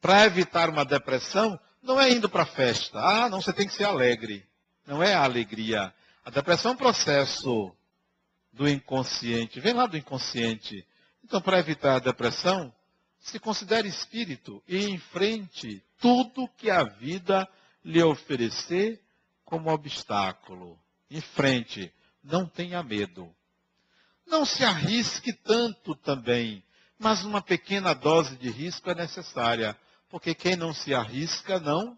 Para 0.00 0.26
evitar 0.26 0.68
uma 0.68 0.84
depressão, 0.84 1.58
não 1.82 2.00
é 2.00 2.10
indo 2.10 2.28
para 2.28 2.42
a 2.42 2.46
festa. 2.46 2.98
Ah, 2.98 3.28
não, 3.28 3.40
você 3.40 3.52
tem 3.52 3.66
que 3.66 3.72
ser 3.72 3.84
alegre. 3.84 4.46
Não 4.86 5.02
é 5.02 5.14
a 5.14 5.24
alegria. 5.24 5.92
A 6.24 6.30
depressão 6.30 6.72
é 6.72 6.74
um 6.74 6.78
processo 6.78 7.74
do 8.58 8.68
inconsciente. 8.68 9.60
Vem 9.60 9.72
lá 9.72 9.86
do 9.86 9.96
inconsciente. 9.96 10.84
Então, 11.24 11.40
para 11.40 11.60
evitar 11.60 11.94
a 11.94 12.00
depressão, 12.00 12.74
se 13.20 13.38
considere 13.38 13.88
espírito 13.88 14.60
e 14.66 14.84
enfrente 14.88 15.82
tudo 16.00 16.48
que 16.56 16.68
a 16.68 16.82
vida 16.82 17.48
lhe 17.84 18.02
oferecer 18.02 19.00
como 19.44 19.70
obstáculo. 19.70 20.76
Enfrente, 21.08 21.92
não 22.22 22.46
tenha 22.46 22.82
medo. 22.82 23.32
Não 24.26 24.44
se 24.44 24.64
arrisque 24.64 25.32
tanto 25.32 25.94
também, 25.94 26.62
mas 26.98 27.24
uma 27.24 27.40
pequena 27.40 27.94
dose 27.94 28.36
de 28.36 28.50
risco 28.50 28.90
é 28.90 28.94
necessária, 28.94 29.78
porque 30.10 30.34
quem 30.34 30.56
não 30.56 30.74
se 30.74 30.92
arrisca 30.92 31.60
não 31.60 31.96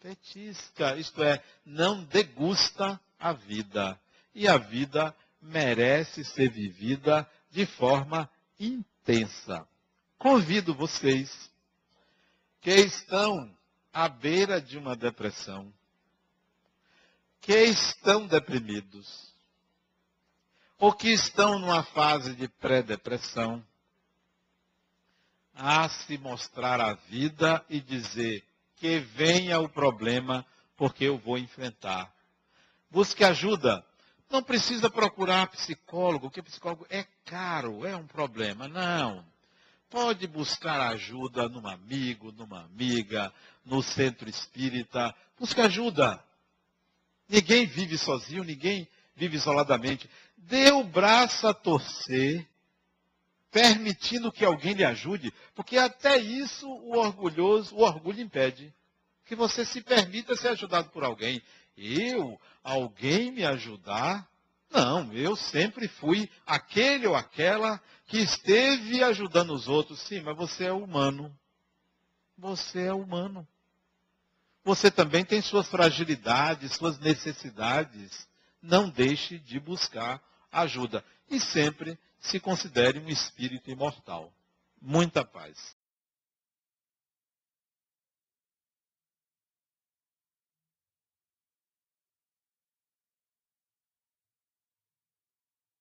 petisca, 0.00 0.96
isto 0.96 1.22
é, 1.22 1.42
não 1.64 2.02
degusta 2.04 2.98
a 3.18 3.32
vida. 3.32 4.00
E 4.34 4.46
a 4.46 4.56
vida 4.56 5.14
merece 5.46 6.24
ser 6.24 6.50
vivida 6.50 7.28
de 7.50 7.66
forma 7.66 8.30
intensa. 8.58 9.66
Convido 10.18 10.74
vocês 10.74 11.50
que 12.60 12.74
estão 12.74 13.54
à 13.92 14.08
beira 14.08 14.60
de 14.60 14.76
uma 14.76 14.96
depressão, 14.96 15.72
que 17.40 17.56
estão 17.56 18.26
deprimidos, 18.26 19.32
ou 20.78 20.92
que 20.92 21.08
estão 21.08 21.58
numa 21.58 21.82
fase 21.82 22.34
de 22.34 22.48
pré-depressão, 22.48 23.64
a 25.54 25.88
se 25.88 26.18
mostrar 26.18 26.80
a 26.80 26.92
vida 26.92 27.64
e 27.70 27.80
dizer 27.80 28.44
que 28.76 28.98
venha 28.98 29.58
o 29.58 29.68
problema, 29.68 30.44
porque 30.76 31.04
eu 31.04 31.16
vou 31.16 31.38
enfrentar. 31.38 32.12
Busque 32.90 33.24
ajuda. 33.24 33.84
Não 34.28 34.42
precisa 34.42 34.90
procurar 34.90 35.46
psicólogo, 35.48 36.28
porque 36.28 36.42
psicólogo 36.42 36.86
é 36.90 37.04
caro, 37.24 37.86
é 37.86 37.96
um 37.96 38.06
problema. 38.06 38.66
Não. 38.66 39.24
Pode 39.88 40.26
buscar 40.26 40.80
ajuda 40.80 41.48
num 41.48 41.66
amigo, 41.66 42.32
numa 42.32 42.64
amiga, 42.64 43.32
no 43.64 43.82
centro 43.82 44.28
espírita. 44.28 45.14
Busque 45.38 45.60
ajuda. 45.60 46.22
Ninguém 47.28 47.66
vive 47.66 47.96
sozinho, 47.96 48.42
ninguém 48.42 48.88
vive 49.14 49.36
isoladamente. 49.36 50.10
Dê 50.36 50.70
o 50.72 50.84
braço 50.84 51.46
a 51.46 51.54
torcer, 51.54 52.46
permitindo 53.50 54.32
que 54.32 54.44
alguém 54.44 54.74
lhe 54.74 54.84
ajude, 54.84 55.32
porque 55.54 55.78
até 55.78 56.18
isso 56.18 56.68
o 56.68 56.96
orgulhoso, 56.98 57.74
o 57.76 57.82
orgulho 57.82 58.20
impede. 58.20 58.74
Que 59.24 59.34
você 59.34 59.64
se 59.64 59.80
permita 59.80 60.36
ser 60.36 60.48
ajudado 60.48 60.90
por 60.90 61.02
alguém. 61.02 61.42
Eu, 61.76 62.40
alguém 62.62 63.30
me 63.30 63.44
ajudar? 63.44 64.28
Não, 64.70 65.12
eu 65.12 65.36
sempre 65.36 65.88
fui 65.88 66.30
aquele 66.46 67.06
ou 67.06 67.14
aquela 67.14 67.80
que 68.06 68.18
esteve 68.18 69.02
ajudando 69.02 69.52
os 69.52 69.68
outros. 69.68 70.00
Sim, 70.00 70.20
mas 70.20 70.36
você 70.36 70.64
é 70.64 70.72
humano. 70.72 71.36
Você 72.36 72.82
é 72.82 72.92
humano. 72.92 73.46
Você 74.64 74.90
também 74.90 75.24
tem 75.24 75.40
suas 75.40 75.68
fragilidades, 75.68 76.72
suas 76.72 76.98
necessidades. 76.98 78.28
Não 78.60 78.88
deixe 78.88 79.38
de 79.38 79.60
buscar 79.60 80.20
ajuda. 80.50 81.04
E 81.30 81.38
sempre 81.38 81.98
se 82.18 82.40
considere 82.40 82.98
um 82.98 83.08
espírito 83.08 83.70
imortal. 83.70 84.32
Muita 84.80 85.24
paz. 85.24 85.76